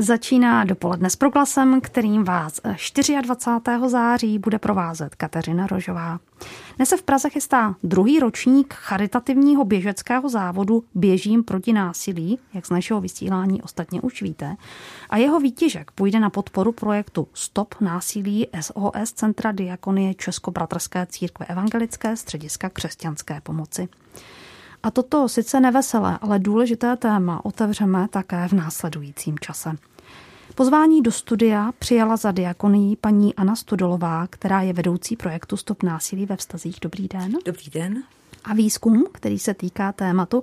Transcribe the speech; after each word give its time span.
Začíná 0.00 0.64
dopoledne 0.64 1.10
s 1.10 1.16
proglasem, 1.16 1.80
kterým 1.80 2.24
vás 2.24 2.60
24. 3.22 3.70
září 3.86 4.38
bude 4.38 4.58
provázet 4.58 5.14
Kateřina 5.14 5.66
Rožová. 5.66 6.20
Dnes 6.76 6.88
se 6.88 6.96
v 6.96 7.02
Praze 7.02 7.30
chystá 7.30 7.74
druhý 7.82 8.18
ročník 8.18 8.74
charitativního 8.74 9.64
běžeckého 9.64 10.28
závodu 10.28 10.84
Běžím 10.94 11.44
proti 11.44 11.72
násilí, 11.72 12.38
jak 12.54 12.66
z 12.66 12.70
našeho 12.70 13.00
vysílání 13.00 13.62
ostatně 13.62 14.00
už 14.00 14.22
víte. 14.22 14.56
A 15.10 15.16
jeho 15.16 15.40
výtěžek 15.40 15.90
půjde 15.90 16.20
na 16.20 16.30
podporu 16.30 16.72
projektu 16.72 17.28
Stop 17.34 17.74
násilí 17.80 18.46
SOS 18.60 19.12
Centra 19.12 19.52
Diakonie 19.52 20.14
Českobratrské 20.14 21.06
církve 21.06 21.46
evangelické 21.46 22.16
střediska 22.16 22.68
křesťanské 22.68 23.40
pomoci. 23.40 23.88
A 24.82 24.90
toto 24.90 25.28
sice 25.28 25.60
neveselé, 25.60 26.18
ale 26.20 26.38
důležité 26.38 26.96
téma 26.96 27.44
otevřeme 27.44 28.08
také 28.10 28.48
v 28.48 28.52
následujícím 28.52 29.38
čase. 29.38 29.76
Pozvání 30.54 31.02
do 31.02 31.12
studia 31.12 31.72
přijala 31.78 32.16
za 32.16 32.32
diakonií 32.32 32.96
paní 32.96 33.34
Anna 33.34 33.56
Studolová, 33.56 34.26
která 34.26 34.62
je 34.62 34.72
vedoucí 34.72 35.16
projektu 35.16 35.56
Stop 35.56 35.82
násilí 35.82 36.26
ve 36.26 36.36
vztazích. 36.36 36.76
Dobrý 36.82 37.08
den. 37.08 37.32
Dobrý 37.46 37.70
den. 37.70 38.02
A 38.44 38.54
výzkum, 38.54 39.04
který 39.12 39.38
se 39.38 39.54
týká 39.54 39.92
tématu, 39.92 40.42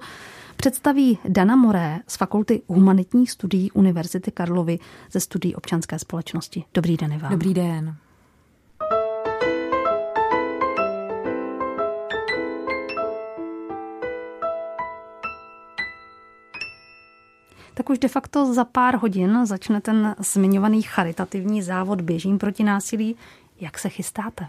představí 0.55 1.19
Dana 1.27 1.55
Moré 1.55 1.99
z 2.07 2.17
Fakulty 2.17 2.61
humanitních 2.67 3.31
studií 3.31 3.71
Univerzity 3.71 4.31
Karlovy 4.31 4.79
ze 5.11 5.19
studií 5.19 5.55
občanské 5.55 5.99
společnosti. 5.99 6.63
Dobrý 6.73 6.97
den, 6.97 7.13
Ivan. 7.13 7.31
Dobrý 7.31 7.53
den. 7.53 7.95
Tak 17.75 17.89
už 17.89 17.99
de 17.99 18.07
facto 18.07 18.53
za 18.53 18.63
pár 18.63 18.95
hodin 18.95 19.45
začne 19.45 19.81
ten 19.81 20.15
zmiňovaný 20.19 20.81
charitativní 20.81 21.61
závod 21.61 22.01
Běžím 22.01 22.39
proti 22.39 22.63
násilí. 22.63 23.15
Jak 23.59 23.79
se 23.79 23.89
chystáte? 23.89 24.47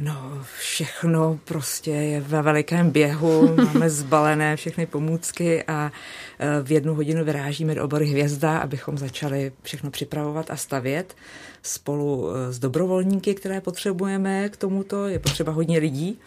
No, 0.00 0.44
všechno 0.58 1.38
prostě 1.44 1.90
je 1.90 2.20
ve 2.20 2.42
velikém 2.42 2.90
běhu, 2.90 3.56
máme 3.64 3.90
zbalené 3.90 4.56
všechny 4.56 4.86
pomůcky 4.86 5.64
a 5.64 5.92
e, 6.38 6.62
v 6.62 6.72
jednu 6.72 6.94
hodinu 6.94 7.24
vyrážíme 7.24 7.74
do 7.74 7.84
obory 7.84 8.06
Hvězda, 8.06 8.58
abychom 8.58 8.98
začali 8.98 9.52
všechno 9.62 9.90
připravovat 9.90 10.50
a 10.50 10.56
stavět 10.56 11.16
spolu 11.62 12.30
e, 12.30 12.52
s 12.52 12.58
dobrovolníky, 12.58 13.34
které 13.34 13.60
potřebujeme 13.60 14.48
k 14.48 14.56
tomuto. 14.56 15.08
Je 15.08 15.18
potřeba 15.18 15.52
hodně 15.52 15.78
lidí 15.78 16.18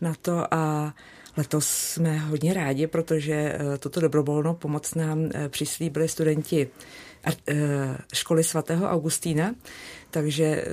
na 0.00 0.14
to 0.22 0.54
a 0.54 0.94
Letos 1.36 1.66
jsme 1.66 2.18
hodně 2.18 2.54
rádi, 2.54 2.86
protože 2.86 3.34
eh, 3.34 3.78
toto 3.78 4.00
dobrovolnou 4.00 4.54
pomoc 4.54 4.94
nám 4.94 5.30
eh, 5.34 5.48
přislíbili 5.48 6.08
studenti 6.08 6.68
školy 8.12 8.44
svatého 8.44 8.86
Augustína, 8.86 9.54
takže 10.10 10.44
eh, 10.44 10.64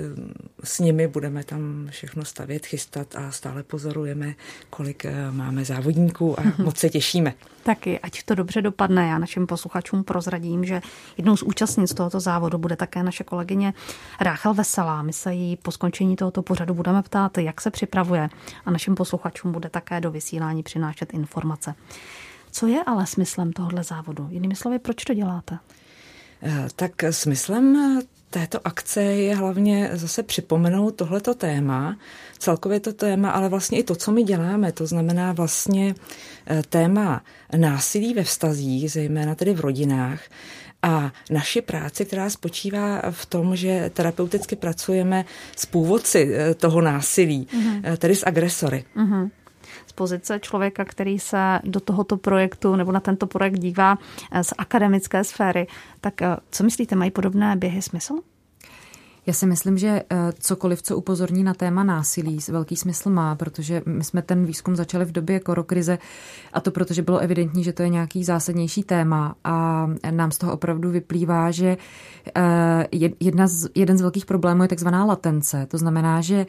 s 0.63 0.79
nimi 0.79 1.07
budeme 1.07 1.43
tam 1.43 1.87
všechno 1.89 2.25
stavět, 2.25 2.65
chystat 2.65 3.15
a 3.15 3.31
stále 3.31 3.63
pozorujeme, 3.63 4.35
kolik 4.69 5.05
eh, 5.05 5.31
máme 5.31 5.65
závodníků 5.65 6.39
a 6.39 6.43
moc 6.57 6.77
se 6.77 6.89
těšíme. 6.89 7.33
Taky, 7.63 7.99
ať 7.99 8.23
to 8.23 8.35
dobře 8.35 8.61
dopadne. 8.61 9.07
Já 9.07 9.17
našim 9.17 9.47
posluchačům 9.47 10.03
prozradím, 10.03 10.65
že 10.65 10.81
jednou 11.17 11.37
z 11.37 11.43
účastnic 11.43 11.93
tohoto 11.93 12.19
závodu 12.19 12.57
bude 12.57 12.75
také 12.75 13.03
naše 13.03 13.23
kolegyně 13.23 13.73
Ráchel 14.21 14.53
Veselá. 14.53 15.01
My 15.01 15.13
se 15.13 15.33
jí 15.33 15.57
po 15.57 15.71
skončení 15.71 16.15
tohoto 16.15 16.41
pořadu 16.41 16.73
budeme 16.73 17.03
ptát, 17.03 17.37
jak 17.37 17.61
se 17.61 17.71
připravuje 17.71 18.29
a 18.65 18.71
našim 18.71 18.95
posluchačům 18.95 19.51
bude 19.51 19.69
také 19.69 20.01
do 20.01 20.11
vysílání 20.11 20.63
přinášet 20.63 21.13
informace. 21.13 21.75
Co 22.51 22.67
je 22.67 22.83
ale 22.83 23.07
smyslem 23.07 23.53
tohoto 23.53 23.83
závodu? 23.83 24.27
Jinými 24.31 24.55
slovy, 24.55 24.79
proč 24.79 25.03
to 25.03 25.13
děláte? 25.13 25.59
Eh, 26.43 26.67
tak 26.75 26.91
smyslem 27.09 28.01
této 28.29 28.67
akce 28.67 29.01
je 29.01 29.35
hlavně 29.35 29.89
zase 29.93 30.23
připomenout 30.23 30.91
tohleto 30.91 31.33
téma, 31.33 31.97
celkově 32.37 32.79
to 32.79 32.93
téma, 32.93 33.31
ale 33.31 33.49
vlastně 33.49 33.79
i 33.79 33.83
to, 33.83 33.95
co 33.95 34.11
my 34.11 34.23
děláme, 34.23 34.71
to 34.71 34.85
znamená 34.85 35.33
vlastně 35.33 35.95
eh, 36.47 36.61
téma 36.69 37.23
násilí 37.57 38.13
ve 38.13 38.23
vztazích, 38.23 38.91
zejména 38.91 39.35
tedy 39.35 39.53
v 39.53 39.59
rodinách, 39.59 40.21
a 40.81 41.11
naši 41.29 41.61
práci, 41.61 42.05
která 42.05 42.29
spočívá 42.29 43.01
v 43.11 43.25
tom, 43.25 43.55
že 43.55 43.91
terapeuticky 43.93 44.55
pracujeme 44.55 45.25
s 45.55 45.65
původci 45.65 46.31
eh, 46.33 46.53
toho 46.53 46.81
násilí, 46.81 47.47
mm-hmm. 47.51 47.97
tedy 47.97 48.15
s 48.15 48.27
agresory. 48.27 48.85
Mm-hmm 48.95 49.29
z 49.87 49.91
pozice 49.91 50.39
člověka, 50.39 50.85
který 50.85 51.19
se 51.19 51.59
do 51.63 51.79
tohoto 51.79 52.17
projektu 52.17 52.75
nebo 52.75 52.91
na 52.91 52.99
tento 52.99 53.27
projekt 53.27 53.59
dívá 53.59 53.97
eh, 54.31 54.43
z 54.43 54.53
akademické 54.57 55.23
sféry. 55.23 55.67
Tak 56.01 56.21
eh, 56.21 56.37
co 56.51 56.63
myslíte, 56.63 56.95
mají 56.95 57.11
podobné 57.11 57.55
běhy 57.55 57.81
smysl? 57.81 58.13
Já 59.25 59.33
si 59.33 59.45
myslím, 59.45 59.77
že 59.77 59.87
eh, 59.87 60.17
cokoliv, 60.39 60.81
co 60.81 60.97
upozorní 60.97 61.43
na 61.43 61.53
téma 61.53 61.83
násilí, 61.83 62.39
velký 62.49 62.75
smysl 62.75 63.09
má, 63.09 63.35
protože 63.35 63.81
my 63.85 64.03
jsme 64.03 64.21
ten 64.21 64.45
výzkum 64.45 64.75
začali 64.75 65.05
v 65.05 65.11
době 65.11 65.39
korokrize 65.39 65.97
a 66.53 66.61
to 66.61 66.71
protože 66.71 67.01
bylo 67.01 67.17
evidentní, 67.17 67.63
že 67.63 67.73
to 67.73 67.83
je 67.83 67.89
nějaký 67.89 68.23
zásadnější 68.23 68.83
téma 68.83 69.35
a 69.43 69.87
nám 70.11 70.31
z 70.31 70.37
toho 70.37 70.53
opravdu 70.53 70.89
vyplývá, 70.89 71.51
že 71.51 71.77
jedna 73.19 73.47
z, 73.47 73.69
jeden 73.75 73.97
z 73.97 74.01
velkých 74.01 74.25
problémů 74.25 74.63
je 74.63 74.67
takzvaná 74.67 75.05
latence. 75.05 75.65
To 75.65 75.77
znamená, 75.77 76.21
že 76.21 76.45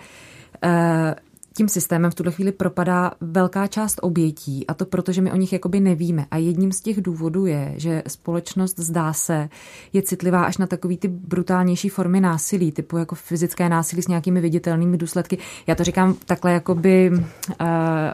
tím 1.56 1.68
systémem 1.68 2.10
v 2.10 2.14
tuhle 2.14 2.32
chvíli 2.32 2.52
propadá 2.52 3.12
velká 3.20 3.66
část 3.66 3.98
obětí 4.02 4.66
a 4.66 4.74
to 4.74 4.84
proto, 4.84 5.12
že 5.12 5.22
my 5.22 5.32
o 5.32 5.36
nich 5.36 5.52
jakoby 5.52 5.80
nevíme. 5.80 6.26
A 6.30 6.36
jedním 6.36 6.72
z 6.72 6.80
těch 6.80 7.02
důvodů 7.02 7.46
je, 7.46 7.74
že 7.76 8.02
společnost 8.08 8.78
zdá 8.78 9.12
se 9.12 9.48
je 9.92 10.02
citlivá 10.02 10.44
až 10.44 10.58
na 10.58 10.66
takový 10.66 10.96
ty 10.96 11.08
brutálnější 11.08 11.88
formy 11.88 12.20
násilí, 12.20 12.72
typu 12.72 12.96
jako 12.96 13.14
fyzické 13.14 13.68
násilí 13.68 14.02
s 14.02 14.08
nějakými 14.08 14.40
viditelnými 14.40 14.98
důsledky. 14.98 15.38
Já 15.66 15.74
to 15.74 15.84
říkám 15.84 16.14
takhle 16.24 16.52
jakoby 16.52 17.10
uh, 17.12 17.66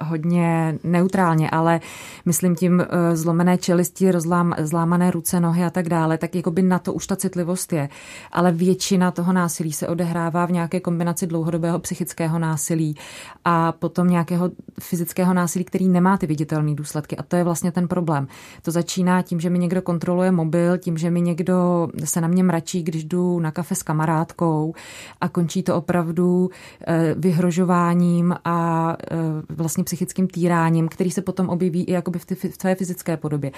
hodně 0.03 0.79
neutrálně, 0.85 1.51
ale 1.51 1.81
myslím 2.25 2.57
tím 2.57 2.73
uh, 2.79 2.85
zlomené 3.15 3.59
čelisti, 3.59 4.13
rozlám, 4.13 4.55
zlámané 4.59 5.11
ruce, 5.11 5.41
nohy 5.41 5.65
a 5.65 5.71
tak 5.71 5.89
dále, 5.89 6.19
tak 6.19 6.35
jakoby 6.35 6.63
na 6.63 6.79
to 6.79 6.93
už 6.93 7.07
ta 7.07 7.17
citlivost 7.17 7.73
je. 7.73 7.89
Ale 8.33 8.53
většina 8.53 9.11
toho 9.11 9.33
násilí 9.33 9.73
se 9.73 9.89
odehrává 9.89 10.47
v 10.47 10.53
nějaké 10.53 10.81
kombinaci 10.81 11.27
dlouhodobého 11.27 11.79
psychického 11.79 12.39
násilí 12.39 12.97
a 13.45 13.73
potom 13.73 14.09
nějakého 14.09 14.51
fyzického 14.81 15.35
násilí, 15.35 15.65
který 15.65 15.89
nemá 15.89 16.17
ty 16.17 16.27
viditelné 16.27 16.75
důsledky. 16.75 17.17
A 17.17 17.23
to 17.23 17.37
je 17.37 17.45
vlastně 17.45 17.73
ten 17.73 17.89
problém. 17.89 18.29
To 18.63 18.71
začíná 18.71 19.23
tím, 19.23 19.41
že 19.41 19.51
mi 19.51 19.59
někdo 19.59 19.83
kontroluje 19.83 20.31
mobil, 20.31 20.79
tím, 20.79 20.99
že 20.99 21.11
mi 21.11 21.21
někdo 21.21 21.89
se 22.05 22.21
na 22.21 22.29
mě 22.29 22.43
mračí, 22.43 22.83
když 22.83 23.05
jdu 23.05 23.41
na 23.41 23.51
kafe 23.51 23.75
s 23.75 23.83
kamarádkou 23.83 24.75
a 25.21 25.29
končí 25.29 25.63
to 25.63 25.77
opravdu 25.77 26.51
eh, 26.87 27.15
vyhrožováním 27.19 28.35
a 28.45 28.97
eh, 29.11 29.17
vlastně 29.49 29.85
psychickým 29.85 30.29
týráním, 30.29 30.89
který 30.89 31.11
se 31.11 31.23
potom 31.23 31.49
objeví 31.49 31.85
i 31.85 31.93
jakoby 31.93 32.19
v, 32.19 32.57
tvé 32.57 32.75
fyzické 32.75 33.17
podobě. 33.17 33.51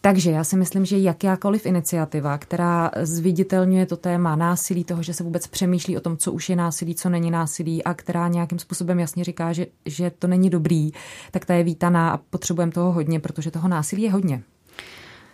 Takže 0.00 0.30
já 0.30 0.44
si 0.44 0.56
myslím, 0.56 0.84
že 0.84 0.98
jakákoliv 0.98 1.66
iniciativa, 1.66 2.38
která 2.38 2.90
zviditelňuje 3.02 3.86
to 3.86 3.96
téma 3.96 4.36
násilí, 4.36 4.84
toho, 4.84 5.02
že 5.02 5.14
se 5.14 5.24
vůbec 5.24 5.46
přemýšlí 5.46 5.96
o 5.96 6.00
tom, 6.00 6.16
co 6.16 6.32
už 6.32 6.48
je 6.48 6.56
násilí, 6.56 6.94
co 6.94 7.08
není 7.08 7.30
násilí 7.30 7.84
a 7.84 7.94
která 7.94 8.28
nějakým 8.28 8.58
způsobem 8.58 9.00
jasně 9.00 9.13
jasně 9.14 9.24
říká, 9.24 9.52
že, 9.52 9.66
že 9.86 10.10
to 10.10 10.26
není 10.26 10.50
dobrý, 10.50 10.90
tak 11.30 11.44
ta 11.44 11.54
je 11.54 11.64
vítaná 11.64 12.10
a 12.10 12.16
potřebujeme 12.16 12.72
toho 12.72 12.92
hodně, 12.92 13.20
protože 13.20 13.50
toho 13.50 13.68
násilí 13.68 14.02
je 14.02 14.12
hodně. 14.12 14.42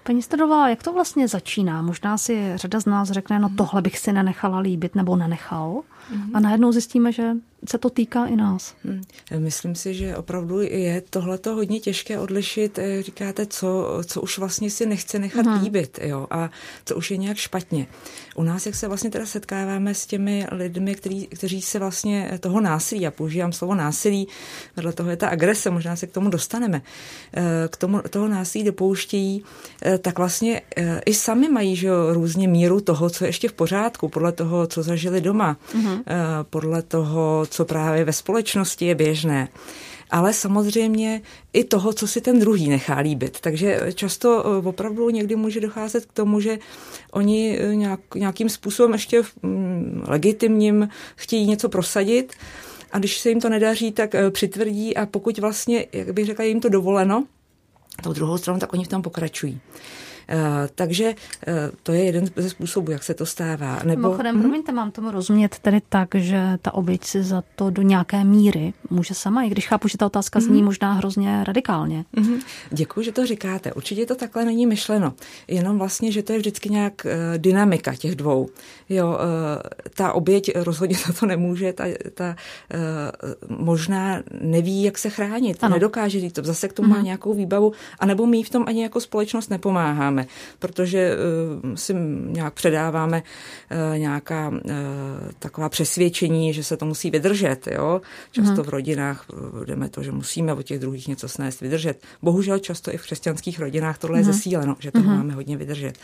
Paní 0.02 0.22
Stadová, 0.22 0.68
jak 0.68 0.82
to 0.82 0.92
vlastně 0.92 1.28
začíná? 1.28 1.82
Možná 1.82 2.18
si 2.18 2.52
řada 2.54 2.80
z 2.80 2.86
nás 2.86 3.10
řekne, 3.10 3.38
no 3.38 3.50
tohle 3.56 3.82
bych 3.82 3.98
si 3.98 4.12
nenechala 4.12 4.58
líbit 4.58 4.94
nebo 4.94 5.16
nenechal. 5.16 5.82
Mm-hmm. 6.12 6.30
A 6.34 6.41
najednou 6.41 6.72
zjistíme, 6.72 7.12
že 7.12 7.32
se 7.68 7.78
to 7.78 7.91
týká 7.91 8.27
i 8.27 8.36
nás. 8.36 8.74
Hmm. 8.84 9.03
Myslím 9.39 9.74
si, 9.74 9.95
že 9.95 10.16
opravdu 10.16 10.60
je 10.60 11.03
tohleto 11.10 11.54
hodně 11.54 11.80
těžké 11.80 12.18
odlišit. 12.18 12.78
Eh, 12.78 13.03
říkáte, 13.03 13.47
co, 13.47 14.01
co 14.07 14.21
už 14.21 14.39
vlastně 14.39 14.71
si 14.71 14.86
nechce 14.86 15.18
nechat 15.18 15.47
hmm. 15.47 15.62
líbit 15.62 15.98
jo, 16.03 16.27
a 16.30 16.51
co 16.84 16.97
už 16.97 17.10
je 17.10 17.16
nějak 17.16 17.36
špatně. 17.36 17.86
U 18.34 18.42
nás, 18.42 18.66
jak 18.66 18.74
se 18.74 18.89
vlastně 18.89 19.10
teda 19.10 19.27
setkáváme 19.27 19.95
s 19.95 20.07
těmi 20.07 20.47
lidmi, 20.53 20.95
který, 20.95 21.27
kteří 21.27 21.62
se 21.62 21.78
vlastně 21.78 22.39
toho 22.41 22.60
násilí, 22.60 23.01
já 23.01 23.10
používám 23.10 23.53
slovo 23.53 23.74
násilí, 23.74 24.28
vedle 24.77 24.92
toho 24.92 25.10
je 25.10 25.16
ta 25.16 25.28
agrese, 25.28 25.71
možná 25.71 25.97
se 25.97 26.07
k 26.07 26.12
tomu 26.12 26.30
dostaneme, 26.30 26.83
eh, 27.34 27.68
k 27.71 27.77
tomu 27.77 28.01
toho 28.10 28.28
násilí 28.28 28.65
dopouštějí, 28.65 29.45
eh, 29.83 29.98
tak 29.98 30.18
vlastně 30.18 30.62
i 31.07 31.15
sami 31.15 31.48
mají 31.48 31.77
že 31.77 31.91
různě 32.12 32.48
míru 32.48 32.80
toho, 32.80 33.10
co 33.10 33.24
je 33.24 33.28
ještě 33.28 33.48
v 33.48 33.53
pořádku, 33.53 34.09
podle 34.09 34.33
toho, 34.33 34.66
co 34.66 34.83
zažili 34.83 35.21
doma, 35.21 35.57
hmm. 35.74 36.03
podle 36.51 36.83
toho, 36.83 37.47
co 37.50 37.64
právě 37.64 38.04
ve 38.04 38.12
společnosti 38.12 38.84
je 38.84 38.94
běžné 38.94 39.48
ale 40.10 40.32
samozřejmě 40.32 41.22
i 41.52 41.64
toho, 41.64 41.92
co 41.92 42.08
si 42.08 42.20
ten 42.20 42.38
druhý 42.38 42.68
nechá 42.68 42.98
líbit. 42.98 43.41
Takže 43.41 43.80
často 43.94 44.44
eh, 44.47 44.68
opravdu 44.68 45.10
někdy 45.10 45.36
může 45.36 45.60
docházet 45.60 46.06
k 46.06 46.12
tomu, 46.12 46.41
že 46.41 46.58
oni 47.12 47.58
eh, 47.58 47.74
nějak, 47.74 48.00
nějakým 48.14 48.48
způsobem 48.48 48.92
ještě 48.92 49.16
něčím 49.16 50.02
legitimním 50.06 50.88
chtějí 51.16 51.47
něco 51.47 51.68
prosadit 51.68 52.32
a 52.92 52.98
když 52.98 53.18
se 53.18 53.28
jim 53.28 53.41
to 53.41 53.48
nedaří, 53.48 53.92
tak 53.92 54.14
přitvrdí 54.30 54.97
a 54.97 55.06
pokud 55.06 55.38
vlastně, 55.38 55.86
jak 55.92 56.12
bych 56.12 56.26
řekla, 56.26 56.44
jim 56.44 56.60
to 56.60 56.68
dovoleno, 56.68 57.24
tou 58.02 58.12
druhou 58.12 58.38
stranu, 58.38 58.60
tak 58.60 58.72
oni 58.72 58.84
v 58.84 58.88
tom 58.88 59.02
pokračují. 59.02 59.60
Eh, 60.30 60.68
takže 60.74 61.15
eh, 61.47 61.71
to 61.82 61.92
je 61.92 62.04
jeden 62.04 62.27
ze 62.36 62.50
způsobů, 62.50 62.92
jak 62.92 63.03
se 63.03 63.15
to 63.15 63.27
stává. 63.27 63.78
Nebo... 63.84 64.03
Mimochodem, 64.03 64.36
mm-hmm. 64.36 64.41
promiňte, 64.41 64.72
mám 64.72 64.91
tomu 64.91 65.10
rozumět 65.10 65.59
tedy 65.59 65.80
tak, 65.88 66.09
že 66.15 66.59
ta 66.62 66.74
oběť 66.74 67.04
si 67.04 67.22
za 67.22 67.42
to 67.56 67.71
do 67.71 67.82
nějaké 67.82 68.24
míry 68.24 68.72
může 68.91 69.15
sama, 69.15 69.42
i 69.42 69.50
když 69.50 69.68
chápu, 69.68 69.88
že 69.88 69.98
ta 69.98 70.06
otázka 70.06 70.38
mm-hmm. 70.38 70.42
zní 70.42 70.62
možná 70.62 70.92
hrozně 70.92 71.44
radikálně. 71.44 72.04
Mm-hmm. 72.16 72.41
Děkuji, 72.71 73.03
že 73.03 73.12
to 73.12 73.27
říkáte. 73.27 73.72
Určitě 73.72 74.06
to 74.06 74.15
takhle 74.15 74.44
není 74.44 74.66
myšleno. 74.66 75.15
Jenom 75.48 75.78
vlastně, 75.78 76.12
že 76.12 76.22
to 76.22 76.33
je 76.33 76.38
vždycky 76.38 76.68
nějak 76.68 76.92
uh, 77.04 77.38
dynamika 77.38 77.94
těch 77.94 78.15
dvou. 78.15 78.48
Jo, 78.88 79.18
ta 79.94 80.12
oběť 80.12 80.50
rozhodně 80.54 80.97
za 81.06 81.12
to 81.12 81.26
nemůže, 81.26 81.72
ta, 81.72 81.84
ta 82.15 82.36
možná 83.48 84.22
neví, 84.41 84.83
jak 84.83 84.98
se 84.98 85.10
chránit, 85.10 85.65
ano. 85.65 85.74
nedokáže 85.74 86.21
říct 86.21 86.33
to, 86.33 86.42
zase 86.42 86.68
k 86.68 86.72
tomu 86.72 86.88
mm-hmm. 86.88 86.91
má 86.91 86.97
mhm. 86.97 87.04
nějakou 87.04 87.34
výbavu, 87.34 87.72
anebo 87.98 88.26
my 88.26 88.42
v 88.42 88.50
tom 88.50 88.65
ani 88.66 88.83
jako 88.83 89.00
společnost 89.00 89.50
nepomáháme 89.50 90.20
děláme, 90.21 90.27
protože 90.59 91.17
uh, 91.65 91.75
si 91.75 91.95
nějak 92.27 92.55
předáváme 92.55 93.22
uh, 93.22 93.99
nějaká 93.99 94.49
uh, 94.49 94.61
taková 95.39 95.69
přesvědčení, 95.69 96.53
že 96.53 96.65
se 96.65 96.77
to 96.77 96.87
musí 96.87 97.11
vydržet. 97.11 97.67
Jo? 97.67 98.01
Často 98.33 98.55
hmm. 98.55 98.65
v 98.65 98.69
rodinách 98.69 99.27
jdeme 99.65 99.89
to, 99.89 100.03
že 100.03 100.13
musíme 100.13 100.53
od 100.53 100.63
těch 100.63 100.78
druhých 100.78 101.09
něco 101.09 101.28
snést 101.28 101.61
vydržet. 101.61 102.03
Bohužel 102.22 102.59
často 102.59 102.95
i 102.95 102.97
v 102.97 103.03
křesťanských 103.03 103.61
rodinách 103.61 103.99
tohle 103.99 104.19
hmm. 104.19 104.25
je 104.25 104.28
mhm. 104.28 104.33
zesíleno, 104.33 104.77
že 104.78 104.91
to 104.91 105.01
hmm. 105.01 105.17
máme 105.17 105.34
hodně 105.34 105.57
vydržet. 105.57 105.99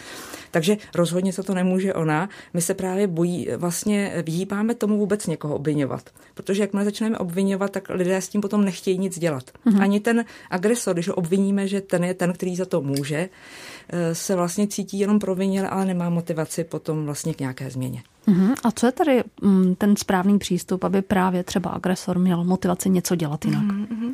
Takže 0.50 0.76
rozhodně 0.94 1.32
se 1.32 1.42
to 1.42 1.54
nemůže 1.54 1.94
ona. 1.94 2.28
My 2.54 2.60
se 2.60 2.74
právě 2.74 3.06
bojí, 3.06 3.48
vlastně 3.56 4.22
vyhýbáme 4.22 4.74
tomu 4.74 4.98
vůbec 4.98 5.26
někoho 5.26 5.54
obvinovat. 5.56 6.10
Protože 6.34 6.62
jakmile 6.62 6.84
začneme 6.84 7.18
obvinovat, 7.18 7.70
tak 7.70 7.88
lidé 7.88 8.16
s 8.16 8.28
tím 8.28 8.40
potom 8.40 8.64
nechtějí 8.64 8.98
nic 8.98 9.18
dělat. 9.18 9.50
Hmm. 9.64 9.80
Ani 9.80 10.00
ten 10.00 10.24
agresor, 10.50 10.94
když 10.94 11.08
ho 11.08 11.14
obviníme, 11.14 11.68
že 11.68 11.80
ten 11.80 12.04
je 12.04 12.14
ten, 12.14 12.32
který 12.32 12.56
za 12.56 12.64
to 12.64 12.80
může, 12.80 13.28
Eh, 13.28 13.75
se 14.12 14.36
vlastně 14.36 14.66
cítí 14.66 14.98
jenom 14.98 15.18
provinil, 15.18 15.66
ale 15.70 15.84
nemá 15.84 16.10
motivaci 16.10 16.64
potom 16.64 17.04
vlastně 17.04 17.34
k 17.34 17.40
nějaké 17.40 17.70
změně. 17.70 18.02
Uh-huh. 18.28 18.54
A 18.64 18.70
co 18.72 18.86
je 18.86 18.92
tady 18.92 19.24
um, 19.42 19.74
ten 19.74 19.96
správný 19.96 20.38
přístup, 20.38 20.84
aby 20.84 21.02
právě 21.02 21.42
třeba 21.42 21.70
agresor 21.70 22.18
měl 22.18 22.44
motivaci 22.44 22.90
něco 22.90 23.14
dělat 23.14 23.44
jinak? 23.44 23.62
Uh-huh. 23.62 24.06
Uh, 24.06 24.12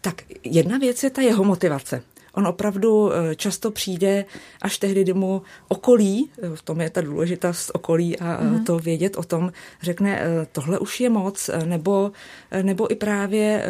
tak 0.00 0.22
jedna 0.44 0.78
věc 0.78 1.02
je 1.02 1.10
ta 1.10 1.22
jeho 1.22 1.44
motivace. 1.44 2.02
On 2.32 2.46
opravdu 2.46 3.10
často 3.36 3.70
přijde 3.70 4.24
až 4.62 4.78
tehdy, 4.78 5.02
kdy 5.02 5.12
mu 5.12 5.42
okolí, 5.68 6.30
v 6.54 6.62
tom 6.62 6.80
je 6.80 6.90
ta 6.90 7.00
důležitost 7.00 7.70
okolí 7.74 8.18
a 8.18 8.40
mm. 8.42 8.64
to 8.64 8.78
vědět 8.78 9.16
o 9.16 9.22
tom, 9.22 9.52
řekne, 9.82 10.22
tohle 10.52 10.78
už 10.78 11.00
je 11.00 11.10
moc, 11.10 11.50
nebo, 11.64 12.12
nebo 12.62 12.92
i 12.92 12.94
právě 12.94 13.64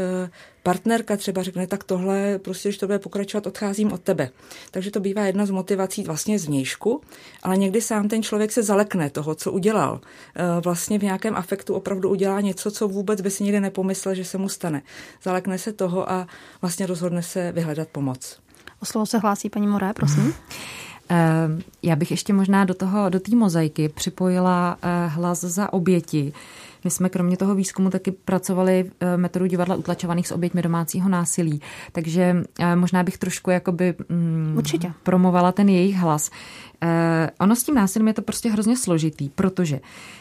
partnerka 0.63 1.17
třeba 1.17 1.43
řekne, 1.43 1.67
tak 1.67 1.85
tohle, 1.85 2.39
prostě, 2.39 2.69
když 2.69 2.79
to 2.79 2.87
bude 2.87 2.99
pokračovat, 2.99 3.47
odcházím 3.47 3.93
od 3.93 4.01
tebe. 4.01 4.31
Takže 4.71 4.91
to 4.91 5.01
bývá 5.01 5.23
jedna 5.23 5.47
z 5.47 5.51
motivací 5.51 6.03
vlastně 6.03 6.39
z 6.39 6.47
vnějšku, 6.47 7.01
ale 7.43 7.57
někdy 7.57 7.81
sám 7.81 8.09
ten 8.09 8.23
člověk 8.23 8.53
se 8.53 8.63
zalekne 8.63 9.11
toho, 9.11 9.35
co 9.35 9.53
udělal. 9.53 10.01
E, 10.35 10.61
vlastně 10.61 10.99
v 10.99 11.03
nějakém 11.03 11.37
afektu 11.37 11.75
opravdu 11.75 12.09
udělá 12.09 12.41
něco, 12.41 12.71
co 12.71 12.89
vůbec 12.89 13.21
by 13.21 13.31
si 13.31 13.45
nikdy 13.45 13.61
nepomyslel, 13.61 14.15
že 14.15 14.25
se 14.25 14.39
mu 14.39 14.49
stane. 14.49 14.83
Zalekne 15.23 15.59
se 15.59 15.73
toho 15.73 16.13
a 16.13 16.27
vlastně 16.61 16.87
rozhodne 16.87 17.23
se 17.23 17.53
vyhledat 17.53 17.89
pomoc. 17.89 18.39
O 18.83 18.87
slovo 18.87 19.07
se 19.07 19.19
hlásí 19.19 19.51
paní 19.51 19.67
Moré, 19.67 19.93
prosím. 19.93 20.35
Já 21.83 21.97
bych 21.97 22.11
ještě 22.11 22.33
možná 22.33 22.65
do 22.65 22.75
toho, 22.75 23.09
do 23.09 23.21
té 23.21 23.37
mozaiky 23.37 23.89
připojila 23.89 24.79
e, 24.83 25.07
hlas 25.07 25.41
za 25.41 25.73
oběti, 25.73 26.33
my 26.85 26.91
jsme 26.91 27.09
kromě 27.09 27.37
toho 27.37 27.55
výzkumu 27.55 27.91
taky 27.91 28.11
pracovali 28.11 28.91
eh, 29.01 29.17
metodu 29.17 29.47
divadla 29.47 29.77
utlačovaných 29.77 30.29
s 30.29 30.33
oběťmi 30.33 30.63
domácího 30.63 31.09
násilí, 31.09 31.61
takže 31.93 32.43
eh, 32.59 32.77
možná 32.77 33.03
bych 33.03 33.19
trošku 33.19 33.51
jakoby 33.51 33.95
mm, 34.09 34.55
Určitě. 34.57 34.93
promovala 35.03 35.53
ten 35.53 35.69
jejich 35.69 35.97
hlas. 35.97 36.31
Eh, 36.83 37.31
ono 37.41 37.57
s 37.57 37.63
tím 37.65 37.75
násilím 37.75 38.09
je 38.09 38.15
to 38.15 38.23
prostě 38.23 38.51
hrozně 38.51 38.77
složitý, 38.77 39.29
protože 39.29 39.81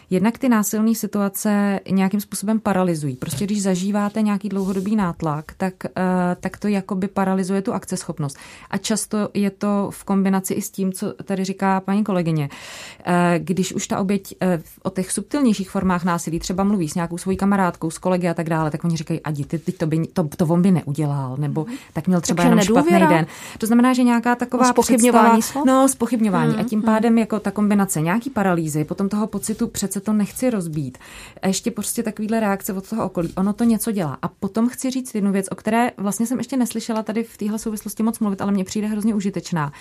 jednak 0.10 0.38
ty 0.38 0.50
násilné 0.50 0.96
situace 0.96 1.80
nějakým 1.92 2.22
způsobem 2.22 2.60
paralyzují. 2.60 3.16
Prostě 3.16 3.46
když 3.46 3.62
zažíváte 3.62 4.22
nějaký 4.22 4.50
dlouhodobý 4.50 4.96
nátlak, 4.96 5.52
tak, 5.58 5.74
eh, 5.86 5.92
tak 6.40 6.58
to 6.58 6.68
jakoby 6.68 7.08
paralyzuje 7.08 7.62
tu 7.62 7.74
akceschopnost. 7.74 8.38
A 8.70 8.78
často 8.78 9.30
je 9.34 9.50
to 9.50 9.90
v 9.92 10.04
kombinaci 10.04 10.54
i 10.54 10.62
s 10.62 10.70
tím, 10.70 10.94
co 10.94 11.14
tady 11.24 11.44
říká 11.44 11.80
paní 11.80 12.04
kolegyně. 12.04 12.50
Eh, 13.06 13.40
když 13.40 13.74
už 13.74 13.88
ta 13.88 14.00
oběť 14.00 14.36
o 14.84 14.90
těch 14.90 15.12
subtilnějších 15.12 15.70
formách 15.70 16.04
násilí 16.04 16.40
třeba 16.40 16.64
mluví 16.64 16.90
s 16.90 16.96
nějakou 16.96 17.18
svojí 17.18 17.38
kamarádkou, 17.38 17.92
s 17.92 17.98
kolegy 17.98 18.28
a 18.28 18.34
tak 18.34 18.50
dále, 18.50 18.72
tak 18.72 18.84
oni 18.84 18.98
říkají, 18.98 19.22
adi, 19.22 19.46
ty, 19.46 19.60
ty 19.60 19.72
to, 19.72 19.88
by, 19.88 20.08
to, 20.08 20.24
to 20.38 20.46
on 20.46 20.62
by 20.62 20.72
neudělal, 20.72 21.38
nebo 21.38 21.66
tak 21.94 22.08
měl 22.08 22.22
třeba 22.22 22.36
Takže 22.38 22.48
jenom 22.48 22.60
nedůvěra. 22.60 22.98
špatný 22.98 23.16
den. 23.18 23.26
To 23.58 23.66
znamená, 23.66 23.94
že 23.94 24.04
nějaká 24.04 24.36
taková 24.36 24.64
no, 24.64 24.70
spochybňování 24.70 25.42
slov? 25.42 25.66
No, 25.66 25.88
spochybňování 25.88 26.49
Hmm, 26.50 26.60
a 26.60 26.64
tím 26.64 26.82
pádem 26.82 27.18
jako 27.18 27.40
ta 27.40 27.52
kombinace 27.52 28.02
nějaký 28.02 28.30
paralýzy, 28.30 28.84
potom 28.84 29.10
toho 29.10 29.28
pocitu 29.28 29.68
přece 29.68 30.00
to 30.00 30.14
nechci 30.14 30.50
rozbít. 30.50 30.98
A 31.42 31.48
ještě 31.48 31.72
prostě 31.72 32.04
takovýhle 32.04 32.40
reakce 32.40 32.74
od 32.74 32.90
toho 32.90 33.06
okolí. 33.06 33.34
Ono 33.38 33.54
to 33.54 33.64
něco 33.64 33.92
dělá. 33.92 34.18
A 34.22 34.28
potom 34.28 34.70
chci 34.70 34.92
říct 34.92 35.16
jednu 35.16 35.32
věc, 35.32 35.46
o 35.52 35.56
které 35.56 35.92
vlastně 35.98 36.26
jsem 36.26 36.38
ještě 36.38 36.58
neslyšela 36.58 37.04
tady 37.04 37.24
v 37.24 37.38
téhle 37.38 37.60
souvislosti 37.60 38.04
moc 38.04 38.20
mluvit, 38.20 38.42
ale 38.42 38.52
mně 38.52 38.64
přijde 38.64 38.88
hrozně 38.88 39.16
užitečná. 39.16 39.72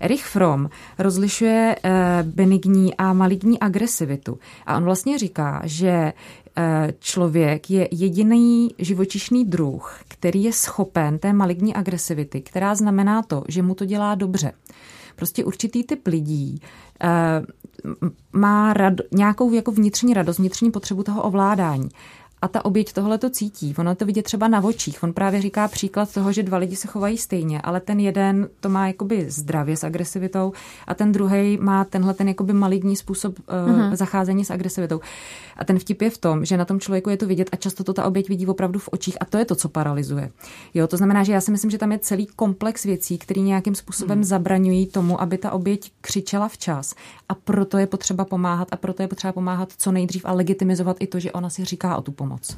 Erich 0.00 0.24
Fromm 0.24 0.70
rozlišuje 0.98 1.76
eh, 1.84 2.22
benigní 2.22 2.96
a 2.96 3.12
maligní 3.12 3.60
agresivitu. 3.60 4.38
A 4.66 4.76
on 4.76 4.84
vlastně 4.84 5.18
říká, 5.18 5.62
že 5.64 6.12
eh, 6.56 6.92
člověk 6.98 7.70
je 7.70 7.88
jediný 7.90 8.68
živočišný 8.78 9.44
druh, 9.44 9.98
který 10.08 10.44
je 10.44 10.52
schopen 10.52 11.18
té 11.18 11.32
maligní 11.32 11.74
agresivity, 11.74 12.40
která 12.40 12.74
znamená 12.74 13.22
to, 13.22 13.44
že 13.48 13.62
mu 13.62 13.74
to 13.74 13.84
dělá 13.84 14.14
dobře 14.14 14.52
prostě 15.16 15.44
určitý 15.44 15.84
typ 15.84 16.06
lidí 16.06 16.60
eh, 17.02 17.08
má 18.32 18.72
rad, 18.72 18.94
nějakou 19.12 19.52
jako 19.52 19.72
vnitřní 19.72 20.14
radost, 20.14 20.38
vnitřní 20.38 20.70
potřebu 20.70 21.02
toho 21.02 21.22
ovládání 21.22 21.88
a 22.44 22.48
ta 22.48 22.64
oběť 22.64 22.92
tohle 22.92 23.18
to 23.18 23.30
cítí. 23.30 23.74
Ono 23.78 23.94
to 23.94 24.06
vidět 24.06 24.22
třeba 24.22 24.48
na 24.48 24.64
očích. 24.64 25.02
On 25.02 25.12
právě 25.12 25.40
říká 25.40 25.68
příklad 25.68 26.12
toho, 26.14 26.32
že 26.32 26.42
dva 26.42 26.58
lidi 26.58 26.76
se 26.76 26.88
chovají 26.88 27.18
stejně, 27.18 27.60
ale 27.60 27.80
ten 27.80 28.00
jeden 28.00 28.48
to 28.60 28.68
má 28.68 28.86
jakoby 28.86 29.30
zdravě 29.30 29.76
s 29.76 29.84
agresivitou 29.84 30.52
a 30.86 30.94
ten 30.94 31.12
druhý 31.12 31.58
má 31.60 31.84
tenhle 31.84 32.14
ten 32.14 32.28
jakoby 32.28 32.52
maligní 32.52 32.96
způsob 32.96 33.38
uh, 33.38 33.44
uh-huh. 33.44 33.96
zacházení 33.96 34.44
s 34.44 34.50
agresivitou. 34.50 35.00
A 35.56 35.64
ten 35.64 35.78
vtip 35.78 36.02
je 36.02 36.10
v 36.10 36.18
tom, 36.18 36.44
že 36.44 36.56
na 36.56 36.64
tom 36.64 36.80
člověku 36.80 37.10
je 37.10 37.16
to 37.16 37.26
vidět 37.26 37.48
a 37.52 37.56
často 37.56 37.84
to 37.84 37.92
ta 37.92 38.04
oběť 38.04 38.28
vidí 38.28 38.46
opravdu 38.46 38.78
v 38.78 38.88
očích 38.92 39.16
a 39.20 39.24
to 39.24 39.38
je 39.38 39.44
to, 39.44 39.54
co 39.54 39.68
paralyzuje. 39.68 40.30
Jo, 40.74 40.86
to 40.86 40.96
znamená, 40.96 41.24
že 41.24 41.32
já 41.32 41.40
si 41.40 41.50
myslím, 41.50 41.70
že 41.70 41.78
tam 41.78 41.92
je 41.92 41.98
celý 41.98 42.26
komplex 42.26 42.84
věcí, 42.84 43.18
které 43.18 43.40
nějakým 43.40 43.74
způsobem 43.74 44.20
uh-huh. 44.20 44.24
zabraňují 44.24 44.86
tomu, 44.86 45.20
aby 45.20 45.38
ta 45.38 45.50
oběť 45.50 45.92
křičela 46.00 46.48
včas. 46.48 46.94
A 47.28 47.34
proto 47.34 47.78
je 47.78 47.86
potřeba 47.86 48.24
pomáhat 48.24 48.68
a 48.70 48.76
proto 48.76 49.02
je 49.02 49.08
potřeba 49.08 49.32
pomáhat 49.32 49.72
co 49.78 49.92
nejdřív 49.92 50.24
a 50.24 50.32
legitimizovat 50.32 50.96
i 51.00 51.06
to, 51.06 51.20
že 51.20 51.32
ona 51.32 51.50
si 51.50 51.64
říká 51.64 51.96
o 51.96 52.02
tu 52.02 52.12
pomoc. 52.12 52.56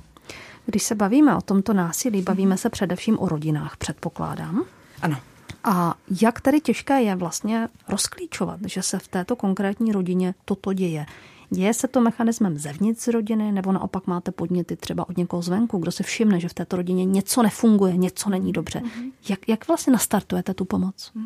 Když 0.67 0.83
se 0.83 0.95
bavíme 0.95 1.37
o 1.37 1.41
tomto 1.41 1.73
násilí, 1.73 2.23
bavíme 2.23 2.57
se 2.57 2.71
především 2.71 3.19
o 3.19 3.29
rodinách, 3.29 3.77
předpokládám. 3.77 4.65
Ano. 5.03 5.17
A 5.65 5.95
jak 6.23 6.41
tedy 6.41 6.61
těžké 6.61 7.03
je 7.03 7.17
vlastně 7.17 7.69
rozklíčovat, 7.89 8.61
že 8.67 8.83
se 8.83 8.99
v 8.99 9.09
této 9.09 9.37
konkrétní 9.37 9.93
rodině 9.93 10.35
toto 10.45 10.73
děje? 10.73 11.07
Děje 11.51 11.75
se 11.75 11.89
to 11.89 12.01
mechanismem 12.01 12.59
zevnitř 12.59 13.09
rodiny, 13.09 13.53
nebo 13.53 13.73
naopak 13.73 14.07
máte 14.07 14.31
podněty 14.31 14.77
třeba 14.77 15.09
od 15.09 15.17
někoho 15.17 15.43
zvenku, 15.43 15.79
kdo 15.79 15.93
se 15.93 16.03
všimne, 16.03 16.41
že 16.41 16.49
v 16.49 16.55
této 16.55 16.77
rodině 16.77 17.05
něco 17.05 17.43
nefunguje, 17.43 17.97
něco 17.97 18.31
není 18.31 18.53
dobře. 18.53 18.79
Mm-hmm. 18.79 19.13
Jak, 19.29 19.49
jak 19.49 19.69
vlastně 19.69 19.93
nastartujete 19.93 20.55
tu 20.55 20.65
pomoc? 20.65 21.13
Uh, 21.17 21.23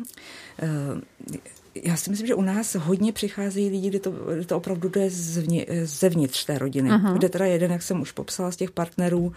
já 1.75 1.95
si 1.95 2.09
myslím, 2.09 2.27
že 2.27 2.35
u 2.35 2.41
nás 2.41 2.75
hodně 2.75 3.13
přicházejí 3.13 3.69
lidi, 3.69 3.89
kde 3.89 3.99
to, 3.99 4.11
kde 4.11 4.45
to 4.45 4.57
opravdu 4.57 4.89
jde 4.89 5.09
zvně, 5.09 5.65
zevnitř 5.83 6.45
té 6.45 6.57
rodiny. 6.57 6.89
Uh-huh. 6.89 7.13
Kde 7.13 7.29
teda 7.29 7.45
jeden, 7.45 7.71
jak 7.71 7.81
jsem 7.81 8.01
už 8.01 8.11
popsala 8.11 8.51
z 8.51 8.55
těch 8.55 8.71
partnerů, 8.71 9.33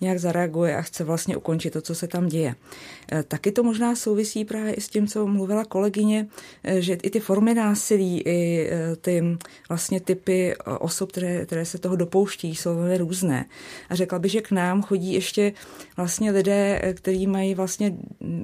nějak 0.00 0.18
zareaguje 0.18 0.76
a 0.76 0.82
chce 0.82 1.04
vlastně 1.04 1.36
ukončit 1.36 1.70
to, 1.70 1.80
co 1.80 1.94
se 1.94 2.06
tam 2.06 2.28
děje. 2.28 2.54
E, 3.12 3.22
taky 3.22 3.52
to 3.52 3.62
možná 3.62 3.96
souvisí 3.96 4.44
právě 4.44 4.74
i 4.74 4.80
s 4.80 4.88
tím, 4.88 5.06
co 5.06 5.26
mluvila 5.26 5.64
kolegyně, 5.64 6.26
e, 6.64 6.82
že 6.82 6.94
i 6.94 7.10
ty 7.10 7.20
formy 7.20 7.54
násilí, 7.54 8.22
i 8.26 8.68
e, 8.70 8.96
ty 8.96 9.22
vlastně 9.68 10.00
typy 10.00 10.54
osob, 10.80 11.12
které, 11.12 11.46
které 11.46 11.64
se 11.64 11.78
toho 11.78 11.96
dopouští, 11.96 12.54
jsou 12.54 12.76
velmi 12.76 12.98
různé. 12.98 13.44
A 13.88 13.94
řekla 13.94 14.18
bych, 14.18 14.32
že 14.32 14.40
k 14.40 14.50
nám 14.50 14.82
chodí 14.82 15.12
ještě 15.12 15.52
vlastně 15.96 16.30
lidé, 16.30 16.94
kteří 16.94 17.26
mají 17.26 17.54
vlastně 17.54 17.94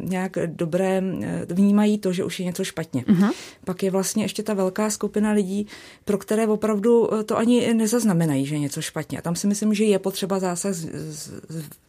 nějak 0.03 0.33
dobré, 0.47 1.03
vnímají 1.49 1.99
to, 1.99 2.13
že 2.13 2.25
už 2.25 2.41
je 2.41 2.47
něco 2.47 2.65
špatně. 2.65 3.03
Uh-huh 3.03 3.32
Pak 3.65 3.83
je 3.83 3.91
vlastně 3.91 4.25
ještě 4.25 4.43
ta 4.43 4.55
velká 4.55 4.91
skupina 4.91 5.33
lidí, 5.33 5.67
pro 6.05 6.19
které 6.19 6.47
opravdu 6.47 7.09
to 7.27 7.39
ani 7.39 7.75
nezaznamenají, 7.75 8.47
že 8.47 8.55
je 8.55 8.59
něco 8.59 8.83
špatně. 8.83 9.19
A 9.19 9.23
tam 9.23 9.37
si 9.37 9.47
myslím, 9.47 9.75
že 9.75 9.85
je 9.85 9.99
potřeba 9.99 10.39
zásah 10.39 10.75
z, 10.75 10.89
z, 11.11 11.31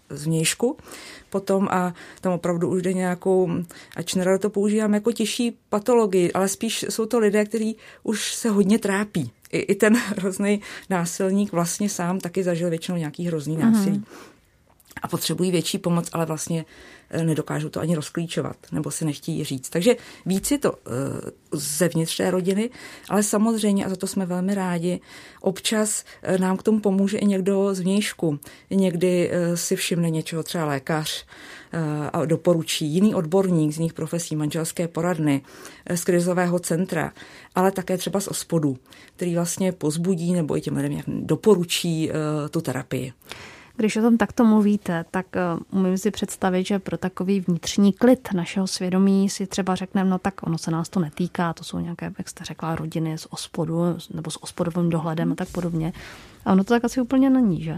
z 0.10 0.26
vnějšku 0.26 0.78
potom 1.30 1.68
a 1.72 1.94
tam 2.22 2.34
opravdu 2.34 2.70
už 2.70 2.82
jde 2.82 2.94
nějakou, 2.94 3.50
ač 3.96 4.14
nerado 4.14 4.40
to 4.40 4.50
používám 4.50 4.94
jako 4.94 5.12
těžší 5.12 5.58
patologii, 5.70 6.32
ale 6.32 6.48
spíš 6.48 6.86
jsou 6.90 7.06
to 7.06 7.20
lidé, 7.20 7.46
kteří 7.46 7.76
už 8.04 8.34
se 8.34 8.50
hodně 8.50 8.80
trápí. 8.80 9.32
I, 9.52 9.60
i 9.60 9.76
ten 9.76 9.96
hrozný 10.18 10.62
násilník 10.90 11.52
vlastně 11.52 11.90
sám 11.90 12.20
taky 12.20 12.44
zažil 12.44 12.70
většinou 12.70 12.98
nějaký 12.98 13.28
hrozný 13.28 13.58
násilí. 13.58 13.98
Mm-hmm 13.98 14.34
a 15.02 15.08
potřebují 15.08 15.52
větší 15.52 15.78
pomoc, 15.78 16.10
ale 16.14 16.26
vlastně 16.26 16.66
eh, 16.66 16.93
nedokážou 17.24 17.70
to 17.70 17.79
ani 17.79 17.96
rozklíčovat 17.96 18.58
nebo 18.72 18.91
si 18.91 19.05
nechtějí 19.05 19.43
říct. 19.43 19.70
Takže 19.70 19.96
víc 20.25 20.51
je 20.51 20.58
to 20.58 20.74
eh, 20.74 21.32
zevnitř 21.51 22.17
té 22.17 22.32
rodiny, 22.32 22.70
ale 23.10 23.24
samozřejmě, 23.24 23.86
a 23.86 23.89
za 23.89 23.96
to 23.96 24.08
jsme 24.08 24.25
velmi 24.25 24.55
rádi, 24.55 25.00
občas 25.41 26.03
eh, 26.22 26.38
nám 26.38 26.58
k 26.58 26.63
tomu 26.63 26.79
pomůže 26.79 27.17
i 27.17 27.25
někdo 27.25 27.75
z 27.75 27.79
vnějšku. 27.79 28.39
Někdy 28.70 29.32
si 29.55 29.75
všimne 29.75 30.10
něčeho, 30.10 30.43
třeba 30.43 30.65
lékař, 30.65 31.25
a 32.13 32.25
doporučí 32.25 32.86
jiný 32.86 33.15
odborník 33.15 33.74
z 33.74 33.77
jiných 33.77 33.93
profesí, 33.93 34.36
manželské 34.36 34.88
poradny, 34.88 35.41
z 35.96 36.03
krizového 36.03 36.60
centra, 36.60 37.13
ale 37.55 37.72
také 37.72 37.98
třeba 37.98 38.20
z 38.20 38.27
ospodu, 38.27 38.77
který 39.15 39.36
vlastně 39.36 39.72
pozbudí 39.72 40.34
nebo 40.34 40.58
i 40.58 40.62
těm 40.62 40.77
lidem 40.77 41.01
doporučí 41.08 42.12
tu 42.50 42.62
terapii. 42.62 43.13
Když 43.75 43.98
o 43.98 44.01
tom 44.01 44.18
takto 44.18 44.46
mluvíte, 44.46 45.06
tak 45.12 45.25
uh, 45.72 45.80
umím 45.80 45.98
si 45.98 46.12
představit, 46.12 46.68
že 46.68 46.80
pro 46.80 46.98
takový 46.98 47.39
vnitřní 47.39 47.94
klid 47.94 48.30
našeho 48.34 48.68
svědomí 48.68 49.30
si 49.30 49.48
třeba 49.48 49.75
řekneme, 49.75 50.10
no 50.10 50.20
tak 50.20 50.48
ono 50.48 50.58
se 50.58 50.72
nás 50.72 50.89
to 50.89 51.00
netýká, 51.00 51.53
to 51.53 51.63
jsou 51.63 51.80
nějaké, 51.80 52.12
jak 52.18 52.30
jste 52.30 52.46
řekla, 52.46 52.75
rodiny 52.75 53.18
z 53.18 53.27
ospodu 53.30 53.98
nebo 54.13 54.32
s 54.32 54.44
ospodovým 54.44 54.89
dohledem 54.89 55.32
a 55.32 55.36
tak 55.36 55.50
podobně. 55.50 55.94
A 56.46 56.51
ono 56.51 56.63
to 56.63 56.74
tak 56.74 56.86
asi 56.86 57.01
úplně 57.01 57.30
není, 57.30 57.63
že? 57.63 57.77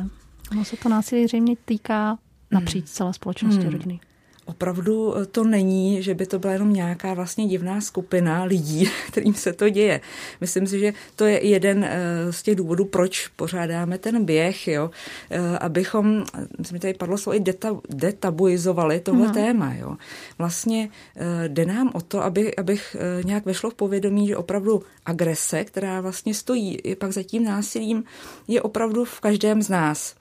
Ono 0.52 0.66
se 0.66 0.78
to 0.78 0.90
násilí 0.90 1.28
zřejmě 1.28 1.56
týká 1.66 2.18
napříč 2.52 2.86
celé 2.86 3.14
společnosti 3.14 3.64
hmm. 3.64 3.72
rodiny 3.72 4.00
opravdu 4.46 5.14
to 5.32 5.44
není, 5.44 6.04
že 6.04 6.14
by 6.14 6.26
to 6.26 6.40
byla 6.40 6.54
jenom 6.54 6.74
nějaká 6.74 7.14
vlastně 7.14 7.48
divná 7.48 7.82
skupina 7.82 8.44
lidí, 8.44 8.90
kterým 9.08 9.34
se 9.34 9.54
to 9.54 9.70
děje. 9.70 10.02
Myslím 10.42 10.68
si, 10.68 10.80
že 10.80 10.94
to 11.16 11.26
je 11.26 11.48
jeden 11.48 11.84
eh, 11.84 12.34
z 12.34 12.44
těch 12.44 12.56
důvodů, 12.56 12.86
proč 12.86 13.28
pořádáme 13.28 13.98
ten 13.98 14.26
běh, 14.26 14.68
jo, 14.68 14.92
eh, 15.30 15.58
abychom, 15.58 16.24
myslím, 16.58 16.80
tady 16.80 16.94
padlo 16.94 17.18
slovo, 17.18 17.36
i 17.36 17.40
deta, 17.40 17.78
detabuizovali 17.90 19.00
tohle 19.00 19.28
mm. 19.28 19.34
téma. 19.34 19.74
Jo. 19.74 19.96
Vlastně 20.38 20.90
eh, 21.16 21.50
jde 21.50 21.66
nám 21.66 21.92
o 21.94 22.02
to, 22.02 22.24
aby, 22.24 22.56
abych 22.56 22.96
nějak 23.24 23.46
vešlo 23.46 23.70
v 23.70 23.74
povědomí, 23.74 24.28
že 24.28 24.38
opravdu 24.38 24.84
agrese, 25.06 25.64
která 25.64 26.02
vlastně 26.02 26.34
stojí 26.34 26.78
pak 26.98 27.12
za 27.12 27.24
tím 27.24 27.44
násilím, 27.44 28.04
je 28.48 28.62
opravdu 28.62 29.06
v 29.06 29.20
každém 29.20 29.62
z 29.62 29.70
nás. 29.70 30.16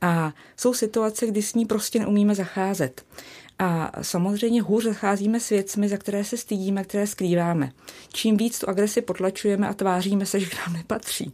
A 0.00 0.32
jsou 0.56 0.74
situace, 0.74 1.26
kdy 1.26 1.42
s 1.42 1.54
ní 1.54 1.66
prostě 1.66 1.98
neumíme 1.98 2.34
zacházet. 2.34 3.04
A 3.58 3.92
samozřejmě 4.02 4.62
hůř 4.62 4.84
zacházíme 4.84 5.40
s 5.40 5.48
věcmi, 5.48 5.88
za 5.88 5.96
které 5.96 6.24
se 6.24 6.36
stydíme, 6.36 6.84
které 6.84 7.06
skrýváme. 7.06 7.72
Čím 8.12 8.36
víc 8.36 8.58
tu 8.58 8.68
agresi 8.68 9.02
potlačujeme 9.02 9.68
a 9.68 9.74
tváříme 9.74 10.26
se, 10.26 10.40
že 10.40 10.46
k 10.46 10.66
nám 10.66 10.76
nepatří, 10.76 11.32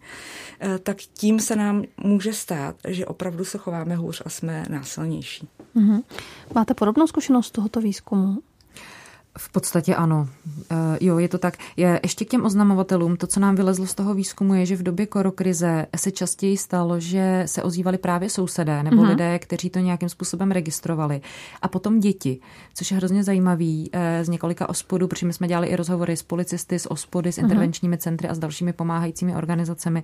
eh, 0.61 0.79
tak 0.79 0.97
tím 0.97 1.41
se 1.41 1.57
nám 1.57 1.85
může 1.97 2.33
stát, 2.33 2.77
že 2.89 3.07
opravdu 3.07 3.45
se 3.45 3.59
chováme 3.59 3.97
hůř 3.97 4.23
a 4.25 4.31
jsme 4.31 4.65
násilnější. 4.71 5.49
Mm-hmm. 5.77 6.03
Máte 6.55 6.75
podobnou 6.75 7.07
zkušenost 7.07 7.51
tohoto 7.51 7.81
výzkumu? 7.81 8.39
V 9.39 9.53
podstatě 9.53 9.95
ano. 9.95 10.29
Uh, 10.71 10.79
jo, 11.01 11.19
je 11.19 11.29
to 11.29 11.39
tak. 11.39 11.55
Je, 11.77 12.01
ještě 12.03 12.25
k 12.25 12.29
těm 12.29 12.45
oznamovatelům, 12.45 13.17
to, 13.17 13.27
co 13.27 13.41
nám 13.41 13.55
vylezlo 13.55 13.87
z 13.87 13.95
toho 13.95 14.15
výzkumu, 14.15 14.55
je, 14.55 14.67
že 14.67 14.77
v 14.77 14.83
době 14.83 15.07
korokrize 15.07 15.87
se 15.97 16.11
častěji 16.11 16.57
stalo, 16.57 17.01
že 17.01 17.43
se 17.47 17.63
ozývali 17.63 17.99
právě 17.99 18.31
sousedé 18.31 18.83
nebo 18.83 19.03
uh-huh. 19.03 19.09
lidé, 19.09 19.39
kteří 19.39 19.71
to 19.71 19.79
nějakým 19.79 20.09
způsobem 20.09 20.51
registrovali. 20.51 21.21
A 21.63 21.69
potom 21.69 22.01
děti, 22.01 22.41
což 22.75 22.91
je 22.91 22.97
hrozně 22.97 23.25
zajímavý 23.25 23.91
uh, 23.95 24.01
z 24.23 24.29
několika 24.29 24.69
ospodů, 24.69 25.09
protože 25.09 25.27
my 25.27 25.33
jsme 25.33 25.49
dělali 25.49 25.67
i 25.67 25.77
rozhovory 25.77 26.17
s 26.17 26.23
policisty, 26.23 26.79
s 26.79 26.91
ospody, 26.91 27.33
s 27.33 27.37
mhm. 27.37 27.45
intervenčními 27.45 27.99
centry 27.99 28.29
a 28.29 28.35
s 28.35 28.39
dalšími 28.39 28.73
pomáhajícími 28.73 29.37
organizacemi, 29.37 30.03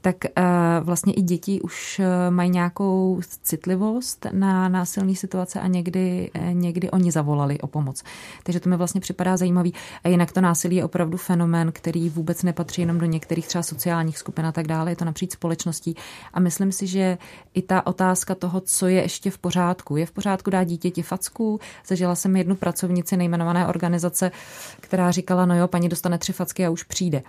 tak 0.00 0.16
uh, 0.24 0.44
vlastně 0.86 1.12
i 1.12 1.22
děti 1.22 1.60
už 1.60 2.00
mají 2.30 2.50
nějakou 2.50 3.20
citlivost 3.42 4.26
na 4.32 4.68
násilné 4.68 5.14
situace 5.14 5.60
a 5.60 5.66
někdy, 5.66 6.30
někdy 6.52 6.90
oni 6.90 7.12
zavolali 7.12 7.60
o 7.60 7.66
pomoc. 7.66 8.02
Takže 8.42 8.60
to 8.60 8.71
mi 8.72 8.76
vlastně 8.76 9.00
připadá 9.00 9.36
zajímavý. 9.36 9.74
A 10.04 10.08
jinak 10.08 10.32
to 10.32 10.40
násilí 10.40 10.76
je 10.76 10.84
opravdu 10.84 11.16
fenomén, 11.16 11.72
který 11.72 12.08
vůbec 12.08 12.42
nepatří 12.42 12.80
jenom 12.80 12.98
do 12.98 13.06
některých 13.06 13.48
třeba 13.48 13.62
sociálních 13.62 14.18
skupin 14.18 14.46
a 14.46 14.52
tak 14.52 14.66
dále. 14.66 14.90
Je 14.90 14.96
to 14.96 15.04
napříč 15.04 15.32
společností. 15.32 15.94
A 16.32 16.40
myslím 16.40 16.72
si, 16.72 16.86
že 16.86 17.18
i 17.54 17.62
ta 17.62 17.86
otázka 17.86 18.34
toho, 18.34 18.60
co 18.60 18.86
je 18.86 19.02
ještě 19.02 19.30
v 19.30 19.38
pořádku. 19.38 19.96
Je 19.96 20.06
v 20.06 20.12
pořádku 20.12 20.50
dát 20.50 20.64
dítěti 20.64 21.02
facku. 21.02 21.60
Zažila 21.86 22.14
jsem 22.14 22.36
jednu 22.36 22.56
pracovnici 22.56 23.16
nejmenované 23.16 23.66
organizace, 23.66 24.30
která 24.80 25.10
říkala, 25.10 25.46
no 25.46 25.56
jo, 25.56 25.68
paní 25.68 25.88
dostane 25.88 26.18
tři 26.18 26.32
facky 26.32 26.66
a 26.66 26.70
už 26.70 26.82
přijde. 26.82 27.22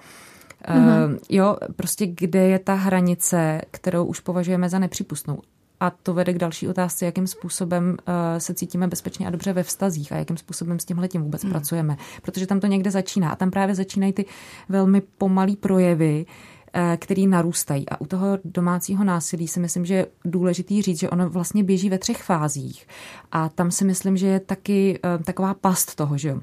Mm-hmm. 0.69 1.11
Uh, 1.11 1.17
jo, 1.29 1.57
prostě 1.75 2.07
kde 2.07 2.47
je 2.47 2.59
ta 2.59 2.73
hranice, 2.73 3.61
kterou 3.71 4.05
už 4.05 4.19
považujeme 4.19 4.69
za 4.69 4.79
nepřípustnou. 4.79 5.41
A 5.79 5.89
to 5.89 6.13
vede 6.13 6.33
k 6.33 6.37
další 6.37 6.67
otázce, 6.67 7.05
jakým 7.05 7.27
způsobem 7.27 7.89
uh, 7.89 8.13
se 8.37 8.53
cítíme 8.53 8.87
bezpečně 8.87 9.27
a 9.27 9.29
dobře 9.29 9.53
ve 9.53 9.63
vztazích 9.63 10.11
a 10.11 10.15
jakým 10.15 10.37
způsobem 10.37 10.79
s 10.79 10.85
tímhle 10.85 11.07
tím 11.07 11.21
vůbec 11.21 11.43
hmm. 11.43 11.51
pracujeme. 11.51 11.97
Protože 12.21 12.47
tam 12.47 12.59
to 12.59 12.67
někde 12.67 12.91
začíná. 12.91 13.29
A 13.29 13.35
tam 13.35 13.51
právě 13.51 13.75
začínají 13.75 14.13
ty 14.13 14.25
velmi 14.69 15.01
pomalý 15.01 15.55
projevy, 15.55 16.25
eh, 16.73 16.97
který 16.97 17.27
narůstají. 17.27 17.89
A 17.89 18.01
u 18.01 18.05
toho 18.05 18.27
domácího 18.45 19.03
násilí 19.03 19.47
si 19.47 19.59
myslím, 19.59 19.85
že 19.85 19.93
je 19.93 20.07
důležitý 20.25 20.81
říct, 20.81 20.99
že 20.99 21.09
ono 21.09 21.29
vlastně 21.29 21.63
běží 21.63 21.89
ve 21.89 21.97
třech 21.97 22.23
fázích. 22.23 22.87
A 23.31 23.49
tam 23.49 23.71
si 23.71 23.85
myslím, 23.85 24.17
že 24.17 24.27
je 24.27 24.39
taky 24.39 24.99
uh, 25.17 25.23
taková 25.23 25.53
past 25.53 25.95
toho, 25.95 26.17
že 26.17 26.29
jo 26.29 26.41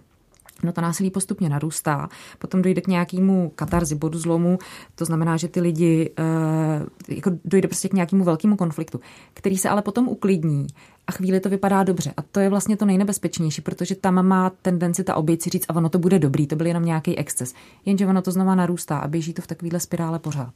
no 0.62 0.73
to 0.73 0.81
násilí 0.81 1.11
postupně 1.11 1.49
narůstá, 1.49 2.09
potom 2.38 2.62
dojde 2.62 2.81
k 2.81 2.88
nějakému 2.88 3.52
katarzi, 3.55 3.95
bodu 3.95 4.19
zlomu, 4.19 4.59
to 4.95 5.05
znamená, 5.05 5.37
že 5.37 5.49
ty 5.49 5.61
lidi, 5.61 6.11
e, 6.19 7.14
jako 7.14 7.31
dojde 7.45 7.69
prostě 7.69 7.88
k 7.88 7.93
nějakému 7.93 8.25
velkému 8.25 8.57
konfliktu, 8.57 9.00
který 9.35 9.59
se 9.59 9.69
ale 9.69 9.83
potom 9.83 10.09
uklidní 10.09 10.67
a 11.11 11.12
chvíli 11.12 11.40
to 11.40 11.49
vypadá 11.49 11.83
dobře. 11.83 12.12
A 12.17 12.23
to 12.23 12.40
je 12.40 12.49
vlastně 12.49 12.76
to 12.76 12.85
nejnebezpečnější, 12.85 13.62
protože 13.62 13.95
tam 13.95 14.26
má 14.26 14.50
tendenci 14.62 15.05
ta 15.05 15.14
oběť 15.14 15.43
si 15.43 15.50
říct, 15.50 15.64
a 15.69 15.76
ono 15.76 15.88
to 15.88 15.99
bude 15.99 16.19
dobrý, 16.19 16.47
to 16.47 16.57
byl 16.57 16.67
jenom 16.67 16.85
nějaký 16.85 17.19
exces. 17.19 17.55
Jenže 17.87 18.07
ono 18.07 18.23
to 18.23 18.31
znova 18.31 18.55
narůstá 18.55 18.99
a 18.99 19.09
běží 19.09 19.33
to 19.33 19.43
v 19.43 19.47
takovéhle 19.47 19.81
spirále 19.81 20.19
pořád. 20.19 20.55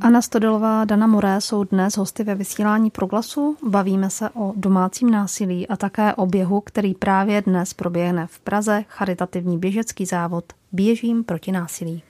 Anna 0.00 0.22
Stodelová, 0.22 0.84
Dana 0.84 1.06
Moré 1.06 1.40
jsou 1.40 1.64
dnes 1.64 1.96
hosty 1.96 2.24
ve 2.24 2.34
vysílání 2.34 2.90
Proglasu. 2.90 3.56
Bavíme 3.68 4.10
se 4.10 4.30
o 4.30 4.52
domácím 4.56 5.10
násilí 5.10 5.68
a 5.68 5.76
také 5.76 6.14
o 6.14 6.26
běhu, 6.26 6.60
který 6.60 6.94
právě 6.94 7.42
dnes 7.42 7.74
proběhne 7.74 8.26
v 8.26 8.40
Praze, 8.40 8.84
charitativní 8.88 9.58
běžecký 9.58 10.06
závod 10.06 10.44
Běžím 10.72 11.24
proti 11.24 11.52
násilí. 11.52 12.02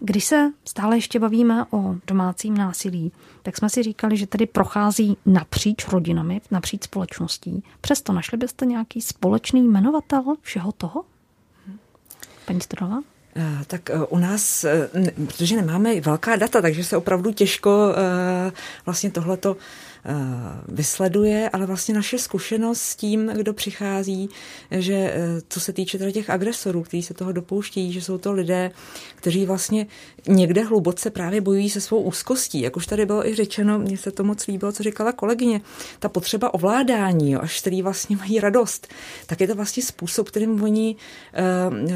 Když 0.00 0.24
se 0.24 0.52
stále 0.64 0.96
ještě 0.96 1.18
bavíme 1.18 1.64
o 1.70 1.94
domácím 2.06 2.56
násilí, 2.56 3.12
tak 3.42 3.56
jsme 3.56 3.70
si 3.70 3.82
říkali, 3.82 4.16
že 4.16 4.26
tedy 4.26 4.46
prochází 4.46 5.16
napříč 5.26 5.88
rodinami, 5.88 6.40
napříč 6.50 6.84
společností. 6.84 7.64
Přesto 7.80 8.12
našli 8.12 8.38
byste 8.38 8.66
nějaký 8.66 9.00
společný 9.00 9.68
jmenovatel 9.68 10.22
všeho 10.42 10.72
toho? 10.72 11.04
Paní 12.44 12.60
Stodolová? 12.60 13.00
Eh, 13.36 13.64
tak 13.66 13.90
eh, 13.90 13.98
u 14.08 14.18
nás, 14.18 14.64
eh, 14.64 14.88
protože 15.26 15.56
nemáme 15.56 16.00
velká 16.00 16.36
data, 16.36 16.62
takže 16.62 16.84
se 16.84 16.96
opravdu 16.96 17.32
těžko 17.32 17.94
vlastně 18.86 19.10
tohleto 19.10 19.56
vysleduje, 20.68 21.50
ale 21.52 21.66
vlastně 21.66 21.94
naše 21.94 22.18
zkušenost 22.18 22.82
s 22.82 22.96
tím, 22.96 23.26
kdo 23.26 23.52
přichází, 23.52 24.28
že 24.70 25.14
co 25.48 25.60
se 25.60 25.72
týče 25.72 25.98
teda 25.98 26.10
těch 26.10 26.30
agresorů, 26.30 26.82
kteří 26.82 27.02
se 27.02 27.14
toho 27.14 27.32
dopouštějí, 27.32 27.92
že 27.92 28.02
jsou 28.02 28.18
to 28.18 28.32
lidé, 28.32 28.70
kteří 29.14 29.46
vlastně 29.46 29.86
někde 30.28 30.64
hluboce 30.64 31.10
právě 31.10 31.40
bojují 31.40 31.70
se 31.70 31.80
svou 31.80 32.02
úzkostí. 32.02 32.60
Jak 32.60 32.76
už 32.76 32.86
tady 32.86 33.06
bylo 33.06 33.26
i 33.26 33.34
řečeno, 33.34 33.78
mně 33.78 33.96
se 33.96 34.10
to 34.10 34.24
moc 34.24 34.46
líbilo, 34.46 34.72
co 34.72 34.82
říkala 34.82 35.12
kolegyně, 35.12 35.60
ta 35.98 36.08
potřeba 36.08 36.54
ovládání, 36.54 37.30
jo, 37.30 37.40
až 37.42 37.60
který 37.60 37.82
vlastně 37.82 38.16
mají 38.16 38.40
radost, 38.40 38.88
tak 39.26 39.40
je 39.40 39.48
to 39.48 39.54
vlastně 39.54 39.82
způsob, 39.82 40.28
kterým 40.28 40.62
oni 40.62 40.96
uh, 41.70 41.78
uh, 41.78 41.90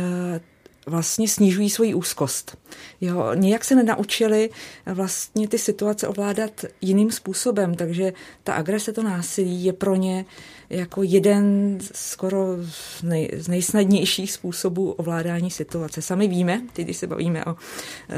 vlastně 0.87 1.29
snižují 1.29 1.71
svoji 1.71 1.95
úzkost. 1.95 2.59
Jo, 3.01 3.31
nějak 3.35 3.65
se 3.65 3.75
nenaučili 3.75 4.51
vlastně 4.87 5.49
ty 5.49 5.59
situace 5.59 6.09
ovládat 6.09 6.65
jiným 6.81 7.13
způsobem, 7.13 7.75
takže 7.75 8.13
ta 8.45 8.55
agrese, 8.55 8.93
to 8.93 9.03
násilí 9.03 9.65
je 9.65 9.73
pro 9.73 9.95
ně 9.95 10.25
jako 10.71 11.03
jeden 11.03 11.79
skoro 11.95 12.57
z, 12.71 13.03
nej, 13.03 13.31
z 13.37 13.49
nejsnadnějších 13.49 14.33
způsobů 14.33 14.93
ovládání 14.93 15.51
situace. 15.51 16.03
Sami 16.03 16.29
víme, 16.29 16.63
teď 16.73 16.85
když 16.85 16.97
se 16.97 17.07
bavíme 17.07 17.45
o 17.45 17.57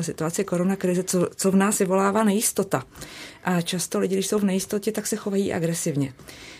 situaci 0.00 0.44
koronakrize, 0.44 1.02
co, 1.02 1.28
co 1.36 1.50
v 1.50 1.56
nás 1.56 1.78
vyvolává 1.78 2.24
nejistota. 2.24 2.84
A 3.44 3.60
často 3.60 3.98
lidi, 3.98 4.14
když 4.14 4.26
jsou 4.26 4.38
v 4.38 4.44
nejistotě, 4.44 4.92
tak 4.92 5.06
se 5.06 5.16
chovají 5.16 5.52
agresivně. 5.52 6.12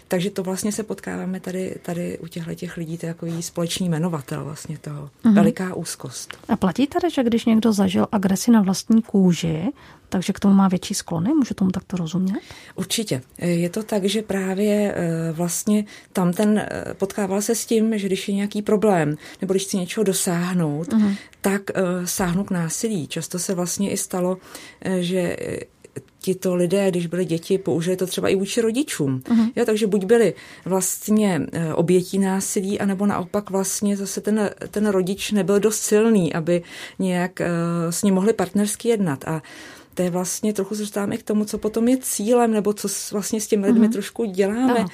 Takže 0.08 0.30
to 0.30 0.42
vlastně 0.42 0.72
se 0.72 0.82
potkáváme 0.82 1.40
tady, 1.40 1.74
tady 1.82 2.18
u 2.18 2.26
těchto 2.26 2.54
těch 2.54 2.76
lidí, 2.76 2.98
to 2.98 3.06
je 3.06 3.08
jako 3.08 3.26
společný 3.40 3.88
jmenovatel 3.88 4.44
vlastně 4.44 4.78
toho. 4.78 5.10
Mhm. 5.24 5.34
Veliká 5.34 5.74
úzkost. 5.74 6.38
A 6.48 6.56
platí 6.56 6.86
tady, 6.86 7.10
že 7.10 7.24
když 7.24 7.44
někdo 7.44 7.72
zažil 7.72 8.06
agresi 8.12 8.50
na 8.50 8.62
vlastní 8.62 9.02
kůži, 9.02 9.72
takže 10.08 10.32
k 10.32 10.40
tomu 10.40 10.54
má 10.54 10.68
větší 10.68 10.94
sklony? 10.94 11.34
Můžu 11.34 11.54
tomu 11.54 11.70
takto 11.70 11.96
rozumět? 11.96 12.40
Určitě. 12.74 13.22
Je 13.38 13.70
to 13.70 13.82
tak, 13.82 14.04
že 14.04 14.22
právě 14.22 14.94
eh, 14.96 15.32
vlastně 15.32 15.84
tam 16.12 16.32
ten 16.32 16.58
eh, 16.58 16.94
potkával 16.94 17.42
se 17.42 17.54
s 17.54 17.66
tím, 17.66 17.98
že 17.98 18.06
když 18.06 18.28
je 18.28 18.34
nějaký 18.34 18.62
problém, 18.62 19.16
nebo 19.40 19.52
když 19.52 19.62
chci 19.64 19.76
něčeho 19.76 20.04
dosáhnout, 20.04 20.88
uh-huh. 20.88 21.16
tak 21.40 21.62
uh, 21.70 22.04
sáhnu 22.04 22.44
k 22.44 22.50
násilí. 22.50 23.08
Často 23.08 23.38
se 23.38 23.54
vlastně 23.54 23.90
i 23.90 23.96
stalo, 23.96 24.38
že 25.00 25.36
tito 26.26 26.54
lidé, 26.54 26.90
když 26.90 27.06
byli 27.06 27.24
děti, 27.24 27.58
použili 27.58 27.96
to 27.96 28.06
třeba 28.06 28.28
i 28.28 28.34
vůči 28.34 28.60
rodičům. 28.60 29.22
Uh-huh. 29.24 29.50
Jo, 29.56 29.64
takže 29.64 29.86
buď 29.86 30.04
byli 30.04 30.34
vlastně 30.64 31.46
obětí 31.74 32.18
násilí, 32.18 32.80
anebo 32.80 33.06
naopak 33.06 33.50
vlastně 33.50 33.96
zase 33.96 34.20
ten, 34.20 34.50
ten 34.70 34.86
rodič 34.86 35.32
nebyl 35.32 35.60
dost 35.60 35.82
silný, 35.82 36.34
aby 36.34 36.62
nějak 36.98 37.40
uh, 37.40 37.46
s 37.90 38.02
ním 38.02 38.14
mohli 38.14 38.32
partnersky 38.32 38.88
jednat. 38.88 39.24
A 39.24 39.42
to 39.96 40.02
je 40.02 40.10
vlastně, 40.10 40.52
trochu 40.52 40.74
se 40.74 40.80
dostáváme 40.80 41.16
k 41.16 41.22
tomu, 41.22 41.44
co 41.44 41.58
potom 41.58 41.88
je 41.88 41.96
cílem, 41.96 42.52
nebo 42.52 42.72
co 42.72 42.88
vlastně 43.12 43.40
s 43.40 43.46
těmi 43.46 43.66
lidmi 43.66 43.88
uh-huh. 43.88 43.92
trošku 43.92 44.24
děláme, 44.24 44.80
uh, 44.80 44.86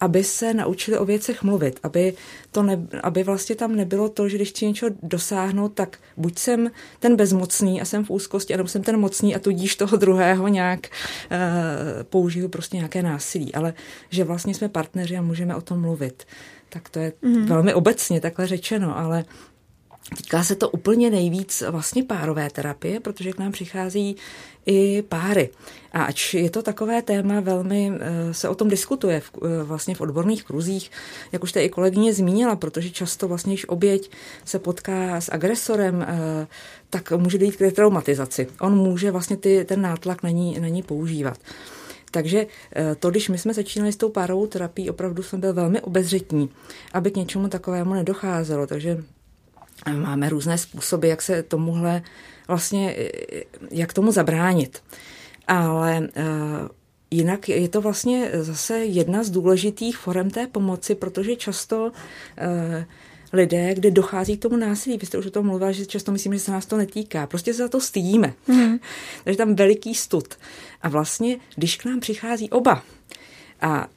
aby 0.00 0.24
se 0.24 0.54
naučili 0.54 0.98
o 0.98 1.04
věcech 1.04 1.42
mluvit, 1.42 1.80
aby, 1.82 2.14
to 2.50 2.62
ne, 2.62 2.86
aby 3.02 3.22
vlastně 3.22 3.56
tam 3.56 3.76
nebylo 3.76 4.08
to, 4.08 4.28
že 4.28 4.36
když 4.36 4.48
chci 4.48 4.66
něčeho 4.66 4.90
dosáhnout, 5.02 5.68
tak 5.68 5.98
buď 6.16 6.38
jsem 6.38 6.70
ten 6.98 7.16
bezmocný 7.16 7.80
a 7.80 7.84
jsem 7.84 8.04
v 8.04 8.10
úzkosti, 8.10 8.54
anebo 8.54 8.68
jsem 8.68 8.82
ten 8.82 9.00
mocný 9.00 9.36
a 9.36 9.38
tudíž 9.38 9.76
toho 9.76 9.96
druhého 9.96 10.48
nějak 10.48 10.80
uh, 10.86 12.02
použiju 12.02 12.48
prostě 12.48 12.76
nějaké 12.76 13.02
násilí, 13.02 13.54
ale 13.54 13.74
že 14.10 14.24
vlastně 14.24 14.54
jsme 14.54 14.68
partneři 14.68 15.16
a 15.16 15.22
můžeme 15.22 15.56
o 15.56 15.60
tom 15.60 15.80
mluvit. 15.80 16.24
Tak 16.68 16.88
to 16.88 16.98
je 16.98 17.12
uh-huh. 17.22 17.46
velmi 17.46 17.74
obecně 17.74 18.20
takhle 18.20 18.46
řečeno, 18.46 18.98
ale 18.98 19.24
Týká 20.16 20.44
se 20.44 20.56
to 20.56 20.70
úplně 20.70 21.10
nejvíc 21.10 21.62
vlastně 21.70 22.04
párové 22.04 22.50
terapie, 22.50 23.00
protože 23.00 23.32
k 23.32 23.38
nám 23.38 23.52
přichází 23.52 24.16
i 24.66 25.02
páry. 25.02 25.50
A 25.92 26.04
ač 26.04 26.34
je 26.34 26.50
to 26.50 26.62
takové 26.62 27.02
téma, 27.02 27.40
velmi 27.40 27.92
eh, 28.00 28.34
se 28.34 28.48
o 28.48 28.54
tom 28.54 28.68
diskutuje 28.68 29.20
v, 29.20 29.30
eh, 29.44 29.62
vlastně 29.62 29.94
v 29.94 30.00
odborných 30.00 30.44
kruzích, 30.44 30.90
jak 31.32 31.42
už 31.42 31.52
to 31.52 31.58
i 31.58 31.68
kolegyně 31.68 32.14
zmínila, 32.14 32.56
protože 32.56 32.90
často 32.90 33.28
vlastně, 33.28 33.52
když 33.52 33.68
oběť 33.68 34.10
se 34.44 34.58
potká 34.58 35.20
s 35.20 35.32
agresorem, 35.32 36.06
eh, 36.08 36.46
tak 36.90 37.12
může 37.12 37.38
dojít 37.38 37.56
k 37.56 37.72
traumatizaci. 37.72 38.46
On 38.60 38.74
může 38.74 39.10
vlastně 39.10 39.36
ty, 39.36 39.64
ten 39.64 39.80
nátlak 39.80 40.22
na 40.22 40.30
ní, 40.30 40.60
na 40.60 40.68
ní 40.68 40.82
používat. 40.82 41.38
Takže 42.12 42.46
to, 42.98 43.10
když 43.10 43.28
my 43.28 43.38
jsme 43.38 43.54
začínali 43.54 43.92
s 43.92 43.96
tou 43.96 44.08
párovou 44.08 44.46
terapií, 44.46 44.90
opravdu 44.90 45.22
jsme 45.22 45.38
byli 45.38 45.52
velmi 45.52 45.80
obezřetní, 45.80 46.50
aby 46.92 47.10
k 47.10 47.16
něčemu 47.16 47.48
takovému 47.48 47.94
nedocházelo. 47.94 48.66
Takže 48.66 49.04
máme 49.86 50.28
různé 50.28 50.58
způsoby, 50.58 51.08
jak 51.08 51.22
se 51.22 51.42
tomuhle 51.42 52.02
vlastně, 52.48 52.96
jak 53.70 53.92
tomu 53.92 54.12
zabránit. 54.12 54.82
Ale 55.46 56.00
uh, 56.00 56.68
jinak 57.10 57.48
je 57.48 57.68
to 57.68 57.80
vlastně 57.80 58.30
zase 58.32 58.78
jedna 58.78 59.22
z 59.22 59.30
důležitých 59.30 59.96
forem 59.96 60.30
té 60.30 60.46
pomoci, 60.46 60.94
protože 60.94 61.36
často 61.36 61.84
uh, 61.86 62.84
lidé, 63.32 63.74
kde 63.74 63.90
dochází 63.90 64.36
k 64.36 64.42
tomu 64.42 64.56
násilí. 64.56 64.98
Vy 64.98 65.06
jste 65.06 65.18
už 65.18 65.26
o 65.26 65.30
tom 65.30 65.46
mluvila, 65.46 65.72
že 65.72 65.86
často 65.86 66.12
myslíme, 66.12 66.36
že 66.36 66.42
se 66.42 66.52
nás 66.52 66.66
to 66.66 66.76
netýká. 66.76 67.26
Prostě 67.26 67.54
se 67.54 67.62
za 67.62 67.68
to 67.68 67.80
stydíme. 67.80 68.34
Mm. 68.46 68.78
Takže 69.24 69.38
tam 69.38 69.54
veliký 69.54 69.94
stud. 69.94 70.34
A 70.82 70.88
vlastně, 70.88 71.38
když 71.56 71.76
k 71.76 71.84
nám 71.84 72.00
přichází 72.00 72.50
oba 72.50 72.82
a 73.60 73.88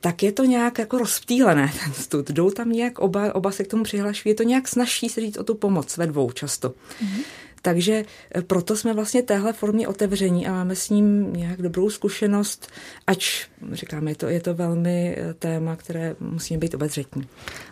tak 0.00 0.22
je 0.22 0.32
to 0.32 0.44
nějak 0.44 0.78
jako 0.78 0.98
rozptýlené, 0.98 1.72
ten 1.84 1.92
stud. 1.92 2.30
Jdou 2.30 2.50
tam 2.50 2.72
nějak, 2.72 2.98
oba, 2.98 3.34
oba 3.34 3.50
se 3.50 3.64
k 3.64 3.68
tomu 3.68 3.82
přihlašují, 3.82 4.30
je 4.30 4.34
to 4.34 4.42
nějak 4.42 4.68
snaží 4.68 5.08
se 5.08 5.20
říct 5.20 5.36
o 5.36 5.44
tu 5.44 5.54
pomoc 5.54 5.96
ve 5.96 6.06
dvou 6.06 6.30
často. 6.30 6.68
Mm-hmm. 6.68 7.22
Takže 7.66 8.04
eh, 8.34 8.42
proto 8.42 8.76
jsme 8.76 8.94
vlastně 8.94 9.22
téhle 9.22 9.52
formě 9.52 9.88
otevření 9.88 10.46
a 10.46 10.52
máme 10.52 10.76
s 10.76 10.90
ním 10.90 11.32
nějak 11.32 11.62
dobrou 11.62 11.90
zkušenost, 11.90 12.68
ač 13.06 13.46
říkáme, 13.72 14.10
je 14.10 14.14
to, 14.14 14.26
je 14.26 14.40
to 14.40 14.54
velmi 14.54 15.16
eh, 15.18 15.34
téma, 15.34 15.76
které 15.76 16.16
musíme 16.20 16.58
být 16.58 16.74
obezřetní. 16.74 17.26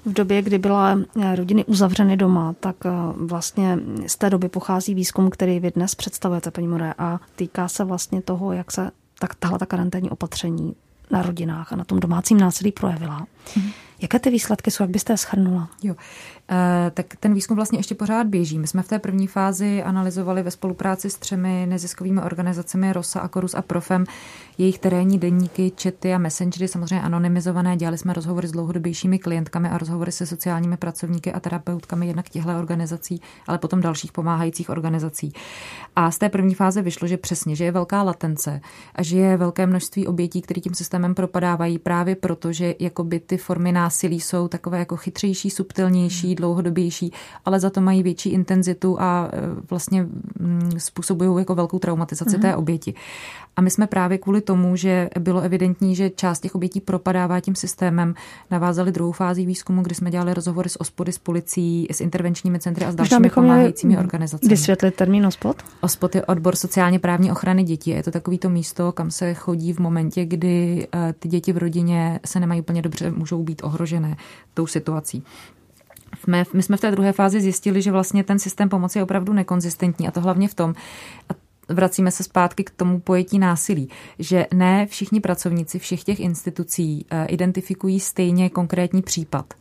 V 0.04 0.12
době, 0.12 0.42
kdy 0.42 0.58
byla 0.58 0.98
eh, 1.22 1.36
rodiny 1.36 1.64
uzavřeny 1.64 2.16
doma, 2.16 2.54
tak 2.60 2.76
vlastně 3.16 3.78
z 4.06 4.16
té 4.16 4.30
doby 4.30 4.48
pochází 4.48 4.94
výzkum, 4.94 5.30
který 5.30 5.60
vy 5.60 5.70
dnes 5.70 5.94
představujete, 5.94 6.50
paní 6.50 6.68
More, 6.68 6.94
a 6.98 7.20
týká 7.36 7.68
se 7.68 7.84
vlastně 7.84 8.22
toho, 8.22 8.52
jak 8.52 8.72
se 8.72 8.90
tak 9.18 9.34
tahle 9.34 9.58
ta 9.58 9.66
karanténní 9.66 10.10
opatření 10.10 10.74
na 11.10 11.22
rodinách 11.22 11.72
a 11.72 11.76
na 11.76 11.84
tom 11.84 12.00
domácím 12.00 12.40
násilí 12.40 12.72
projevila. 12.72 13.26
Mm. 13.56 13.70
Jaké 14.02 14.18
ty 14.18 14.30
výsledky 14.30 14.70
jsou, 14.70 14.82
jak 14.82 14.90
byste 14.90 15.12
je 15.12 15.16
schrnula? 15.16 15.68
Jo. 15.82 15.94
E, 16.50 16.90
tak 16.90 17.06
ten 17.20 17.34
výzkum 17.34 17.56
vlastně 17.56 17.78
ještě 17.78 17.94
pořád 17.94 18.26
běží. 18.26 18.58
My 18.58 18.66
jsme 18.66 18.82
v 18.82 18.88
té 18.88 18.98
první 18.98 19.26
fázi 19.26 19.82
analyzovali 19.82 20.42
ve 20.42 20.50
spolupráci 20.50 21.10
s 21.10 21.16
třemi 21.16 21.66
neziskovými 21.68 22.20
organizacemi 22.20 22.92
ROSA, 22.92 23.20
Akorus 23.20 23.54
a 23.54 23.62
Profem 23.62 24.04
jejich 24.58 24.78
terénní 24.78 25.18
denníky, 25.18 25.72
čety 25.76 26.14
a 26.14 26.18
messengery, 26.18 26.68
samozřejmě 26.68 27.00
anonymizované. 27.02 27.76
Dělali 27.76 27.98
jsme 27.98 28.12
rozhovory 28.12 28.48
s 28.48 28.52
dlouhodobějšími 28.52 29.18
klientkami 29.18 29.68
a 29.68 29.78
rozhovory 29.78 30.12
se 30.12 30.26
sociálními 30.26 30.76
pracovníky 30.76 31.32
a 31.32 31.40
terapeutkami 31.40 32.06
jednak 32.06 32.28
těchto 32.28 32.58
organizací, 32.58 33.20
ale 33.46 33.58
potom 33.58 33.80
dalších 33.80 34.12
pomáhajících 34.12 34.70
organizací. 34.70 35.32
A 35.96 36.10
z 36.10 36.18
té 36.18 36.28
první 36.28 36.54
fáze 36.54 36.82
vyšlo, 36.82 37.08
že 37.08 37.16
přesně, 37.16 37.56
že 37.56 37.64
je 37.64 37.72
velká 37.72 38.02
latence 38.02 38.60
a 38.94 39.02
že 39.02 39.18
je 39.18 39.36
velké 39.36 39.66
množství 39.66 40.06
obětí, 40.06 40.42
které 40.42 40.60
tím 40.60 40.74
systémem 40.74 41.14
propadávají 41.14 41.78
právě 41.78 42.16
proto, 42.16 42.52
že 42.52 42.74
jakoby 42.78 43.20
ty 43.20 43.36
formy 43.36 43.72
násilí 43.72 44.20
jsou 44.20 44.48
takové 44.48 44.78
jako 44.78 44.96
chytřejší, 44.96 45.50
subtilnější, 45.50 46.33
dlouhodobější, 46.34 47.12
ale 47.44 47.60
za 47.60 47.70
to 47.70 47.80
mají 47.80 48.02
větší 48.02 48.30
intenzitu 48.30 49.00
a 49.00 49.28
e, 49.32 49.38
vlastně 49.70 50.06
mm, 50.38 50.70
způsobují 50.78 51.38
jako 51.38 51.54
velkou 51.54 51.78
traumatizaci 51.78 52.36
mm-hmm. 52.36 52.42
té 52.42 52.56
oběti. 52.56 52.94
A 53.56 53.60
my 53.60 53.70
jsme 53.70 53.86
právě 53.86 54.18
kvůli 54.18 54.40
tomu, 54.40 54.76
že 54.76 55.10
bylo 55.20 55.40
evidentní, 55.40 55.96
že 55.96 56.10
část 56.10 56.40
těch 56.40 56.54
obětí 56.54 56.80
propadává 56.80 57.40
tím 57.40 57.54
systémem, 57.54 58.14
navázali 58.50 58.92
druhou 58.92 59.12
fázi 59.12 59.46
výzkumu, 59.46 59.82
kdy 59.82 59.94
jsme 59.94 60.10
dělali 60.10 60.34
rozhovory 60.34 60.68
s 60.68 60.80
ospody, 60.80 61.12
s 61.12 61.18
policií, 61.18 61.86
s 61.90 62.00
intervenčními 62.00 62.58
centry 62.58 62.84
a 62.84 62.92
s 62.92 62.94
dalšími 62.94 63.30
pomáhajícími 63.30 63.98
organizacemi. 63.98 64.50
Vysvětlit 64.50 64.94
termín 64.94 65.26
OSPOD? 65.26 65.62
OSPOD 65.80 66.14
je 66.14 66.24
odbor 66.24 66.56
sociálně 66.56 66.98
právní 66.98 67.32
ochrany 67.32 67.62
dětí. 67.62 67.90
Je 67.90 68.02
to 68.02 68.10
takový 68.10 68.38
to 68.38 68.50
místo, 68.50 68.92
kam 68.92 69.10
se 69.10 69.34
chodí 69.34 69.72
v 69.72 69.78
momentě, 69.78 70.24
kdy 70.24 70.86
eh, 70.94 71.14
ty 71.18 71.28
děti 71.28 71.52
v 71.52 71.58
rodině 71.58 72.20
se 72.26 72.40
nemají 72.40 72.60
úplně 72.60 72.82
dobře, 72.82 73.10
můžou 73.10 73.42
být 73.42 73.62
ohrožené 73.64 74.16
tou 74.54 74.66
situací. 74.66 75.22
My 76.26 76.62
jsme 76.62 76.76
v 76.76 76.80
té 76.80 76.90
druhé 76.90 77.12
fázi 77.12 77.40
zjistili, 77.40 77.82
že 77.82 77.92
vlastně 77.92 78.24
ten 78.24 78.38
systém 78.38 78.68
pomoci 78.68 78.98
je 78.98 79.02
opravdu 79.02 79.32
nekonzistentní 79.32 80.08
a 80.08 80.10
to 80.10 80.20
hlavně 80.20 80.48
v 80.48 80.54
tom, 80.54 80.74
a 81.28 81.43
vracíme 81.68 82.10
se 82.10 82.22
zpátky 82.22 82.64
k 82.64 82.70
tomu 82.70 83.00
pojetí 83.00 83.38
násilí, 83.38 83.88
že 84.18 84.46
ne 84.54 84.86
všichni 84.86 85.20
pracovníci 85.20 85.78
všech 85.78 86.04
těch 86.04 86.20
institucí 86.20 87.06
eh, 87.10 87.26
identifikují 87.26 88.00
stejně 88.00 88.50
konkrétní 88.50 89.02
případ. 89.02 89.54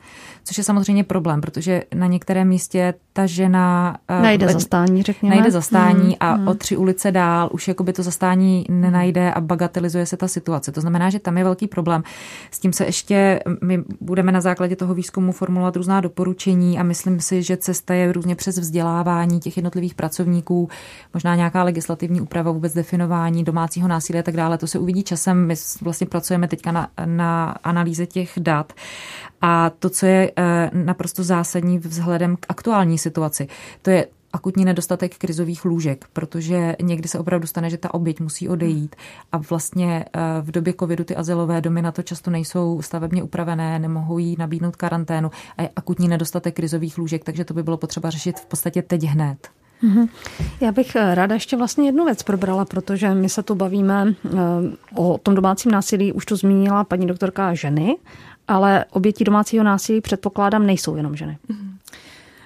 Což 0.43 0.57
je 0.57 0.63
samozřejmě 0.63 1.03
problém, 1.03 1.41
protože 1.41 1.83
na 1.95 2.07
některém 2.07 2.47
místě 2.47 2.93
ta 3.13 3.25
žena 3.25 3.97
eh, 4.07 4.21
najde 4.21 4.47
zastání, 4.47 5.03
řekněme. 5.03 5.35
Najde 5.35 5.51
zastání 5.51 6.03
hmm, 6.03 6.15
a 6.19 6.33
hmm. 6.33 6.47
o 6.47 6.53
tři 6.53 6.77
ulice 6.77 7.11
dál 7.11 7.49
už 7.53 7.67
jakoby 7.67 7.93
to 7.93 8.03
zastání 8.03 8.65
nenajde 8.69 9.33
a 9.33 9.41
bagatelizuje 9.41 10.05
se 10.05 10.17
ta 10.17 10.27
situace. 10.27 10.71
To 10.71 10.81
znamená, 10.81 11.09
že 11.09 11.19
tam 11.19 11.37
je 11.37 11.43
velký 11.43 11.67
problém. 11.67 12.03
S 12.51 12.59
tím 12.59 12.73
se 12.73 12.85
ještě 12.85 13.39
my 13.61 13.83
budeme 14.01 14.31
na 14.31 14.41
základě 14.41 14.75
toho 14.75 14.93
výzkumu 14.93 15.31
formulovat 15.31 15.75
různá 15.75 16.01
doporučení 16.01 16.79
a 16.79 16.83
myslím 16.83 17.19
si, 17.19 17.43
že 17.43 17.57
cesta 17.57 17.93
je 17.93 18.11
různě 18.11 18.35
přes 18.35 18.57
vzdělávání 18.57 19.39
těch 19.39 19.57
jednotlivých 19.57 19.95
pracovníků, 19.95 20.69
možná 21.13 21.35
nějaká 21.35 21.63
legislativní 21.93 22.21
úprava, 22.21 22.51
vůbec 22.51 22.73
definování 22.73 23.43
domácího 23.43 23.87
násilí 23.87 24.19
a 24.19 24.23
tak 24.23 24.35
dále. 24.35 24.57
To 24.57 24.67
se 24.67 24.79
uvidí 24.79 25.03
časem. 25.03 25.47
My 25.47 25.55
vlastně 25.81 26.07
pracujeme 26.07 26.47
teďka 26.47 26.71
na, 26.71 26.89
na 27.05 27.55
analýze 27.63 28.05
těch 28.05 28.33
dat. 28.37 28.73
A 29.41 29.69
to, 29.69 29.89
co 29.89 30.05
je 30.05 30.31
eh, 30.37 30.69
naprosto 30.73 31.23
zásadní 31.23 31.77
vzhledem 31.79 32.35
k 32.35 32.45
aktuální 32.49 32.97
situaci, 32.97 33.47
to 33.81 33.89
je 33.89 34.07
akutní 34.33 34.65
nedostatek 34.65 35.17
krizových 35.17 35.65
lůžek, 35.65 36.05
protože 36.13 36.75
někdy 36.81 37.07
se 37.07 37.19
opravdu 37.19 37.47
stane, 37.47 37.69
že 37.69 37.77
ta 37.77 37.93
oběť 37.93 38.19
musí 38.19 38.49
odejít 38.49 38.95
a 39.31 39.37
vlastně 39.37 40.05
eh, 40.05 40.19
v 40.41 40.51
době 40.51 40.73
covidu 40.79 41.03
ty 41.03 41.15
azylové 41.15 41.61
domy 41.61 41.81
na 41.81 41.91
to 41.91 42.01
často 42.01 42.31
nejsou 42.31 42.81
stavebně 42.81 43.23
upravené, 43.23 43.79
nemohou 43.79 44.17
jí 44.17 44.35
nabídnout 44.39 44.75
karanténu 44.75 45.31
a 45.57 45.61
je 45.61 45.69
akutní 45.75 46.07
nedostatek 46.07 46.55
krizových 46.55 46.97
lůžek, 46.97 47.23
takže 47.23 47.45
to 47.45 47.53
by 47.53 47.63
bylo 47.63 47.77
potřeba 47.77 48.09
řešit 48.09 48.39
v 48.39 48.45
podstatě 48.45 48.81
teď 48.81 49.03
hned. 49.03 49.62
Mhm. 49.81 50.07
Já 50.61 50.71
bych 50.71 50.95
eh, 50.95 51.15
ráda 51.15 51.33
ještě 51.33 51.57
vlastně 51.57 51.85
jednu 51.85 52.05
věc 52.05 52.23
probrala, 52.23 52.65
protože 52.65 53.13
my 53.13 53.29
se 53.29 53.43
tu 53.43 53.55
bavíme 53.55 54.13
o 54.95 55.17
tom 55.17 55.35
domácím 55.35 55.71
násilí, 55.71 56.13
už 56.13 56.25
to 56.25 56.35
zmínila 56.35 56.83
paní 56.83 57.07
doktorka 57.07 57.53
ženy, 57.53 57.97
ale 58.47 58.85
obětí 58.91 59.23
domácího 59.23 59.63
násilí 59.63 60.01
předpokládám 60.01 60.65
nejsou 60.65 60.95
jenom 60.95 61.15
ženy. 61.15 61.37
Mhm. 61.47 61.69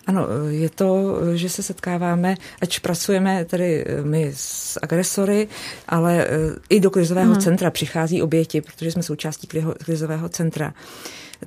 Ano, 0.08 0.28
je 0.50 0.70
to, 0.70 1.18
že 1.36 1.50
se 1.50 1.64
setkáváme, 1.64 2.36
ať 2.62 2.80
pracujeme 2.80 3.46
tedy 3.46 3.86
my 4.04 4.32
s 4.36 4.80
agresory, 4.82 5.48
ale 5.88 6.28
i 6.70 6.80
do 6.80 6.92
krizového 6.92 7.32
hmm. 7.32 7.42
centra 7.42 7.72
přichází 7.72 8.22
oběti, 8.22 8.62
protože 8.62 8.92
jsme 8.92 9.04
součástí 9.04 9.48
krizového 9.86 10.30
centra 10.30 10.74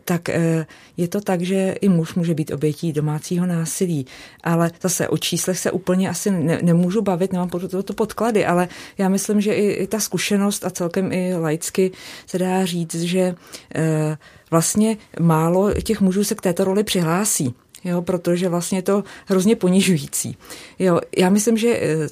tak 0.05 0.29
eh, 0.29 0.67
je 0.97 1.09
to 1.09 1.21
tak, 1.21 1.43
že 1.43 1.75
i 1.81 1.89
muž 1.89 2.15
může 2.15 2.35
být 2.35 2.51
obětí 2.51 2.93
domácího 2.93 3.47
násilí. 3.47 4.07
Ale 4.45 4.71
zase 4.83 5.09
o 5.09 5.19
číslech 5.19 5.59
se 5.59 5.71
úplně 5.71 6.09
asi 6.09 6.31
ne, 6.31 6.59
nemůžu 6.63 7.03
bavit, 7.03 7.33
nemám 7.33 7.49
to, 7.49 7.83
to 7.83 7.93
podklady, 7.93 8.47
ale 8.47 8.69
já 8.99 9.09
myslím, 9.09 9.41
že 9.41 9.55
i, 9.55 9.71
i 9.71 9.87
ta 9.87 10.01
zkušenost 10.01 10.65
a 10.65 10.71
celkem 10.71 11.13
i 11.13 11.35
laicky 11.35 11.91
se 12.27 12.39
dá 12.39 12.65
říct, 12.65 12.95
že 12.95 13.35
eh, 13.75 14.19
vlastně 14.51 14.97
málo 15.21 15.75
těch 15.75 16.01
mužů 16.01 16.25
se 16.25 16.35
k 16.35 16.41
této 16.41 16.65
roli 16.65 16.85
přihlásí. 16.85 17.55
Jo, 17.85 18.03
protože 18.03 18.49
vlastně 18.49 18.79
je 18.79 18.83
to 18.83 19.05
hrozně 19.27 19.57
ponižující. 19.57 20.37
Jo, 20.79 21.01
já 21.17 21.31
myslím, 21.31 21.57
že 21.57 21.69
eh, 21.69 22.09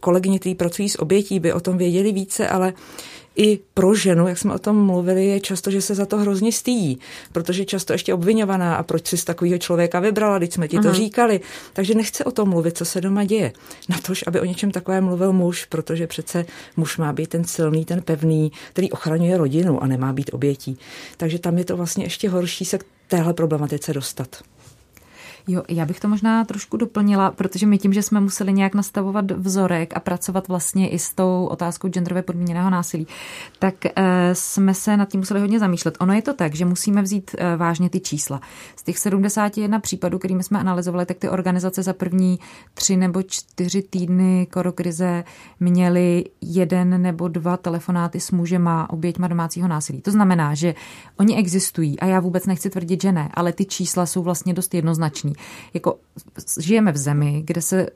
kolegyně, 0.00 0.38
kteří 0.38 0.54
pracují 0.54 0.88
s 0.88 0.98
obětí, 0.98 1.40
by 1.40 1.52
o 1.52 1.60
tom 1.60 1.78
věděli 1.78 2.12
více, 2.12 2.48
ale 2.48 2.72
i 3.40 3.58
pro 3.74 3.94
ženu, 3.94 4.28
jak 4.28 4.38
jsme 4.38 4.54
o 4.54 4.58
tom 4.58 4.86
mluvili, 4.86 5.26
je 5.26 5.40
často, 5.40 5.70
že 5.70 5.82
se 5.82 5.94
za 5.94 6.06
to 6.06 6.18
hrozně 6.18 6.52
stýjí, 6.52 6.98
protože 7.32 7.64
často 7.64 7.92
ještě 7.92 8.14
obvinovaná 8.14 8.76
a 8.76 8.82
proč 8.82 9.06
si 9.06 9.16
z 9.16 9.24
takového 9.24 9.58
člověka 9.58 10.00
vybrala, 10.00 10.38
když 10.38 10.54
jsme 10.54 10.68
ti 10.68 10.78
to 10.78 10.88
Aha. 10.88 10.96
říkali. 10.96 11.40
Takže 11.72 11.94
nechce 11.94 12.24
o 12.24 12.30
tom 12.30 12.48
mluvit, 12.48 12.76
co 12.76 12.84
se 12.84 13.00
doma 13.00 13.24
děje. 13.24 13.52
Na 13.88 13.98
tož, 13.98 14.24
aby 14.26 14.40
o 14.40 14.44
něčem 14.44 14.70
takovém 14.70 15.04
mluvil 15.04 15.32
muž, 15.32 15.64
protože 15.64 16.06
přece 16.06 16.46
muž 16.76 16.98
má 16.98 17.12
být 17.12 17.28
ten 17.30 17.44
silný, 17.44 17.84
ten 17.84 18.02
pevný, 18.02 18.52
který 18.72 18.90
ochraňuje 18.90 19.36
rodinu 19.36 19.82
a 19.82 19.86
nemá 19.86 20.12
být 20.12 20.30
obětí. 20.32 20.78
Takže 21.16 21.38
tam 21.38 21.58
je 21.58 21.64
to 21.64 21.76
vlastně 21.76 22.04
ještě 22.04 22.28
horší 22.28 22.64
se 22.64 22.78
k 22.78 22.84
téhle 23.08 23.32
problematice 23.32 23.92
dostat. 23.92 24.42
Jo, 25.48 25.62
já 25.68 25.86
bych 25.86 26.00
to 26.00 26.08
možná 26.08 26.44
trošku 26.44 26.76
doplnila, 26.76 27.30
protože 27.30 27.66
my 27.66 27.78
tím, 27.78 27.92
že 27.92 28.02
jsme 28.02 28.20
museli 28.20 28.52
nějak 28.52 28.74
nastavovat 28.74 29.30
vzorek 29.30 29.96
a 29.96 30.00
pracovat 30.00 30.48
vlastně 30.48 30.88
i 30.88 30.98
s 30.98 31.14
tou 31.14 31.46
otázkou 31.50 31.88
genderové 31.88 32.22
podmíněného 32.22 32.70
násilí, 32.70 33.06
tak 33.58 33.74
e, 33.86 33.92
jsme 34.32 34.74
se 34.74 34.96
nad 34.96 35.08
tím 35.08 35.20
museli 35.20 35.40
hodně 35.40 35.58
zamýšlet. 35.58 35.96
Ono 36.00 36.12
je 36.12 36.22
to 36.22 36.34
tak, 36.34 36.54
že 36.54 36.64
musíme 36.64 37.02
vzít 37.02 37.30
e, 37.38 37.56
vážně 37.56 37.90
ty 37.90 38.00
čísla. 38.00 38.40
Z 38.76 38.82
těch 38.82 38.98
71 38.98 39.80
případů, 39.80 40.18
kterými 40.18 40.42
jsme 40.42 40.58
analyzovali, 40.58 41.06
tak 41.06 41.16
ty 41.16 41.28
organizace 41.28 41.82
za 41.82 41.92
první 41.92 42.38
tři 42.74 42.96
nebo 42.96 43.22
čtyři 43.22 43.82
týdny 43.82 44.46
korokrize 44.52 45.24
měly 45.60 46.24
jeden 46.40 47.02
nebo 47.02 47.28
dva 47.28 47.56
telefonáty 47.56 48.20
s 48.20 48.30
mužema, 48.30 48.90
oběťma 48.90 49.28
domácího 49.28 49.68
násilí. 49.68 50.00
To 50.00 50.10
znamená, 50.10 50.54
že 50.54 50.74
oni 51.16 51.36
existují 51.36 52.00
a 52.00 52.06
já 52.06 52.20
vůbec 52.20 52.46
nechci 52.46 52.70
tvrdit, 52.70 53.02
že 53.02 53.12
ne, 53.12 53.30
ale 53.34 53.52
ty 53.52 53.64
čísla 53.64 54.06
jsou 54.06 54.22
vlastně 54.22 54.54
dost 54.54 54.74
jednoznační 55.30 55.70
jako 55.74 55.98
žijeme 56.60 56.92
v 56.92 56.96
zemi, 56.96 57.42
kde 57.46 57.62
se 57.62 57.86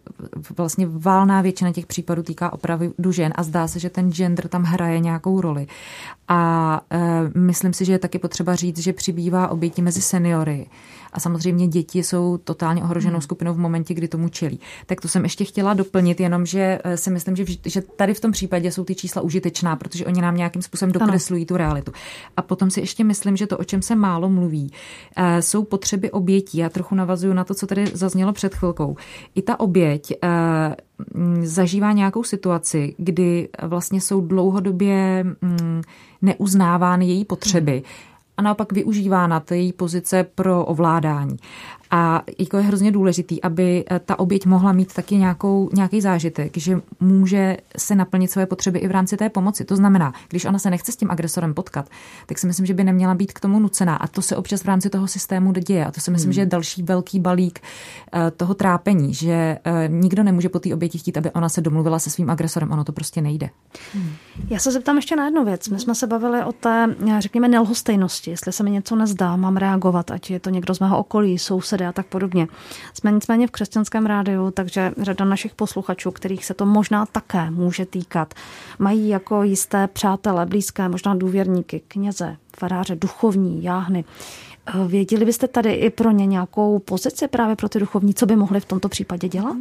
vlastně 0.57 0.87
válná 0.91 1.43
většina 1.43 1.73
těch 1.73 1.87
případů 1.87 2.23
týká 2.23 2.53
opravdu 2.53 3.13
žen 3.13 3.33
a 3.37 3.43
zdá 3.43 3.69
se, 3.69 3.79
že 3.79 3.91
ten 3.91 4.13
gender 4.13 4.49
tam 4.49 4.63
hraje 4.63 5.01
nějakou 5.01 5.41
roli. 5.41 5.67
A 6.29 6.81
e, 6.91 7.39
myslím 7.39 7.73
si, 7.73 7.85
že 7.85 7.93
je 7.93 7.99
taky 7.99 8.19
potřeba 8.19 8.55
říct, 8.55 8.79
že 8.79 8.93
přibývá 8.93 9.49
obětí 9.49 9.83
mezi 9.83 10.03
seniory. 10.03 10.67
A 11.15 11.21
samozřejmě 11.21 11.69
děti 11.69 12.03
jsou 12.03 12.39
totálně 12.39 12.83
ohroženou 12.83 13.15
hmm. 13.15 13.23
skupinou 13.23 13.55
v 13.55 13.59
momentě, 13.59 13.95
kdy 13.95 14.09
tomu 14.09 14.29
čelí. 14.29 14.61
Tak 14.87 15.01
to 15.01 15.09
jsem 15.09 15.23
ještě 15.23 15.45
chtěla 15.45 15.75
doplnit, 15.75 16.21
jenom 16.21 16.47
že 16.47 16.79
e, 16.85 16.97
si 16.97 17.11
myslím, 17.11 17.37
že, 17.37 17.45
že 17.67 17.81
tady 17.81 18.15
v 18.15 18.21
tom 18.21 18.33
případě 18.33 18.73
jsou 18.73 18.85
ty 18.85 18.95
čísla 18.95 19.23
užitečná, 19.23 19.77
protože 19.77 20.07
oni 20.07 20.23
nám 20.23 20.37
nějakým 20.37 20.63
způsobem 20.63 20.93
dokreslují 20.93 21.43
ano. 21.43 21.47
tu 21.47 21.57
realitu. 21.57 21.93
A 22.37 22.43
potom 22.43 22.71
si 22.71 22.81
ještě 22.81 23.05
myslím, 23.05 23.37
že 23.37 23.47
to, 23.47 23.59
o 23.59 23.65
čem 23.65 23.83
se 23.83 23.95
málo 23.95 24.31
mluví, 24.31 24.73
e, 25.17 25.43
jsou 25.43 25.65
potřeby 25.65 26.11
obětí. 26.11 26.59
Já 26.59 26.69
trochu 26.69 26.95
navazuju 26.95 27.33
na 27.33 27.45
to, 27.45 27.55
co 27.55 27.67
tady 27.67 27.87
zaznělo 27.87 28.33
před 28.33 28.55
chvilkou. 28.55 28.97
I 29.35 29.43
ta 29.43 29.61
oběť 29.61 30.11
e, 30.11 30.17
zažívá 31.43 31.93
nějakou 31.93 32.25
situaci, 32.25 32.95
kdy 32.99 33.49
vlastně 33.63 34.01
jsou 34.01 34.21
dlouhodobě 34.21 35.25
neuznávány 36.23 37.07
její 37.07 37.25
potřeby 37.25 37.83
a 38.37 38.43
naopak 38.43 38.73
využívána 38.73 39.41
ta 39.41 39.55
její 39.55 39.73
pozice 39.73 40.25
pro 40.35 40.65
ovládání. 40.65 41.37
A 41.95 42.23
jako 42.39 42.57
je 42.57 42.63
hrozně 42.63 42.93
důležitý, 42.93 43.43
aby 43.43 43.85
eh, 43.91 43.99
ta 43.99 44.19
oběť 44.19 44.47
mohla 44.47 44.73
mít 44.73 44.95
taky 44.95 45.17
nějakou, 45.17 45.71
nějaký 45.73 46.01
zážitek, 46.01 46.57
že 46.57 46.81
může 47.01 47.57
se 47.77 47.95
naplnit 47.95 48.31
své 48.31 48.47
potřeby 48.47 48.79
i 48.79 48.89
v 48.89 48.91
rámci 48.91 49.17
té 49.17 49.31
pomoci. 49.31 49.65
To 49.65 49.77
znamená, 49.77 50.13
když 50.29 50.45
ona 50.45 50.59
se 50.59 50.71
nechce 50.71 50.93
s 50.93 50.97
tím 50.97 51.11
agresorem 51.11 51.55
potkat, 51.55 51.89
tak 52.27 52.39
si 52.39 52.47
myslím, 52.47 52.67
že 52.67 52.75
by 52.75 52.85
neměla 52.85 53.15
být 53.15 53.33
k 53.33 53.41
tomu 53.41 53.59
nucená. 53.61 53.97
A 53.97 54.07
to 54.07 54.23
se 54.23 54.37
občas 54.37 54.63
v 54.63 54.65
rámci 54.65 54.91
toho 54.91 55.09
systému 55.09 55.53
děje. 55.53 55.87
A 55.87 55.91
to 55.91 56.01
si 56.01 56.11
myslím, 56.11 56.29
hmm. 56.29 56.33
že 56.33 56.41
je 56.41 56.47
další 56.47 56.83
velký 56.83 57.21
balík 57.21 57.61
eh, 58.13 58.31
toho 58.31 58.55
trápení, 58.55 59.15
že 59.15 59.59
eh, 59.65 59.89
nikdo 59.89 60.23
nemůže 60.23 60.49
po 60.49 60.59
té 60.59 60.75
oběti 60.75 60.99
chtít, 60.99 61.17
aby 61.17 61.31
ona 61.31 61.49
se 61.49 61.61
domluvila 61.61 61.99
se 61.99 62.11
svým 62.11 62.31
agresorem. 62.31 62.73
Ono 62.73 62.85
to 62.85 62.93
prostě 62.93 63.21
nejde. 63.21 63.51
Hmm. 63.95 64.13
Já 64.51 64.59
se 64.59 64.73
zeptám 64.73 64.97
ještě 64.97 65.17
na 65.17 65.25
jednu 65.25 65.45
věc. 65.45 65.69
My 65.69 65.81
jsme 65.81 65.95
se 65.95 66.07
bavili 66.07 66.45
o 66.45 66.53
té, 66.53 66.97
řekněme, 67.19 67.49
nelhostejnosti. 67.49 68.31
Jestli 68.31 68.53
se 68.53 68.63
mi 68.63 68.71
něco 68.71 68.97
nezdá, 68.97 69.37
mám 69.37 69.57
reagovat, 69.57 70.11
ať 70.11 70.31
je 70.31 70.41
to 70.41 70.51
někdo 70.51 70.75
z 70.75 70.81
mého 70.81 70.99
okolí, 70.99 71.39
sousedy 71.39 71.84
a 71.87 71.93
tak 71.93 72.07
podobně. 72.07 72.49
Jsme 72.95 73.13
nicméně 73.13 73.47
v 73.47 73.51
křesťanském 73.51 74.07
rádiu, 74.07 74.51
takže 74.51 74.93
řada 74.99 75.25
našich 75.25 75.55
posluchačů, 75.55 76.11
kterých 76.11 76.45
se 76.45 76.55
to 76.55 76.67
možná 76.67 77.07
také 77.07 77.51
může 77.51 77.87
týkat, 77.87 78.35
mají 78.79 79.09
jako 79.09 79.43
jisté 79.43 79.89
přátelé, 79.89 80.47
blízké, 80.47 80.89
možná 80.89 81.15
důvěrníky, 81.15 81.83
kněze, 81.89 82.37
faráře, 82.59 82.97
duchovní, 82.97 83.65
jáhny. 83.65 84.05
Věděli 84.87 85.25
byste 85.25 85.49
tady 85.49 85.73
i 85.73 85.91
pro 85.91 86.11
ně 86.11 86.27
nějakou 86.27 86.79
pozici 86.79 87.29
právě 87.29 87.57
pro 87.57 87.69
ty 87.69 87.79
duchovní, 87.79 88.15
co 88.15 88.27
by 88.27 88.37
mohli 88.37 88.61
v 88.61 88.65
tomto 88.65 88.89
případě 88.89 89.29
dělat? 89.29 89.57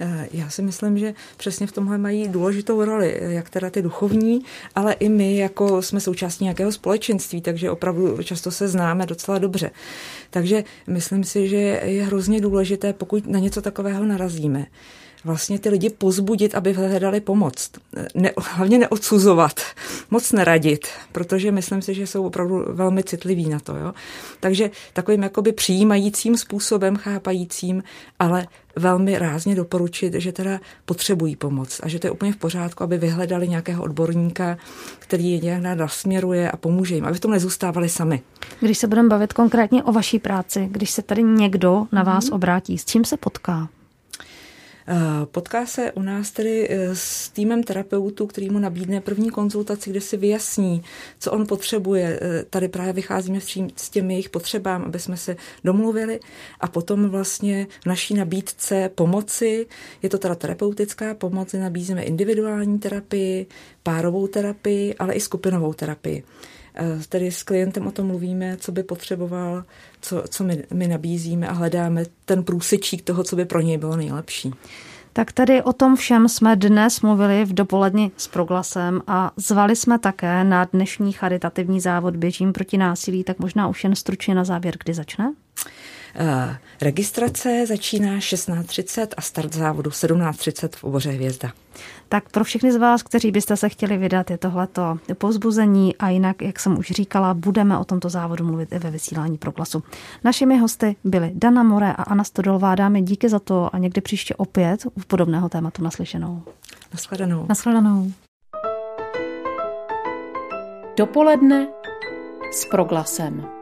Eh, 0.00 0.28
já 0.32 0.50
si 0.50 0.62
myslím, 0.62 0.98
že 0.98 1.14
přesně 1.36 1.66
v 1.66 1.72
tomhle 1.72 1.98
mají 1.98 2.28
důležitou 2.28 2.84
roli, 2.84 3.20
jak 3.20 3.50
teda 3.50 3.70
ty 3.70 3.82
duchovní, 3.82 4.40
ale 4.74 4.92
i 4.92 5.08
my, 5.08 5.36
jako 5.36 5.82
jsme 5.82 6.00
součástí 6.00 6.44
nějakého 6.44 6.72
společenství, 6.72 7.40
takže 7.40 7.70
opravdu 7.70 8.22
často 8.22 8.50
se 8.50 8.68
známe 8.68 9.06
docela 9.06 9.38
dobře. 9.38 9.70
Takže 10.30 10.64
myslím 10.86 11.24
si, 11.24 11.48
že 11.48 11.56
je 11.84 12.04
hrozně 12.04 12.40
důležité, 12.40 12.92
pokud 12.92 13.26
na 13.26 13.38
něco 13.38 13.62
takového 13.62 14.04
narazíme, 14.04 14.66
vlastně 15.24 15.58
ty 15.58 15.68
lidi 15.68 15.90
pozbudit, 15.90 16.54
aby 16.54 16.72
hledali 16.72 17.20
pomoc. 17.20 17.70
Ne, 18.14 18.32
hlavně 18.38 18.78
neodsuzovat, 18.78 19.60
moc 20.10 20.32
neradit, 20.32 20.86
protože 21.12 21.52
myslím 21.52 21.82
si, 21.82 21.94
že 21.94 22.06
jsou 22.06 22.26
opravdu 22.26 22.64
velmi 22.68 23.02
citliví 23.02 23.48
na 23.48 23.60
to. 23.60 23.76
Jo? 23.76 23.92
Takže 24.40 24.70
takovým 24.92 25.22
jakoby 25.22 25.52
přijímajícím 25.52 26.36
způsobem, 26.36 26.96
chápajícím, 26.96 27.82
ale 28.18 28.46
velmi 28.76 29.18
rázně 29.18 29.54
doporučit, 29.54 30.14
že 30.14 30.32
teda 30.32 30.60
potřebují 30.84 31.36
pomoc 31.36 31.80
a 31.82 31.88
že 31.88 31.98
to 31.98 32.06
je 32.06 32.10
úplně 32.10 32.32
v 32.32 32.36
pořádku, 32.36 32.84
aby 32.84 32.98
vyhledali 32.98 33.48
nějakého 33.48 33.82
odborníka, 33.82 34.58
který 34.98 35.30
je 35.30 35.38
nějak 35.38 35.78
nasměruje 35.78 36.50
a 36.50 36.56
pomůže 36.56 36.94
jim, 36.94 37.04
aby 37.04 37.16
v 37.16 37.20
tom 37.20 37.30
nezůstávali 37.30 37.88
sami. 37.88 38.22
Když 38.60 38.78
se 38.78 38.86
budeme 38.86 39.08
bavit 39.08 39.32
konkrétně 39.32 39.82
o 39.82 39.92
vaší 39.92 40.18
práci, 40.18 40.68
když 40.70 40.90
se 40.90 41.02
tady 41.02 41.22
někdo 41.22 41.86
na 41.92 42.02
vás 42.02 42.24
mm-hmm. 42.24 42.34
obrátí, 42.34 42.78
s 42.78 42.84
čím 42.84 43.04
se 43.04 43.16
potká? 43.16 43.68
Eh, 44.90 45.26
potká 45.26 45.66
se 45.66 45.92
u 45.92 46.02
nás 46.02 46.30
tedy 46.30 46.68
eh, 46.70 46.96
s 46.96 47.28
týmem 47.28 47.62
terapeutů, 47.62 48.26
který 48.26 48.50
mu 48.50 48.58
nabídne 48.58 49.00
první 49.00 49.30
konzultaci, 49.30 49.90
kde 49.90 50.00
si 50.00 50.16
vyjasní, 50.16 50.82
co 51.18 51.32
on 51.32 51.46
potřebuje. 51.46 52.20
Eh, 52.22 52.44
tady 52.50 52.68
právě 52.68 52.92
vycházíme 52.92 53.40
s 53.76 53.90
těmi 53.90 54.14
jejich 54.14 54.30
potřebám, 54.30 54.82
aby 54.82 54.98
jsme 54.98 55.16
se 55.16 55.36
domluvili 55.64 56.20
a 56.60 56.68
potom 56.68 57.08
vlastně 57.08 57.66
v 57.82 57.86
naší 57.86 58.14
nabídce 58.14 58.90
pomoci, 58.94 59.66
je 60.02 60.08
to 60.08 60.18
teda 60.18 60.34
terapeutická 60.34 61.14
pomoc, 61.14 61.52
nabízíme 61.52 62.02
individuální 62.02 62.78
terapii, 62.78 63.46
párovou 63.82 64.26
terapii, 64.26 64.94
ale 64.94 65.14
i 65.14 65.20
skupinovou 65.20 65.72
terapii. 65.72 66.24
Tedy 67.08 67.30
s 67.30 67.42
klientem 67.42 67.86
o 67.86 67.90
tom 67.90 68.06
mluvíme, 68.06 68.56
co 68.56 68.72
by 68.72 68.82
potřeboval, 68.82 69.64
co, 70.00 70.24
co 70.28 70.44
my, 70.44 70.64
my 70.72 70.88
nabízíme 70.88 71.48
a 71.48 71.52
hledáme 71.52 72.04
ten 72.24 72.44
průsečík 72.44 73.02
toho, 73.02 73.24
co 73.24 73.36
by 73.36 73.44
pro 73.44 73.60
něj 73.60 73.78
bylo 73.78 73.96
nejlepší. 73.96 74.52
Tak 75.12 75.32
tady 75.32 75.62
o 75.62 75.72
tom 75.72 75.96
všem 75.96 76.28
jsme 76.28 76.56
dnes 76.56 77.00
mluvili 77.00 77.44
v 77.44 77.54
dopoledni 77.54 78.10
s 78.16 78.28
proglasem 78.28 79.02
a 79.06 79.32
zvali 79.36 79.76
jsme 79.76 79.98
také 79.98 80.44
na 80.44 80.64
dnešní 80.64 81.12
charitativní 81.12 81.80
závod 81.80 82.16
Běžím 82.16 82.52
proti 82.52 82.78
násilí, 82.78 83.24
tak 83.24 83.38
možná 83.38 83.68
už 83.68 83.84
jen 83.84 83.94
stručně 83.94 84.34
na 84.34 84.44
závěr, 84.44 84.76
kdy 84.84 84.94
začne? 84.94 85.32
Uh, 86.20 86.54
registrace 86.80 87.66
začíná 87.66 88.18
16.30 88.18 89.06
a 89.16 89.20
start 89.20 89.54
závodu 89.54 89.90
17.30 89.90 90.68
v 90.76 90.84
oboře 90.84 91.10
Hvězda. 91.10 91.52
Tak 92.08 92.30
pro 92.30 92.44
všechny 92.44 92.72
z 92.72 92.76
vás, 92.76 93.02
kteří 93.02 93.30
byste 93.30 93.56
se 93.56 93.68
chtěli 93.68 93.98
vydat, 93.98 94.30
je 94.30 94.38
tohleto 94.38 94.98
povzbuzení 95.14 95.96
a 95.96 96.08
jinak, 96.08 96.42
jak 96.42 96.60
jsem 96.60 96.78
už 96.78 96.90
říkala, 96.90 97.34
budeme 97.34 97.78
o 97.78 97.84
tomto 97.84 98.08
závodu 98.08 98.44
mluvit 98.44 98.72
i 98.72 98.78
ve 98.78 98.90
vysílání 98.90 99.38
proglasu. 99.38 99.82
Našimi 100.24 100.58
hosty 100.58 100.96
byly 101.04 101.30
Dana 101.34 101.62
More 101.62 101.92
a 101.92 102.02
Anna 102.02 102.24
Stodolová. 102.24 102.74
Dámy 102.74 103.02
díky 103.02 103.28
za 103.28 103.38
to 103.38 103.74
a 103.74 103.78
někdy 103.78 104.00
příště 104.00 104.34
opět 104.34 104.86
u 104.86 105.00
podobného 105.06 105.48
tématu 105.48 105.84
naslyšenou. 105.84 106.42
Naschledanou. 106.92 107.46
Naschledanou. 107.48 108.12
Dopoledne 110.96 111.68
s 112.52 112.64
proglasem. 112.64 113.57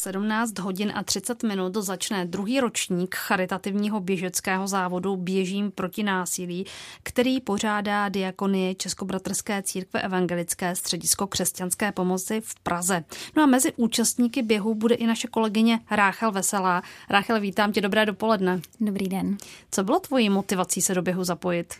17 0.00 0.58
hodin 0.58 0.92
a 0.94 1.02
30 1.02 1.42
minut 1.42 1.76
začne 1.76 2.26
druhý 2.26 2.60
ročník 2.60 3.14
charitativního 3.14 4.00
běžeckého 4.00 4.66
závodu 4.66 5.16
Běžím 5.16 5.70
proti 5.70 6.02
násilí, 6.02 6.66
který 7.02 7.40
pořádá 7.40 8.08
diakonie 8.08 8.74
Českobratrské 8.74 9.62
církve 9.62 10.02
evangelické 10.02 10.76
středisko 10.76 11.26
křesťanské 11.26 11.92
pomoci 11.92 12.40
v 12.40 12.54
Praze. 12.54 13.04
No 13.36 13.42
a 13.42 13.46
mezi 13.46 13.72
účastníky 13.76 14.42
běhu 14.42 14.74
bude 14.74 14.94
i 14.94 15.06
naše 15.06 15.28
kolegyně 15.28 15.80
Ráchel 15.90 16.32
Veselá. 16.32 16.82
Ráchel, 17.10 17.40
vítám 17.40 17.72
tě, 17.72 17.80
dobré 17.80 18.06
dopoledne. 18.06 18.60
Dobrý 18.80 19.08
den. 19.08 19.36
Co 19.70 19.84
bylo 19.84 20.00
tvojí 20.00 20.30
motivací 20.30 20.82
se 20.82 20.94
do 20.94 21.02
běhu 21.02 21.24
zapojit? 21.24 21.74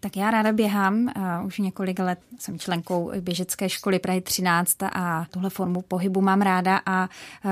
Tak 0.00 0.16
já 0.16 0.30
ráda 0.30 0.52
běhám, 0.52 1.12
už 1.46 1.58
několik 1.58 1.98
let 1.98 2.18
jsem 2.38 2.58
členkou 2.58 3.12
běžecké 3.20 3.68
školy 3.68 3.98
Prahy 3.98 4.20
13 4.20 4.82
a 4.82 5.26
tuhle 5.30 5.50
formu 5.50 5.82
pohybu 5.82 6.20
mám 6.20 6.42
ráda 6.42 6.80
a 6.86 7.08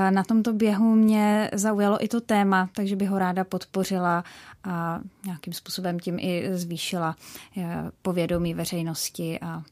na 0.09 0.23
tomto 0.23 0.53
běhu 0.53 0.95
mě 0.95 1.49
zaujalo 1.53 2.03
i 2.03 2.07
to 2.07 2.21
téma, 2.21 2.69
takže 2.73 2.95
bych 2.95 3.09
ho 3.09 3.19
ráda 3.19 3.43
podpořila 3.43 4.23
a 4.63 4.99
nějakým 5.25 5.53
způsobem 5.53 5.99
tím 5.99 6.19
i 6.19 6.49
zvýšila 6.53 7.15
e, 7.57 7.83
povědomí 8.01 8.53
veřejnosti 8.53 9.39
a 9.39 9.63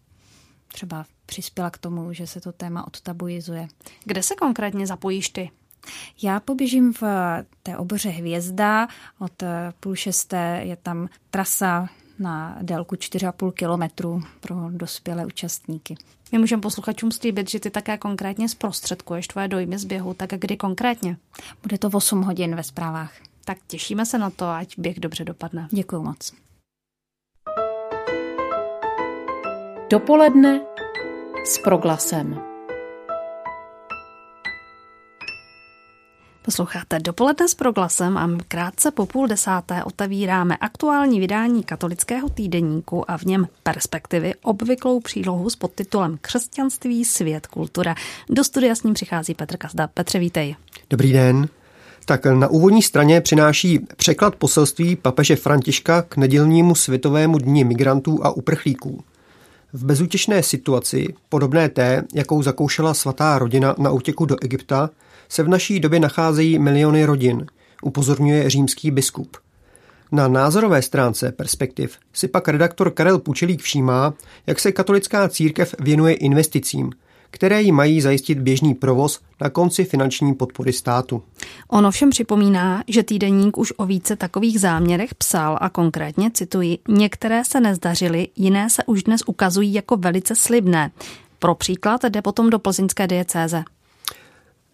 třeba 0.67 1.05
přispěla 1.25 1.69
k 1.69 1.77
tomu, 1.77 2.13
že 2.13 2.27
se 2.27 2.41
to 2.41 2.51
téma 2.51 2.87
odtabuizuje. 2.87 3.67
Kde 4.03 4.23
se 4.23 4.35
konkrétně 4.35 4.87
zapojíš 4.87 5.29
ty? 5.29 5.51
Já 6.21 6.39
poběžím 6.39 6.93
v 6.93 7.03
té 7.63 7.77
oboře 7.77 8.09
Hvězda, 8.09 8.87
od 9.19 9.43
půl 9.79 9.95
šesté 9.95 10.61
je 10.63 10.75
tam 10.75 11.07
trasa 11.29 11.89
na 12.19 12.57
délku 12.61 12.95
4,5 12.95 13.51
kilometru 13.51 14.21
pro 14.39 14.55
dospělé 14.69 15.25
účastníky. 15.25 15.95
My 16.31 16.39
můžeme 16.39 16.61
posluchačům 16.61 17.11
slíbit, 17.11 17.49
že 17.49 17.59
ty 17.59 17.69
také 17.69 17.97
konkrétně 17.97 18.49
zprostředkuješ 18.49 19.27
tvoje 19.27 19.47
dojmy 19.47 19.77
z 19.77 19.85
běhu, 19.85 20.13
tak 20.13 20.29
kdy 20.29 20.57
konkrétně? 20.57 21.17
Bude 21.61 21.77
to 21.77 21.89
8 21.93 22.21
hodin 22.21 22.55
ve 22.55 22.63
zprávách. 22.63 23.13
Tak 23.45 23.57
těšíme 23.67 24.05
se 24.05 24.17
na 24.17 24.29
to, 24.29 24.45
ať 24.45 24.73
běh 24.77 24.99
dobře 24.99 25.25
dopadne. 25.25 25.67
Děkuji 25.71 26.01
moc. 26.01 26.33
Dopoledne 29.89 30.61
s 31.45 31.57
proglasem. 31.63 32.50
Posloucháte 36.45 36.99
dopoledne 36.99 37.47
s 37.47 37.55
proglasem 37.55 38.17
a 38.17 38.29
krátce 38.47 38.91
po 38.91 39.05
půl 39.05 39.27
desáté 39.27 39.83
otevíráme 39.83 40.57
aktuální 40.57 41.19
vydání 41.19 41.63
katolického 41.63 42.29
týdeníku 42.29 43.11
a 43.11 43.17
v 43.17 43.23
něm 43.23 43.47
perspektivy 43.63 44.33
obvyklou 44.43 44.99
přílohu 44.99 45.49
s 45.49 45.55
podtitulem 45.55 46.17
Křesťanství, 46.21 47.05
svět, 47.05 47.47
kultura. 47.47 47.95
Do 48.29 48.43
studia 48.43 48.75
s 48.75 48.83
ním 48.83 48.93
přichází 48.93 49.33
Petr 49.33 49.57
Kazda. 49.57 49.87
Petře, 49.87 50.19
vítej. 50.19 50.55
Dobrý 50.89 51.13
den. 51.13 51.47
Tak 52.05 52.25
na 52.25 52.47
úvodní 52.47 52.81
straně 52.81 53.21
přináší 53.21 53.79
překlad 53.97 54.35
poselství 54.35 54.95
papeže 54.95 55.35
Františka 55.35 56.01
k 56.01 56.17
nedělnímu 56.17 56.75
světovému 56.75 57.37
dni 57.37 57.63
migrantů 57.63 58.19
a 58.25 58.31
uprchlíků. 58.31 59.03
V 59.73 59.85
bezútěšné 59.85 60.43
situaci, 60.43 61.13
podobné 61.29 61.69
té, 61.69 62.03
jakou 62.13 62.43
zakoušela 62.43 62.93
svatá 62.93 63.39
rodina 63.39 63.75
na 63.77 63.91
útěku 63.91 64.25
do 64.25 64.35
Egypta, 64.41 64.89
se 65.31 65.43
v 65.43 65.47
naší 65.47 65.79
době 65.79 65.99
nacházejí 65.99 66.59
miliony 66.59 67.05
rodin, 67.05 67.45
upozorňuje 67.81 68.49
římský 68.49 68.91
biskup. 68.91 69.37
Na 70.11 70.27
názorové 70.27 70.81
stránce 70.81 71.31
perspektiv 71.31 71.97
si 72.13 72.27
pak 72.27 72.47
redaktor 72.47 72.91
Karel 72.91 73.19
Pučelík 73.19 73.61
všímá, 73.61 74.13
jak 74.47 74.59
se 74.59 74.71
katolická 74.71 75.29
církev 75.29 75.75
věnuje 75.79 76.13
investicím, 76.13 76.91
které 77.29 77.61
jí 77.61 77.71
mají 77.71 78.01
zajistit 78.01 78.39
běžný 78.39 78.73
provoz 78.73 79.19
na 79.41 79.49
konci 79.49 79.85
finanční 79.85 80.33
podpory 80.33 80.73
státu. 80.73 81.23
Ono 81.67 81.91
všem 81.91 82.09
připomíná, 82.09 82.83
že 82.87 83.03
týdeník 83.03 83.57
už 83.57 83.73
o 83.77 83.85
více 83.85 84.15
takových 84.15 84.59
záměrech 84.59 85.15
psal 85.15 85.57
a 85.61 85.69
konkrétně 85.69 86.31
cituji, 86.31 86.77
některé 86.87 87.45
se 87.45 87.59
nezdařily, 87.59 88.27
jiné 88.35 88.69
se 88.69 88.83
už 88.85 89.03
dnes 89.03 89.21
ukazují 89.25 89.73
jako 89.73 89.97
velice 89.97 90.35
slibné. 90.35 90.91
Pro 91.39 91.55
příklad 91.55 92.03
jde 92.03 92.21
potom 92.21 92.49
do 92.49 92.59
plzeňské 92.59 93.07
diecéze. 93.07 93.63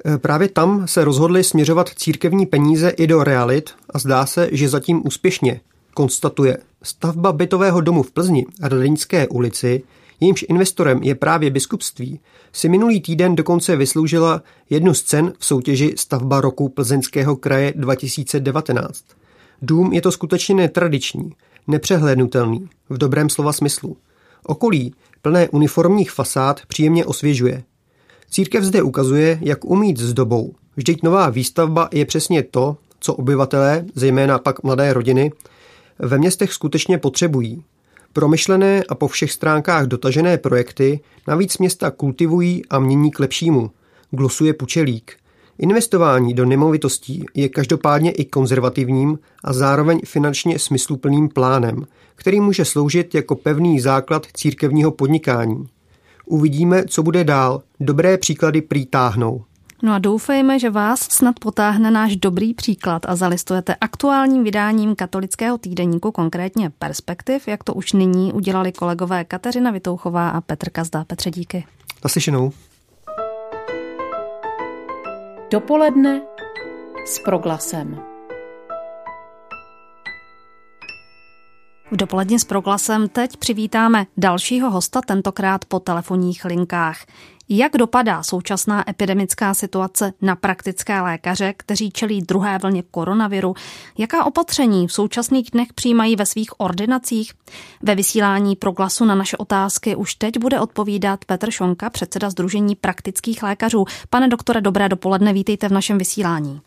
E, 0.05 0.17
právě 0.17 0.49
tam 0.49 0.88
se 0.88 1.05
rozhodli 1.05 1.43
směřovat 1.43 1.89
církevní 1.89 2.45
peníze 2.45 2.89
i 2.89 3.07
do 3.07 3.23
realit 3.23 3.69
a 3.89 3.99
zdá 3.99 4.25
se, 4.25 4.49
že 4.51 4.69
zatím 4.69 5.01
úspěšně, 5.05 5.62
konstatuje. 5.93 6.57
Stavba 6.83 7.31
bytového 7.31 7.81
domu 7.81 8.03
v 8.03 8.12
Plzni 8.12 8.45
a 8.62 8.67
Radeňské 8.67 9.27
ulici, 9.27 9.83
jejímž 10.19 10.45
investorem 10.49 11.03
je 11.03 11.15
právě 11.15 11.49
biskupství, 11.49 12.19
si 12.53 12.69
minulý 12.69 13.01
týden 13.01 13.36
dokonce 13.36 13.75
vysloužila 13.75 14.43
jednu 14.69 14.93
z 14.93 15.03
cen 15.03 15.33
v 15.39 15.45
soutěži 15.45 15.93
Stavba 15.97 16.41
roku 16.41 16.69
Plzeňského 16.69 17.36
kraje 17.36 17.73
2019. 17.75 19.03
Dům 19.62 19.93
je 19.93 20.01
to 20.01 20.12
skutečně 20.12 20.55
netradiční, 20.55 21.31
nepřehlednutelný, 21.67 22.69
v 22.89 22.97
dobrém 22.97 23.29
slova 23.29 23.53
smyslu. 23.53 23.97
Okolí, 24.43 24.93
plné 25.21 25.49
uniformních 25.49 26.12
fasád, 26.12 26.62
příjemně 26.67 27.05
osvěžuje. 27.05 27.63
Církev 28.30 28.63
zde 28.63 28.82
ukazuje, 28.82 29.40
jak 29.42 29.66
umít 29.66 29.98
s 29.98 30.13
dobou. 30.13 30.54
Vždyť 30.76 31.04
nová 31.04 31.30
výstavba 31.30 31.90
je 31.92 32.06
přesně 32.06 32.44
to, 32.44 32.78
co 33.00 33.13
obyvatelé, 33.13 33.86
zejména 33.96 34.40
pak 34.40 34.63
mladé 34.63 34.94
rodiny, 34.94 35.32
ve 36.00 36.18
městech 36.18 36.54
skutečně 36.54 36.98
potřebují. 36.98 37.63
Promyšlené 38.13 38.84
a 38.90 38.96
po 38.96 39.08
všech 39.08 39.32
stránkách 39.32 39.86
dotažené 39.86 40.38
projekty 40.38 41.00
navíc 41.28 41.58
města 41.58 41.92
kultivují 41.92 42.66
a 42.70 42.80
mění 42.80 43.12
k 43.12 43.20
lepšímu, 43.20 43.72
glosuje 44.12 44.54
Pučelík. 44.54 45.13
Investování 45.60 46.34
do 46.34 46.46
nemovitostí 46.46 47.26
je 47.34 47.50
každopádně 47.50 48.12
i 48.12 48.26
konzervativním 48.26 49.20
a 49.44 49.54
zároveň 49.54 50.00
finančně 50.06 50.60
smysluplným 50.60 51.30
plánem, 51.30 51.86
který 52.16 52.40
může 52.40 52.66
sloužit 52.66 53.16
jako 53.16 53.36
pevný 53.36 53.80
základ 53.80 54.28
církevního 54.34 54.92
podnikání. 54.92 55.68
Uvidíme, 56.28 56.86
co 56.86 57.04
bude 57.04 57.24
dál. 57.24 57.62
Dobré 57.80 58.18
příklady 58.18 58.62
přitáhnou. 58.62 59.44
No 59.84 59.94
a 59.94 60.00
doufejme, 60.00 60.60
že 60.60 60.70
vás 60.70 61.00
snad 61.00 61.40
potáhne 61.40 61.92
náš 61.92 62.16
dobrý 62.16 62.54
příklad 62.54 63.06
a 63.06 63.16
zalistujete 63.16 63.76
aktuálním 63.82 64.44
vydáním 64.44 64.96
katolického 64.96 65.58
týdeníku, 65.58 66.12
konkrétně 66.12 66.70
Perspektiv, 66.70 67.48
jak 67.48 67.63
to 67.63 67.74
už 67.74 67.94
nyní 67.94 68.34
udělali 68.34 68.72
kolegové 68.72 69.24
Kateřina 69.24 69.72
Vitouchová 69.72 70.30
a 70.30 70.42
Petr 70.42 70.70
Kazda. 70.70 71.04
Petře, 71.04 71.32
díky. 71.32 71.66
Naslyšenou. 72.04 72.52
Dopoledne 75.52 76.22
s 77.06 77.20
proglasem. 77.20 78.16
V 81.91 81.95
dopoledně 81.95 82.39
s 82.39 82.43
proglasem 82.43 83.10
teď 83.10 83.38
přivítáme 83.38 84.06
dalšího 84.17 84.71
hosta, 84.71 85.02
tentokrát 85.02 85.65
po 85.65 85.80
telefonních 85.80 86.45
linkách. 86.45 87.06
Jak 87.50 87.71
dopadá 87.78 88.23
současná 88.23 88.89
epidemická 88.89 89.54
situace 89.54 90.13
na 90.21 90.36
praktické 90.36 91.02
lékaře, 91.02 91.54
kteří 91.58 91.91
čelí 91.91 92.21
druhé 92.21 92.58
vlně 92.58 92.84
koronaviru? 92.91 93.56
Jaká 93.97 94.26
opatření 94.26 94.88
v 94.88 94.93
současných 94.93 95.52
dnech 95.52 95.73
přijímají 95.73 96.15
ve 96.15 96.26
svých 96.26 96.60
ordinacích? 96.60 97.34
Ve 97.82 97.95
vysílání 97.95 98.56
proglasu 98.56 99.06
na 99.06 99.15
naše 99.15 99.38
otázky 99.38 99.95
už 99.95 100.15
teď 100.15 100.38
bude 100.39 100.60
odpovídat 100.60 101.26
Petr 101.26 101.52
Šonka, 101.52 101.89
předseda 101.89 102.30
Združení 102.30 102.76
praktických 102.76 103.43
lékařů. 103.43 103.86
Pane 104.10 104.28
doktore, 104.28 104.62
dobré 104.62 104.89
dopoledne, 104.89 105.34
vítejte 105.34 105.69
v 105.69 105.73
našem 105.73 105.97
vysílání. 105.97 106.62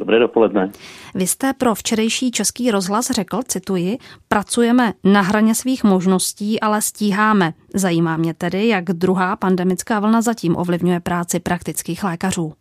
Dobré 0.00 0.18
dopoledne. 0.18 0.70
Vy 1.14 1.26
jste 1.26 1.52
pro 1.52 1.74
včerejší 1.74 2.30
český 2.30 2.70
rozhlas 2.70 3.10
řekl, 3.10 3.40
cituji, 3.48 3.98
pracujeme 4.28 4.92
na 5.04 5.20
hraně 5.20 5.54
svých 5.54 5.84
možností, 5.84 6.60
ale 6.60 6.82
stíháme. 6.82 7.54
Zajímá 7.74 8.16
mě 8.16 8.34
tedy, 8.34 8.68
jak 8.68 8.84
druhá 8.84 9.36
pandemická 9.36 10.00
vlna 10.00 10.22
zatím 10.22 10.56
ovlivňuje 10.56 11.00
práci 11.00 11.40
praktických 11.40 12.04
lékařů. 12.04 12.52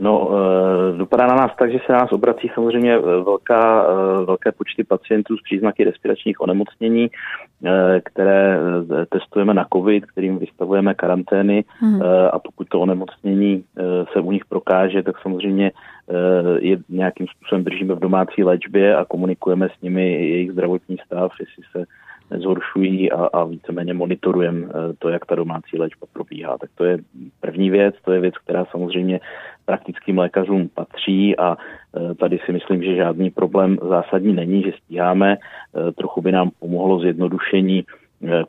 No, 0.00 0.30
e, 0.30 0.96
dopadá 0.96 1.26
na 1.26 1.34
nás 1.34 1.50
tak, 1.58 1.72
že 1.72 1.78
se 1.86 1.92
nás 1.92 2.12
obrací 2.12 2.50
samozřejmě 2.54 2.94
e, 2.94 3.00
velká, 3.00 3.84
e, 3.84 4.24
velké 4.24 4.52
počty 4.52 4.84
pacientů 4.84 5.36
s 5.36 5.42
příznaky 5.42 5.84
respiračních 5.84 6.40
onemocnění, 6.40 7.10
které 8.04 8.58
testujeme 9.08 9.54
na 9.54 9.66
COVID, 9.72 10.06
kterým 10.06 10.38
vystavujeme 10.38 10.94
karantény 10.94 11.64
hmm. 11.78 12.02
a 12.32 12.38
pokud 12.38 12.68
to 12.68 12.80
onemocnění 12.80 13.64
se 14.12 14.20
u 14.20 14.32
nich 14.32 14.44
prokáže, 14.44 15.02
tak 15.02 15.18
samozřejmě 15.22 15.72
je 16.58 16.78
nějakým 16.88 17.26
způsobem 17.26 17.64
držíme 17.64 17.94
v 17.94 17.98
domácí 17.98 18.44
léčbě 18.44 18.96
a 18.96 19.04
komunikujeme 19.04 19.68
s 19.68 19.82
nimi 19.82 20.12
jejich 20.12 20.52
zdravotní 20.52 20.96
stav, 21.06 21.32
jestli 21.40 21.62
se 21.72 21.84
nezhoršují 22.30 23.12
a, 23.12 23.24
a 23.24 23.44
víceméně 23.44 23.94
monitorujeme 23.94 24.66
to, 24.98 25.08
jak 25.08 25.26
ta 25.26 25.34
domácí 25.34 25.78
léčba 25.78 26.06
probíhá. 26.12 26.58
Tak 26.58 26.70
to 26.74 26.84
je 26.84 26.98
první 27.40 27.70
věc, 27.70 27.94
to 28.04 28.12
je 28.12 28.20
věc, 28.20 28.34
která 28.38 28.64
samozřejmě 28.64 29.20
praktickým 29.64 30.18
lékařům 30.18 30.68
patří 30.74 31.36
a 31.36 31.56
e, 31.56 32.14
tady 32.14 32.38
si 32.46 32.52
myslím, 32.52 32.82
že 32.82 32.96
žádný 32.96 33.30
problém 33.30 33.76
zásadní 33.88 34.32
není, 34.32 34.62
že 34.62 34.72
stíháme. 34.72 35.36
E, 35.36 35.92
trochu 35.92 36.22
by 36.22 36.32
nám 36.32 36.50
pomohlo 36.60 37.00
zjednodušení 37.00 37.84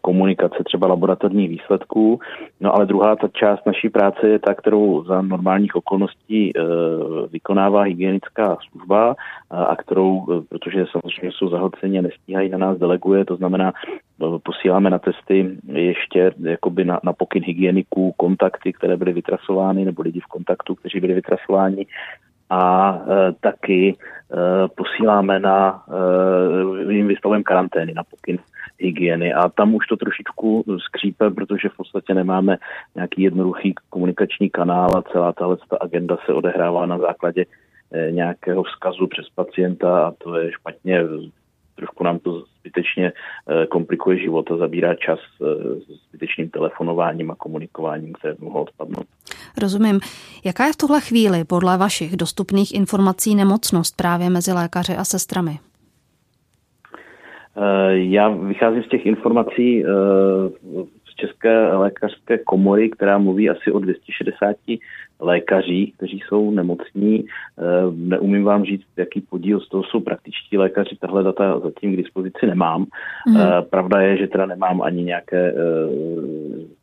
komunikace 0.01 0.63
třeba 0.63 0.87
laboratorních 0.87 1.49
výsledků. 1.49 2.19
No 2.59 2.75
ale 2.75 2.85
druhá 2.85 3.15
ta 3.15 3.27
část 3.27 3.65
naší 3.65 3.89
práce 3.89 4.27
je 4.27 4.39
ta, 4.39 4.53
kterou 4.53 5.03
za 5.03 5.21
normálních 5.21 5.75
okolností 5.75 6.53
vykonává 7.31 7.81
hygienická 7.81 8.57
služba 8.69 9.15
a 9.49 9.75
kterou, 9.75 10.43
protože 10.49 10.85
samozřejmě 10.91 11.31
jsou 11.31 11.49
zahlceni 11.49 11.99
a 11.99 12.01
nestíhají 12.01 12.49
na 12.49 12.57
nás 12.57 12.77
deleguje, 12.77 13.25
to 13.25 13.35
znamená, 13.35 13.73
posíláme 14.43 14.89
na 14.89 14.99
testy 14.99 15.57
ještě 15.65 16.31
jakoby 16.43 16.85
na, 16.85 16.99
na 17.03 17.13
pokyn 17.13 17.43
hygieniků 17.43 18.13
kontakty, 18.17 18.73
které 18.73 18.97
byly 18.97 19.13
vytrasovány, 19.13 19.85
nebo 19.85 20.01
lidi 20.01 20.19
v 20.19 20.27
kontaktu, 20.27 20.75
kteří 20.75 20.99
byli 20.99 21.13
vytrasováni 21.13 21.85
a 22.49 22.93
e, 22.95 23.31
taky 23.39 23.89
e, 23.89 23.95
posíláme 24.67 25.39
na, 25.39 25.83
e, 26.89 26.93
jim 26.93 27.07
vystavujeme 27.07 27.43
karantény 27.43 27.93
na 27.93 28.03
pokyn 28.03 28.37
hygieny. 28.79 29.33
A 29.33 29.49
tam 29.49 29.75
už 29.75 29.87
to 29.87 29.97
trošičku 29.97 30.63
skřípe, 30.77 31.29
protože 31.29 31.69
v 31.69 31.77
podstatě 31.77 32.13
nemáme 32.13 32.57
nějaký 32.95 33.21
jednoduchý 33.21 33.75
komunikační 33.89 34.49
kanál 34.49 34.89
a 34.97 35.01
celá 35.01 35.33
tahle 35.33 35.57
ta 35.69 35.77
agenda 35.81 36.17
se 36.25 36.33
odehrává 36.33 36.85
na 36.85 36.97
základě 36.97 37.45
e, 37.91 38.11
nějakého 38.11 38.63
vzkazu 38.63 39.07
přes 39.07 39.25
pacienta 39.35 40.07
a 40.07 40.11
to 40.11 40.37
je 40.37 40.51
špatně 40.51 41.03
trošku 41.79 42.03
nám 42.03 42.19
to 42.19 42.43
zbytečně 42.59 43.11
eh, 43.11 43.65
komplikuje 43.65 44.19
život 44.19 44.51
a 44.51 44.57
zabírá 44.57 44.95
čas 44.95 45.19
eh, 45.19 45.45
s 45.79 46.09
zbytečným 46.09 46.49
telefonováním 46.49 47.31
a 47.31 47.35
komunikováním, 47.35 48.13
které 48.13 48.35
mohlo 48.39 48.61
odpadnout. 48.61 49.05
Rozumím. 49.61 49.99
Jaká 50.45 50.65
je 50.65 50.73
v 50.73 50.77
tuhle 50.77 51.01
chvíli 51.01 51.43
podle 51.43 51.77
vašich 51.77 52.17
dostupných 52.17 52.75
informací 52.75 53.35
nemocnost 53.35 53.97
právě 53.97 54.29
mezi 54.29 54.53
lékaři 54.53 54.93
a 54.95 55.03
sestrami? 55.03 55.51
Eh, 57.57 57.97
já 57.97 58.29
vycházím 58.29 58.83
z 58.83 58.89
těch 58.89 59.05
informací 59.05 59.83
z 61.11 61.15
České 61.15 61.73
lékařské 61.73 62.37
komory, 62.37 62.89
která 62.89 63.17
mluví 63.17 63.49
asi 63.49 63.71
o 63.71 63.79
260 63.79 64.55
lékaří, 65.19 65.93
kteří 65.97 66.19
jsou 66.27 66.51
nemocní. 66.51 67.25
Eh, 67.25 67.63
neumím 67.91 68.43
vám 68.43 68.63
říct, 68.63 68.87
jaký 68.97 69.21
podíl 69.21 69.59
z 69.59 69.69
toho 69.69 69.83
jsou 69.83 69.99
praktičtí 69.99 70.57
lékaři, 70.57 70.97
tahle 71.01 71.23
data 71.23 71.59
zatím 71.59 71.93
k 71.93 71.97
dispozici 71.97 72.45
nemám. 72.45 72.85
Mm. 73.27 73.37
Pravda 73.69 74.01
je, 74.01 74.17
že 74.17 74.27
teda 74.27 74.45
nemám 74.45 74.81
ani 74.81 75.03
nějaké 75.03 75.53
eh, 75.53 76.78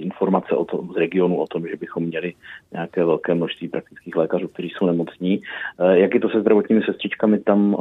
informace 0.00 0.56
o 0.56 0.64
tom, 0.64 0.92
z 0.92 0.96
regionu 0.96 1.36
o 1.36 1.46
tom, 1.46 1.66
že 1.68 1.76
bychom 1.76 2.02
měli 2.02 2.34
nějaké 2.72 3.04
velké 3.04 3.34
množství 3.34 3.68
praktických 3.68 4.16
lékařů, 4.16 4.48
kteří 4.48 4.68
jsou 4.68 4.86
nemocní. 4.86 5.42
Jak 5.92 6.14
je 6.14 6.20
to 6.20 6.28
se 6.28 6.40
zdravotními 6.40 6.82
sestřičkami, 6.82 7.38
tam 7.38 7.76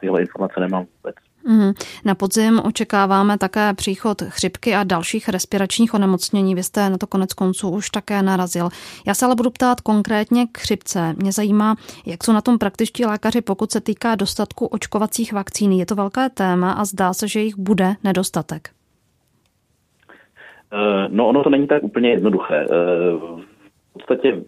tyhle 0.00 0.20
informace 0.20 0.60
nemám 0.60 0.86
vůbec. 0.96 1.14
Mm. 1.44 1.72
Na 2.04 2.14
podzim 2.14 2.60
očekáváme 2.64 3.38
také 3.38 3.74
příchod 3.74 4.22
chřipky 4.22 4.74
a 4.74 4.84
dalších 4.84 5.28
respiračních 5.28 5.94
onemocnění. 5.94 6.54
Vy 6.54 6.62
jste 6.62 6.90
na 6.90 6.98
to 6.98 7.06
konec 7.06 7.32
konců 7.32 7.70
už 7.70 7.90
také 7.90 8.22
narazil. 8.22 8.68
Já 9.06 9.14
se 9.14 9.26
ale 9.26 9.34
budu 9.34 9.50
ptát 9.50 9.80
konkrétně 9.80 10.46
k 10.52 10.58
chřipce. 10.58 11.14
Mě 11.16 11.32
zajímá, 11.32 11.76
jak 12.06 12.24
jsou 12.24 12.32
na 12.32 12.40
tom 12.40 12.58
praktičtí 12.58 13.04
lékaři, 13.04 13.40
pokud 13.40 13.72
se 13.72 13.80
týká 13.80 14.14
dostatku 14.14 14.66
očkovacích 14.66 15.32
vakcín. 15.32 15.72
Je 15.72 15.86
to 15.86 15.94
velké 15.94 16.30
téma 16.30 16.72
a 16.72 16.84
zdá 16.84 17.12
se, 17.12 17.28
že 17.28 17.40
jich 17.40 17.58
bude 17.58 17.94
nedostatek. 18.04 18.70
Eh, 20.72 21.08
no 21.08 21.28
ono 21.28 21.42
to 21.42 21.50
není 21.50 21.66
tak 21.66 21.82
úplně 21.82 22.10
jednoduché. 22.10 22.64
Eh, 22.64 22.66
v 23.90 23.92
podstatě 23.92 24.42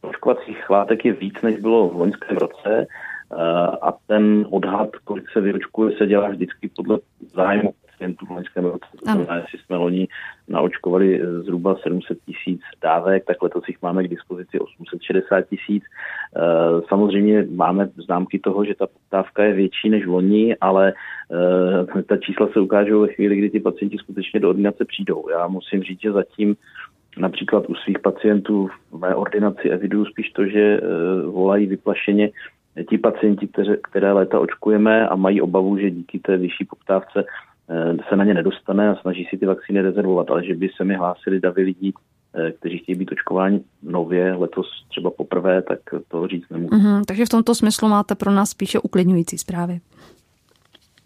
očkovacích 0.00 0.70
látek 0.70 1.04
je 1.04 1.12
víc, 1.12 1.42
než 1.42 1.56
bylo 1.56 1.88
v 1.88 1.96
loňském 1.96 2.36
roce. 2.36 2.86
Eh, 3.32 3.36
a 3.82 3.92
ten 4.06 4.46
odhad, 4.50 4.96
kolik 5.04 5.30
se 5.30 5.40
vyročkuje, 5.40 5.96
se 5.96 6.06
dělá 6.06 6.28
vždycky 6.28 6.70
podle 6.76 6.98
zájmu 7.34 7.74
pacientů 7.96 8.26
v 8.26 8.30
loňském 8.30 8.64
roce. 8.64 8.86
To 8.92 9.04
znamená, 9.04 9.36
jestli 9.36 9.58
jsme 9.58 9.76
loni 9.76 10.08
naočkovali 10.48 11.20
eh, 11.20 11.42
zhruba 11.42 11.76
700 11.82 12.18
tisíc 12.26 12.60
dávek, 12.82 13.24
tak 13.24 13.42
letos 13.42 13.68
jich 13.68 13.82
máme 13.82 14.04
k 14.04 14.08
dispozici 14.08 14.58
860 14.58 15.40
tisíc. 15.40 15.84
Eh, 16.36 16.40
samozřejmě 16.88 17.46
máme 17.54 17.88
známky 18.04 18.38
toho, 18.38 18.64
že 18.64 18.74
ta 18.74 18.86
poptávka 18.86 19.44
je 19.44 19.52
větší 19.52 19.90
než 19.90 20.06
loni, 20.06 20.56
ale 20.60 20.92
ta 22.08 22.16
čísla 22.16 22.48
se 22.52 22.60
ukážou 22.60 23.00
ve 23.00 23.08
chvíli, 23.08 23.36
kdy 23.36 23.50
ty 23.50 23.60
pacienti 23.60 23.98
skutečně 23.98 24.40
do 24.40 24.48
ordinace 24.48 24.84
přijdou. 24.84 25.28
Já 25.30 25.46
musím 25.46 25.82
říct, 25.82 26.00
že 26.00 26.12
zatím 26.12 26.56
například 27.18 27.68
u 27.68 27.74
svých 27.74 27.98
pacientů 27.98 28.68
v 28.92 28.98
mé 28.98 29.14
ordinaci 29.14 29.70
eviduju 29.70 30.04
spíš 30.04 30.30
to, 30.30 30.46
že 30.46 30.80
volají 31.26 31.66
vyplašeně, 31.66 32.30
ti 32.84 32.98
pacienti, 32.98 33.46
které, 33.48 33.76
které 33.76 34.12
léta 34.12 34.40
očkujeme 34.40 35.08
a 35.08 35.16
mají 35.16 35.40
obavu, 35.40 35.78
že 35.78 35.90
díky 35.90 36.18
té 36.18 36.36
vyšší 36.36 36.64
poptávce 36.64 37.24
eh, 37.24 37.55
se 38.08 38.16
na 38.16 38.24
ně 38.24 38.34
nedostane 38.34 38.88
a 38.88 38.94
snaží 38.94 39.26
si 39.30 39.38
ty 39.38 39.46
vakcíny 39.46 39.82
rezervovat, 39.82 40.30
ale 40.30 40.44
že 40.44 40.54
by 40.54 40.68
se 40.76 40.84
mi 40.84 40.94
hlásili 40.94 41.40
davy 41.40 41.62
lidí, 41.62 41.94
eh, 42.34 42.52
kteří 42.52 42.78
chtějí 42.78 42.98
být 42.98 43.12
očkováni 43.12 43.60
nově, 43.82 44.34
letos 44.34 44.66
třeba 44.88 45.10
poprvé, 45.10 45.62
tak 45.62 45.78
to 46.08 46.26
říct 46.26 46.50
nemůžu. 46.50 46.74
Mm-hmm, 46.74 47.02
takže 47.06 47.26
v 47.26 47.28
tomto 47.28 47.54
smyslu 47.54 47.88
máte 47.88 48.14
pro 48.14 48.30
nás 48.30 48.50
spíše 48.50 48.78
uklidňující 48.78 49.38
zprávy. 49.38 49.80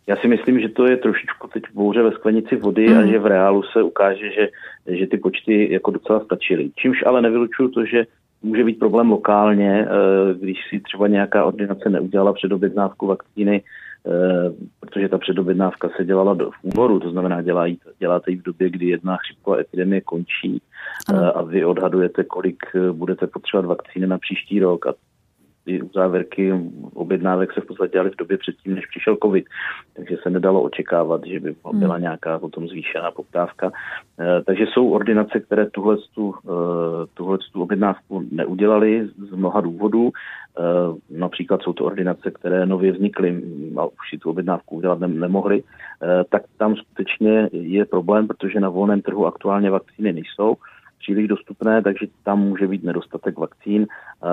Já 0.07 0.17
si 0.17 0.29
myslím, 0.29 0.61
že 0.61 0.69
to 0.69 0.87
je 0.87 0.97
trošičku 0.97 1.49
teď 1.49 1.63
bouře 1.75 2.03
ve 2.03 2.13
sklenici 2.13 2.57
vody 2.57 2.89
mm. 2.89 2.99
a 2.99 3.01
mhm. 3.01 3.11
že 3.11 3.19
v 3.19 3.27
reálu 3.27 3.63
se 3.63 3.83
ukáže, 3.83 4.31
že, 4.33 4.49
že 4.87 5.07
ty 5.07 5.19
počty 5.19 5.73
jako 5.73 5.91
docela 5.91 6.21
stačily. 6.21 6.71
Čímž 6.77 7.03
ale 7.07 7.23
nevylučuju 7.23 7.69
to, 7.69 7.85
že 7.85 8.07
může 8.43 8.65
být 8.65 8.79
problém 8.79 9.11
lokálně, 9.11 9.87
eh, 9.87 10.35
když 10.35 10.59
si 10.69 10.81
třeba 10.81 11.07
nějaká 11.07 11.45
ordinace 11.45 11.91
neudělala 11.91 12.33
předobjednávku 12.33 13.07
vakcíny, 13.07 13.63
eh, 13.63 13.90
protože 14.81 15.09
ta 15.09 15.19
předobjednávka 15.19 15.89
se 15.97 16.05
dělala 16.05 16.35
v 16.35 16.51
únoru, 16.63 17.01
to 17.01 17.11
znamená 17.11 17.43
dělají, 17.43 17.79
děláte 17.99 18.31
ji 18.31 18.37
v 18.37 18.43
době, 18.43 18.71
kdy 18.71 18.87
jedna 18.87 19.17
chřipková 19.17 19.61
epidemie 19.61 20.01
končí 20.01 20.63
ano. 21.09 21.39
a 21.39 21.43
vy 21.43 21.65
odhadujete, 21.65 22.25
kolik 22.25 22.63
eh, 22.75 22.93
budete 22.93 23.27
potřebovat 23.27 23.69
vakcíny 23.69 24.07
na 24.07 24.19
příští 24.19 24.61
rok 24.61 24.87
a 24.87 24.95
ty 25.65 25.83
uzávěrky 25.83 26.53
objednávek 26.95 27.53
se 27.53 27.61
v 27.61 27.67
podstatě 27.67 27.93
dělaly 27.93 28.11
v 28.11 28.17
době 28.17 28.39
předtím, 28.39 28.75
než 28.75 28.87
přišel 28.87 29.17
covid, 29.23 29.45
takže 29.97 30.17
se 30.23 30.31
nedalo 30.31 30.63
očekávat, 30.63 31.27
že 31.27 31.41
by 31.41 31.55
byla 31.73 31.95
hmm. 31.95 32.03
nějaká 32.03 32.39
potom 32.39 32.69
zvýšená 32.69 33.11
poptávka. 33.11 33.73
Eh, 34.21 34.43
takže 34.47 34.65
jsou 34.67 34.91
ordinace, 34.91 35.41
které 35.41 35.71
tuhle 35.71 35.97
tu, 36.15 36.35
eh, 36.45 37.07
tuhle 37.15 37.39
tu 37.53 37.63
objednávku 37.63 38.25
neudělali 38.33 39.09
z 39.31 39.33
mnoha 39.33 39.61
důvodů. 39.61 40.11
Eh, 40.59 41.19
například 41.19 41.63
jsou 41.63 41.73
to 41.73 41.85
ordinace, 41.85 42.31
které 42.31 42.67
nově 42.67 42.93
vznikly 42.93 43.43
a 43.77 43.85
už 43.85 44.11
si 44.11 44.19
tu 44.19 44.31
objednávku 44.31 44.77
udělat 44.77 44.99
nemohly, 45.01 45.63
tak 46.29 46.43
tam 46.59 46.77
skutečně 46.77 47.49
je 47.53 47.85
problém, 47.85 48.29
protože 48.29 48.61
na 48.61 48.69
volném 48.69 49.03
trhu 49.03 49.27
aktuálně 49.27 49.71
vakcíny 49.71 50.13
nejsou 50.13 50.57
příliš 51.01 51.29
dostupné, 51.29 51.83
takže 51.83 52.07
tam 52.25 52.41
může 52.41 52.67
být 52.67 52.85
nedostatek 52.85 53.39
vakcín 53.39 53.87
eh, 53.87 54.27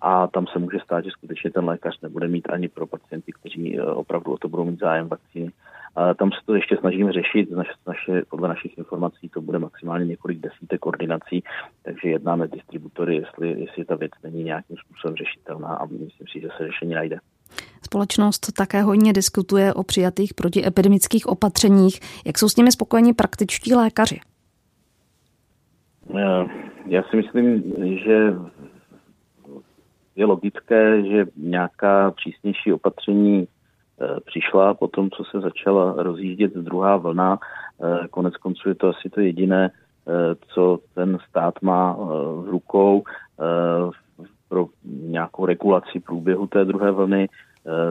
a 0.00 0.26
tam 0.26 0.46
se 0.46 0.58
může 0.58 0.78
stát, 0.84 1.04
že 1.04 1.10
skutečně 1.10 1.50
ten 1.50 1.64
lékař 1.64 2.00
nebude 2.00 2.28
mít 2.28 2.48
ani 2.50 2.68
pro 2.68 2.86
pacienty, 2.86 3.32
kteří 3.32 3.78
eh, 3.78 3.82
opravdu 3.82 4.32
o 4.32 4.38
to 4.38 4.48
budou 4.48 4.64
mít 4.64 4.80
zájem 4.80 5.08
vakcíny. 5.08 5.50
Tam 5.94 6.30
se 6.32 6.38
to 6.46 6.54
ještě 6.54 6.76
snažíme 6.76 7.12
řešit, 7.12 7.50
naše, 7.50 7.72
naše, 7.86 8.22
podle 8.30 8.48
našich 8.48 8.78
informací 8.78 9.28
to 9.28 9.40
bude 9.40 9.58
maximálně 9.58 10.06
několik 10.06 10.38
desítek 10.38 10.80
koordinací, 10.80 11.44
takže 11.82 12.08
jednáme 12.08 12.48
s 12.48 12.50
distributory, 12.50 13.16
jestli, 13.16 13.60
jestli 13.60 13.84
ta 13.84 13.96
věc 13.96 14.12
není 14.22 14.44
nějakým 14.44 14.76
způsobem 14.76 15.16
řešitelná 15.16 15.68
a 15.68 15.86
myslím 15.86 16.26
si, 16.32 16.40
že 16.40 16.48
se 16.56 16.66
řešení 16.66 16.94
najde. 16.94 17.18
Společnost 17.82 18.52
také 18.52 18.82
hodně 18.82 19.12
diskutuje 19.12 19.74
o 19.74 19.82
přijatých 19.82 20.34
protiepidemických 20.34 21.26
opatřeních. 21.26 22.00
Jak 22.26 22.38
jsou 22.38 22.48
s 22.48 22.56
nimi 22.56 22.72
spokojeni 22.72 23.14
praktičtí 23.14 23.74
lékaři? 23.74 24.20
Eh, 26.18 26.44
já 26.86 27.02
si 27.02 27.16
myslím, 27.16 27.62
že 28.04 28.34
je 30.16 30.26
logické, 30.26 31.02
že 31.02 31.26
nějaká 31.36 32.10
přísnější 32.10 32.72
opatření 32.72 33.48
přišla 34.24 34.74
po 34.74 34.88
tom, 34.88 35.10
co 35.10 35.24
se 35.24 35.40
začala 35.40 35.94
rozjíždět 35.96 36.54
druhá 36.54 36.96
vlna. 36.96 37.38
Eh, 37.38 38.08
konec 38.08 38.36
konců 38.36 38.68
je 38.68 38.74
to 38.74 38.88
asi 38.88 39.10
to 39.10 39.20
jediné, 39.20 39.70
co 40.54 40.78
ten 40.94 41.18
stát 41.28 41.62
má 41.62 41.92
v 42.34 42.48
rukou 42.50 43.02
pro 44.48 44.66
nějakou 44.84 45.46
regulaci 45.46 46.00
průběhu 46.00 46.46
té 46.46 46.64
druhé 46.64 46.90
vlny. 46.90 47.28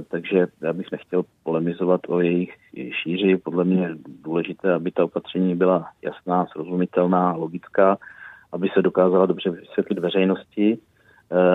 Takže 0.07 0.47
já 0.61 0.73
bych 0.73 0.91
nechtěl 0.91 1.23
polemizovat 1.43 2.01
o 2.07 2.19
jejich 2.19 2.53
šíři. 3.03 3.37
Podle 3.37 3.63
mě 3.63 3.81
je 3.81 3.95
důležité, 4.23 4.73
aby 4.73 4.91
ta 4.91 5.03
opatření 5.03 5.55
byla 5.55 5.85
jasná, 6.01 6.45
srozumitelná, 6.45 7.33
logická, 7.33 7.97
aby 8.51 8.69
se 8.73 8.81
dokázala 8.81 9.25
dobře 9.25 9.49
vysvětlit 9.49 9.99
veřejnosti 9.99 10.77
eh, 10.77 10.88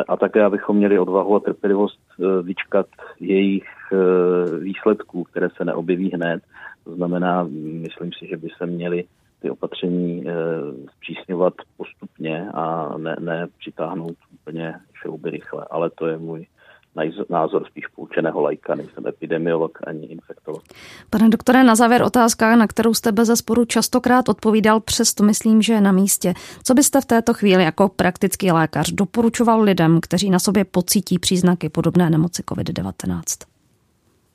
a 0.08 0.16
také, 0.16 0.44
abychom 0.44 0.76
měli 0.76 0.98
odvahu 0.98 1.36
a 1.36 1.40
trpělivost 1.40 2.00
eh, 2.20 2.42
vyčkat 2.42 2.86
jejich 3.20 3.68
eh, 3.92 4.58
výsledků, 4.58 5.24
které 5.24 5.48
se 5.56 5.64
neobjeví 5.64 6.10
hned. 6.14 6.42
To 6.84 6.94
znamená, 6.94 7.48
myslím 7.62 8.12
si, 8.12 8.26
že 8.26 8.36
by 8.36 8.48
se 8.58 8.66
měly 8.66 9.04
ty 9.42 9.50
opatření 9.50 10.24
zpřísňovat 10.96 11.54
postupně 11.76 12.48
a 12.54 12.94
ne, 12.98 13.16
ne 13.20 13.46
přitáhnout 13.58 14.16
úplně 14.34 14.74
šrouby 14.94 15.30
rychle, 15.30 15.66
ale 15.70 15.90
to 15.90 16.06
je 16.06 16.18
můj 16.18 16.46
názor 17.30 17.66
spíš 17.66 17.86
poučeného 17.86 18.40
lajka, 18.40 18.74
nejsem 18.74 19.06
epidemiolog 19.06 19.78
ani 19.86 20.06
infektolog. 20.06 20.62
Pane 21.10 21.28
doktore, 21.28 21.64
na 21.64 21.74
závěr 21.74 22.02
otázka, 22.02 22.56
na 22.56 22.66
kterou 22.66 22.94
jste 22.94 23.12
bez 23.12 23.28
zesporu 23.28 23.64
častokrát 23.64 24.28
odpovídal, 24.28 24.80
přesto 24.80 25.24
myslím, 25.24 25.62
že 25.62 25.72
je 25.72 25.80
na 25.80 25.92
místě. 25.92 26.34
Co 26.64 26.74
byste 26.74 27.00
v 27.00 27.04
této 27.04 27.34
chvíli 27.34 27.64
jako 27.64 27.88
praktický 27.88 28.52
lékař 28.52 28.90
doporučoval 28.90 29.60
lidem, 29.60 30.00
kteří 30.00 30.30
na 30.30 30.38
sobě 30.38 30.64
pocítí 30.64 31.18
příznaky 31.18 31.68
podobné 31.68 32.10
nemoci 32.10 32.42
COVID-19? 32.42 33.22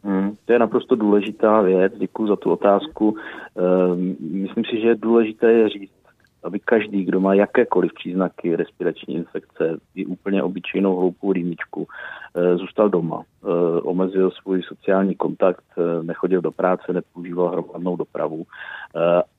Hmm, 0.03 0.35
to 0.45 0.53
je 0.53 0.59
naprosto 0.59 0.95
důležitá 0.95 1.61
věc, 1.61 1.93
děkuji 1.97 2.27
za 2.27 2.35
tu 2.35 2.51
otázku. 2.51 3.15
Ehm, 3.57 4.15
myslím 4.19 4.65
si, 4.65 4.81
že 4.81 4.87
je 4.87 4.95
důležité 4.95 5.51
je 5.51 5.69
říct, 5.69 5.98
aby 6.43 6.59
každý, 6.59 7.05
kdo 7.05 7.19
má 7.19 7.33
jakékoliv 7.33 7.93
příznaky 7.93 8.55
respirační 8.55 9.15
infekce, 9.15 9.77
i 9.95 10.05
úplně 10.05 10.43
obyčejnou 10.43 10.95
hloupou 10.95 11.33
rýmičku, 11.33 11.87
eh, 12.35 12.57
zůstal 12.57 12.89
doma, 12.89 13.23
eh, 13.23 13.47
omezil 13.81 14.31
svůj 14.31 14.63
sociální 14.63 15.15
kontakt, 15.15 15.63
eh, 15.77 16.03
nechodil 16.03 16.41
do 16.41 16.51
práce, 16.51 16.93
nepoužíval 16.93 17.49
hromadnou 17.49 17.95
dopravu 17.95 18.45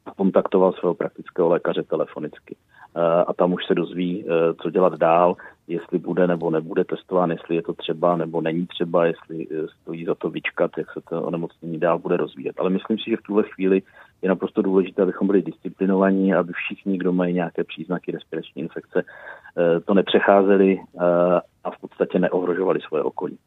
a 0.06 0.10
kontaktoval 0.16 0.72
svého 0.72 0.94
praktického 0.94 1.48
lékaře 1.48 1.82
telefonicky. 1.82 2.56
A 3.26 3.32
tam 3.32 3.52
už 3.52 3.66
se 3.66 3.74
dozví, 3.74 4.24
co 4.62 4.70
dělat 4.70 4.98
dál, 4.98 5.36
jestli 5.68 5.98
bude 5.98 6.26
nebo 6.26 6.50
nebude 6.50 6.84
testován, 6.84 7.30
jestli 7.30 7.56
je 7.56 7.62
to 7.62 7.72
třeba 7.72 8.16
nebo 8.16 8.40
není 8.40 8.66
třeba, 8.66 9.06
jestli 9.06 9.46
stojí 9.82 10.04
za 10.04 10.14
to 10.14 10.30
vyčkat, 10.30 10.70
jak 10.78 10.92
se 10.92 11.00
to 11.08 11.22
onemocnění 11.22 11.78
dál 11.78 11.98
bude 11.98 12.16
rozvíjet. 12.16 12.60
Ale 12.60 12.70
myslím 12.70 12.98
si, 12.98 13.10
že 13.10 13.16
v 13.16 13.22
tuhle 13.22 13.42
chvíli 13.42 13.82
je 14.22 14.28
naprosto 14.28 14.62
důležité, 14.62 15.02
abychom 15.02 15.26
byli 15.26 15.42
disciplinovaní, 15.42 16.34
aby 16.34 16.52
všichni, 16.52 16.98
kdo 16.98 17.12
mají 17.12 17.34
nějaké 17.34 17.64
příznaky 17.64 18.12
respirační 18.12 18.62
infekce, 18.62 19.02
eh, 19.02 19.80
to 19.80 19.94
nepřecházeli 19.94 20.80
eh, 20.80 21.00
a 21.64 21.70
v 21.70 21.80
podstatě 21.80 22.18
neohrožovali 22.18 22.80
svoje 22.80 23.02
okolí. 23.02 23.38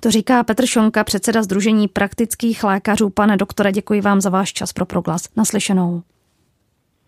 To 0.00 0.10
říká 0.10 0.44
Petr 0.44 0.66
Šonka, 0.66 1.04
předseda 1.04 1.42
Združení 1.42 1.88
praktických 1.88 2.64
lékařů. 2.64 3.10
Pane 3.10 3.36
doktore, 3.36 3.72
děkuji 3.72 4.00
vám 4.00 4.20
za 4.20 4.30
váš 4.30 4.52
čas 4.52 4.72
pro 4.72 4.86
proglas. 4.86 5.36
Naslyšenou. 5.36 6.02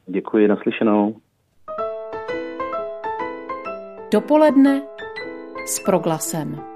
Děkuji, 0.06 0.48
naslyšenou. 0.48 1.16
Dopoledne 4.12 4.82
s 5.66 5.80
proglasem. 5.84 6.69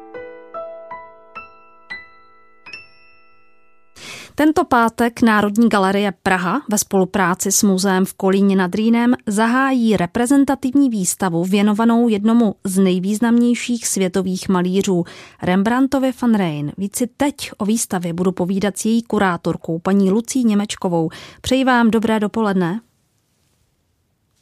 Tento 4.37 4.64
pátek 4.64 5.22
Národní 5.22 5.68
galerie 5.68 6.12
Praha 6.22 6.62
ve 6.70 6.78
spolupráci 6.78 7.53
s 7.53 7.62
muzeem 7.62 8.05
v 8.05 8.14
Kolíně 8.14 8.57
nad 8.57 8.74
Rýnem 8.74 9.14
zahájí 9.26 9.97
reprezentativní 9.97 10.91
výstavu 10.91 11.45
věnovanou 11.45 12.09
jednomu 12.09 12.55
z 12.64 12.78
nejvýznamnějších 12.78 13.87
světových 13.87 14.49
malířů 14.49 15.05
Rembrandtovi 15.43 16.12
van 16.22 16.35
Rijn. 16.35 16.72
Víci 16.78 17.07
teď 17.16 17.51
o 17.59 17.64
výstavě 17.64 18.12
budu 18.12 18.32
povídat 18.32 18.78
s 18.78 18.85
její 18.85 19.03
kurátorkou, 19.03 19.78
paní 19.78 20.11
Lucí 20.11 20.45
Němečkovou. 20.45 21.11
Přeji 21.41 21.64
vám 21.64 21.91
dobré 21.91 22.20
dopoledne. 22.20 22.80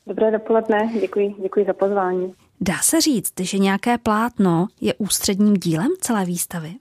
Dobré 0.06 0.30
dopoledne, 0.30 0.90
děkuji, 1.00 1.34
děkuji 1.42 1.66
za 1.66 1.72
pozvání. 1.72 2.34
Dá 2.60 2.78
se 2.82 3.00
říct, 3.00 3.40
že 3.40 3.58
nějaké 3.58 3.98
plátno 3.98 4.66
je 4.80 4.94
ústředním 4.94 5.54
dílem 5.54 5.88
celé 6.00 6.24
výstavy? 6.24 6.74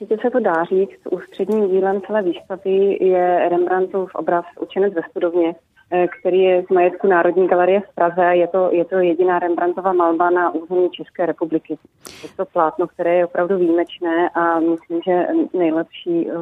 Určitě 0.00 0.18
se 0.22 0.30
to 0.30 0.40
dá 0.40 0.64
říct. 0.64 1.00
Ústředním 1.10 1.68
dílem 1.68 2.00
celé 2.06 2.22
výstavy 2.22 2.98
je 3.00 3.48
Rembrandtův 3.48 4.14
obraz 4.14 4.44
Učenec 4.60 4.94
ve 4.94 5.02
studovně, 5.10 5.54
eh, 5.90 6.06
který 6.20 6.38
je 6.42 6.62
z 6.62 6.74
majetku 6.74 7.06
Národní 7.06 7.48
galerie 7.48 7.80
v 7.80 7.94
Praze. 7.94 8.22
Je 8.22 8.48
to, 8.48 8.68
je 8.72 8.84
to 8.84 8.96
jediná 8.96 9.38
Rembrandtova 9.38 9.92
malba 9.92 10.30
na 10.30 10.54
území 10.54 10.90
České 10.90 11.26
republiky. 11.26 11.78
Je 12.22 12.28
to 12.36 12.44
plátno, 12.44 12.86
které 12.86 13.14
je 13.14 13.26
opravdu 13.26 13.58
výjimečné 13.58 14.30
a 14.30 14.60
myslím, 14.60 15.00
že 15.06 15.26
nejlepší, 15.58 16.30
eh, 16.30 16.34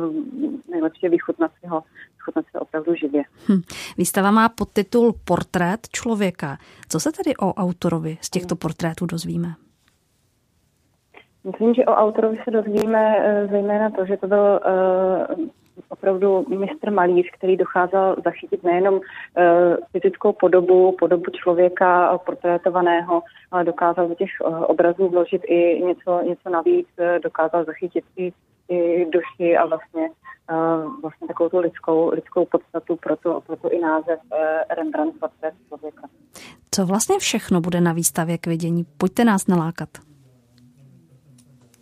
nejlepší 0.71 1.09
vychutnat 1.09 1.51
si 1.61 1.67
ho, 1.67 1.83
vychutnat 2.17 2.45
si 2.51 2.59
opravdu 2.59 2.95
živě. 2.95 3.23
Hm. 3.49 3.63
Výstava 3.99 4.31
má 4.31 4.49
podtitul 4.49 5.15
Portrét 5.25 5.89
člověka. 5.93 6.57
Co 6.89 7.01
se 7.01 7.13
tedy 7.13 7.37
o 7.37 7.55
autorovi 7.55 8.19
z 8.21 8.31
těchto 8.31 8.57
portrétů 8.57 9.07
dozvíme? 9.07 9.55
Myslím, 11.45 11.75
že 11.75 11.85
o 11.85 11.95
autorovi 11.95 12.39
se 12.45 12.51
dozvíme 12.51 13.17
eh, 13.19 13.47
zejména 13.47 13.91
to, 13.91 14.07
že 14.07 14.17
to 14.17 14.27
byl 14.27 14.61
eh, 14.67 15.27
opravdu 15.89 16.47
mistr 16.49 16.91
malíř, 16.91 17.27
který 17.33 17.57
dokázal 17.57 18.17
zachytit 18.25 18.65
nejenom 18.65 18.95
uh, 18.95 19.01
fyzickou 19.93 20.33
podobu, 20.33 20.97
podobu 20.99 21.25
člověka 21.43 22.19
portrétovaného, 22.27 23.23
ale 23.51 23.65
dokázal 23.65 24.09
do 24.09 24.15
těch 24.15 24.31
obrazů 24.67 25.09
vložit 25.09 25.43
i 25.45 25.83
něco, 25.87 26.21
něco 26.23 26.51
navíc, 26.51 26.87
dokázal 27.23 27.65
zachytit 27.65 28.05
i, 28.17 28.33
i 28.69 29.07
duši 29.11 29.57
a 29.57 29.67
vlastně, 29.67 30.11
vlastně 31.03 31.29
takovou 31.29 31.49
tu 31.49 31.59
lidskou, 31.59 32.11
lidskou 32.11 32.45
podstatu, 32.45 32.97
proto, 32.97 33.41
proto 33.47 33.73
i 33.73 33.79
název 33.79 34.21
Rembrandt 34.77 35.21
portrét 35.21 35.55
člověka. 35.69 36.09
Co 36.71 36.87
vlastně 36.87 37.19
všechno 37.19 37.61
bude 37.61 37.81
na 37.81 37.93
výstavě 37.93 38.39
k 38.39 38.47
vidění? 38.47 38.85
Pojďte 38.99 39.25
nás 39.25 39.47
nalákat. 39.47 39.89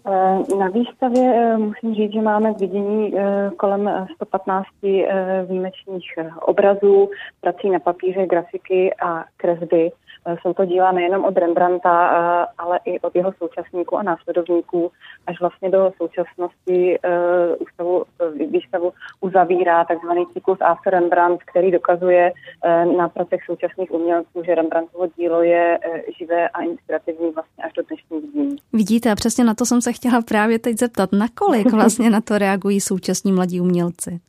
Eh, 0.07 0.57
na 0.59 0.69
výstavě 0.69 1.35
eh, 1.37 1.59
musím 1.59 1.95
říct, 1.95 2.13
že 2.13 2.21
máme 2.21 2.55
k 2.55 2.61
vidění 2.61 3.19
eh, 3.19 3.51
kolem 3.57 4.07
115 4.15 4.67
výjimečných 5.49 6.19
obrazů, 6.41 7.11
prací 7.41 7.71
na 7.71 7.79
papíře, 7.79 8.27
grafiky 8.27 8.95
a 8.95 9.25
kresby. 9.37 9.91
Jsou 10.43 10.55
to 10.55 10.65
díla 10.65 10.93
nejenom 10.93 11.25
od 11.25 11.37
Rembrandta, 11.39 12.09
ale 12.59 12.81
i 12.85 13.01
od 13.01 13.17
jeho 13.17 13.33
současníků 13.33 13.99
a 13.99 14.03
následovníků, 14.03 14.91
až 15.27 15.41
vlastně 15.41 15.71
do 15.71 15.93
současnosti 15.97 16.99
ústavu, 17.59 18.05
výstavu 18.51 18.93
uzavírá 19.21 19.85
takzvaný 19.85 20.27
cyklus 20.33 20.59
After 20.61 20.93
Rembrandt, 20.93 21.43
který 21.43 21.71
dokazuje 21.71 22.33
na 22.97 23.09
pracech 23.09 23.41
současných 23.47 23.91
umělců, 23.91 24.43
že 24.47 24.55
Rembrandtovo 24.55 25.07
dílo 25.17 25.43
je 25.43 25.79
živé 26.19 26.49
a 26.49 26.63
inspirativní 26.63 27.31
vlastně 27.31 27.65
až 27.65 27.73
do 27.73 27.83
dnešních 27.83 28.33
dní. 28.33 28.57
Vidíte, 28.73 29.11
a 29.11 29.15
přesně 29.15 29.45
na 29.45 29.55
to 29.55 29.67
jsem 29.67 29.83
se 29.83 29.93
chtěla 29.93 30.23
právě 30.23 30.59
teď 30.59 30.79
zeptat, 30.79 31.13
nakolik 31.13 31.73
vlastně 31.73 32.11
na 32.11 32.21
to 32.21 32.39
reagují 32.39 32.81
současní 32.81 33.33
mladí 33.33 33.61
umělci? 33.61 34.21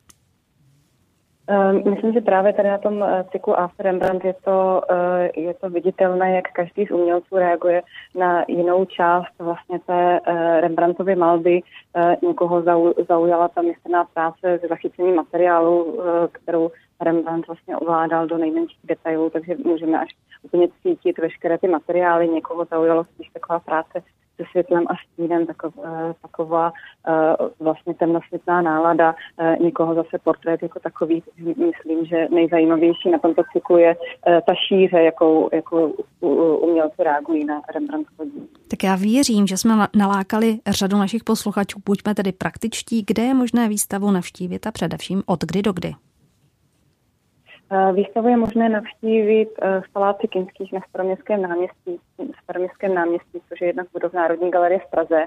Ehm, 1.46 1.90
myslím, 1.90 2.12
že 2.12 2.20
právě 2.20 2.52
tady 2.52 2.68
na 2.68 2.78
tom 2.78 3.02
eh, 3.02 3.24
cyklu 3.32 3.58
After 3.58 3.86
Rembrandt 3.86 4.24
je 4.24 4.34
to, 4.44 4.82
eh, 4.90 5.40
je 5.40 5.54
to 5.54 5.70
viditelné, 5.70 6.36
jak 6.36 6.52
každý 6.52 6.86
z 6.86 6.90
umělců 6.90 7.36
reaguje 7.36 7.82
na 8.14 8.44
jinou 8.48 8.84
část 8.84 9.38
vlastně 9.38 9.78
té 9.78 10.20
eh, 10.26 10.60
Rembrandtovy 10.60 11.16
malby. 11.16 11.60
Někoho 12.22 12.62
zaujala 13.08 13.48
ta 13.48 13.62
mistrná 13.62 14.04
práce 14.04 14.58
s 14.64 14.68
zachycením 14.68 15.14
materiálu, 15.14 16.00
kterou 16.32 16.70
Rembrandt 17.00 17.46
vlastně 17.46 17.76
ovládal 17.76 18.26
do 18.26 18.38
nejmenších 18.38 18.80
detailů, 18.84 19.30
takže 19.30 19.56
můžeme 19.64 20.00
až 20.00 20.08
úplně 20.42 20.68
cítit 20.82 21.18
veškeré 21.18 21.58
ty 21.58 21.68
materiály. 21.68 22.28
Někoho 22.28 22.64
zaujalo 22.64 23.04
spíš 23.04 23.28
taková 23.28 23.58
práce 23.58 24.02
se 24.36 24.42
světlem 24.50 24.84
a 24.88 24.94
stínem, 25.04 25.46
taková, 25.46 26.14
taková 26.22 26.72
vlastně 27.60 27.94
temnosvětná 27.94 28.62
nálada, 28.62 29.14
někoho 29.60 29.94
zase 29.94 30.18
portrét 30.24 30.62
jako 30.62 30.80
takový. 30.80 31.22
Myslím, 31.38 32.06
že 32.06 32.28
nejzajímavější 32.30 33.10
na 33.10 33.18
tomto 33.18 33.42
cyklu 33.52 33.78
je 33.78 33.96
ta 34.24 34.54
šíře, 34.68 35.02
jakou, 35.02 35.48
jakou 35.52 35.94
umělci 36.60 37.02
reagují 37.04 37.44
na 37.44 37.60
Rembrandtovo 37.74 38.30
Tak 38.70 38.84
já 38.84 38.96
věřím, 38.96 39.46
že 39.46 39.56
jsme 39.56 39.86
nalákali 39.96 40.58
řadu 40.68 40.96
našich 40.96 41.24
posluchačů. 41.24 41.80
Buďme 41.86 42.14
tedy 42.14 42.32
praktičtí, 42.32 43.04
kde 43.06 43.22
je 43.22 43.34
možné 43.34 43.68
výstavu 43.68 44.10
navštívit 44.10 44.66
a 44.66 44.72
především 44.72 45.22
od 45.26 45.44
kdy 45.44 45.62
do 45.62 45.72
kdy. 45.72 45.94
Eh, 47.74 47.92
výstavu 47.92 48.28
je 48.28 48.36
možné 48.36 48.68
navštívit 48.68 49.48
eh, 49.62 49.80
v 49.80 49.92
Paláci 49.92 50.28
Kinských 50.28 50.72
na 50.72 50.80
Staroměstském 50.88 51.42
náměstí, 51.42 52.00
Staroměstském 52.42 52.94
náměstí, 52.94 53.40
což 53.48 53.60
je 53.60 53.66
jedna 53.66 53.84
z 53.84 53.92
budov 53.92 54.12
Národní 54.12 54.50
galerie 54.50 54.80
v 54.80 54.90
Praze. 54.90 55.24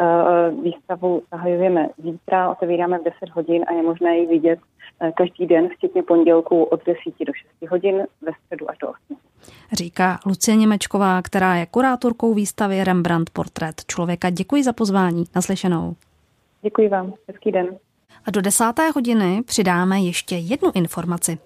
Eh, 0.00 0.50
výstavu 0.62 1.22
zahajujeme 1.30 1.88
zítra, 1.98 2.50
otevíráme 2.50 2.98
v 2.98 3.04
10 3.04 3.30
hodin 3.34 3.64
a 3.68 3.72
je 3.72 3.82
možné 3.82 4.18
ji 4.18 4.26
vidět 4.26 4.58
každý 5.16 5.46
den, 5.46 5.68
včetně 5.68 6.02
pondělku 6.02 6.62
od 6.62 6.86
10 6.86 7.24
do 7.24 7.32
6 7.60 7.70
hodin, 7.70 8.06
ve 8.22 8.32
středu 8.44 8.70
až 8.70 8.78
do 8.78 8.88
8. 8.88 9.16
Říká 9.72 10.18
Lucie 10.26 10.56
Němečková, 10.56 11.22
která 11.22 11.56
je 11.56 11.66
kurátorkou 11.66 12.34
výstavy 12.34 12.84
Rembrandt 12.84 13.30
Portrét 13.30 13.84
člověka. 13.86 14.30
Děkuji 14.30 14.62
za 14.62 14.72
pozvání. 14.72 15.24
Naslyšenou. 15.34 15.94
Děkuji 16.62 16.88
vám. 16.88 17.12
Hezký 17.28 17.52
den. 17.52 17.78
A 18.26 18.30
do 18.30 18.40
desáté 18.40 18.90
hodiny 18.90 19.42
přidáme 19.46 20.00
ještě 20.00 20.36
jednu 20.36 20.70
informaci. 20.74 21.38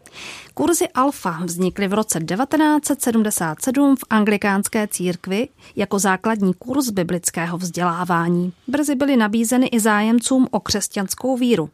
Kurzy 0.54 0.88
Alfa 0.88 1.38
vznikly 1.44 1.88
v 1.88 1.92
roce 1.92 2.20
1977 2.20 3.96
v 3.96 4.04
anglikánské 4.10 4.88
církvi 4.88 5.48
jako 5.76 5.98
základní 5.98 6.54
kurz 6.54 6.90
biblického 6.90 7.58
vzdělávání. 7.58 8.52
Brzy 8.68 8.94
byly 8.94 9.16
nabízeny 9.16 9.66
i 9.66 9.80
zájemcům 9.80 10.48
o 10.50 10.60
křesťanskou 10.60 11.36
víru. 11.36 11.70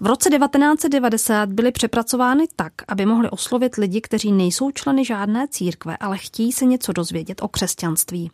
V 0.00 0.06
roce 0.06 0.30
1990 0.30 1.48
byly 1.48 1.72
přepracovány 1.72 2.44
tak, 2.56 2.72
aby 2.88 3.06
mohly 3.06 3.30
oslovit 3.30 3.74
lidi, 3.76 4.00
kteří 4.00 4.32
nejsou 4.32 4.70
členy 4.70 5.04
žádné 5.04 5.48
církve, 5.48 5.96
ale 5.96 6.18
chtějí 6.18 6.52
se 6.52 6.64
něco 6.64 6.92
dozvědět 6.92 7.42
o 7.42 7.48
křesťanství. 7.48 8.30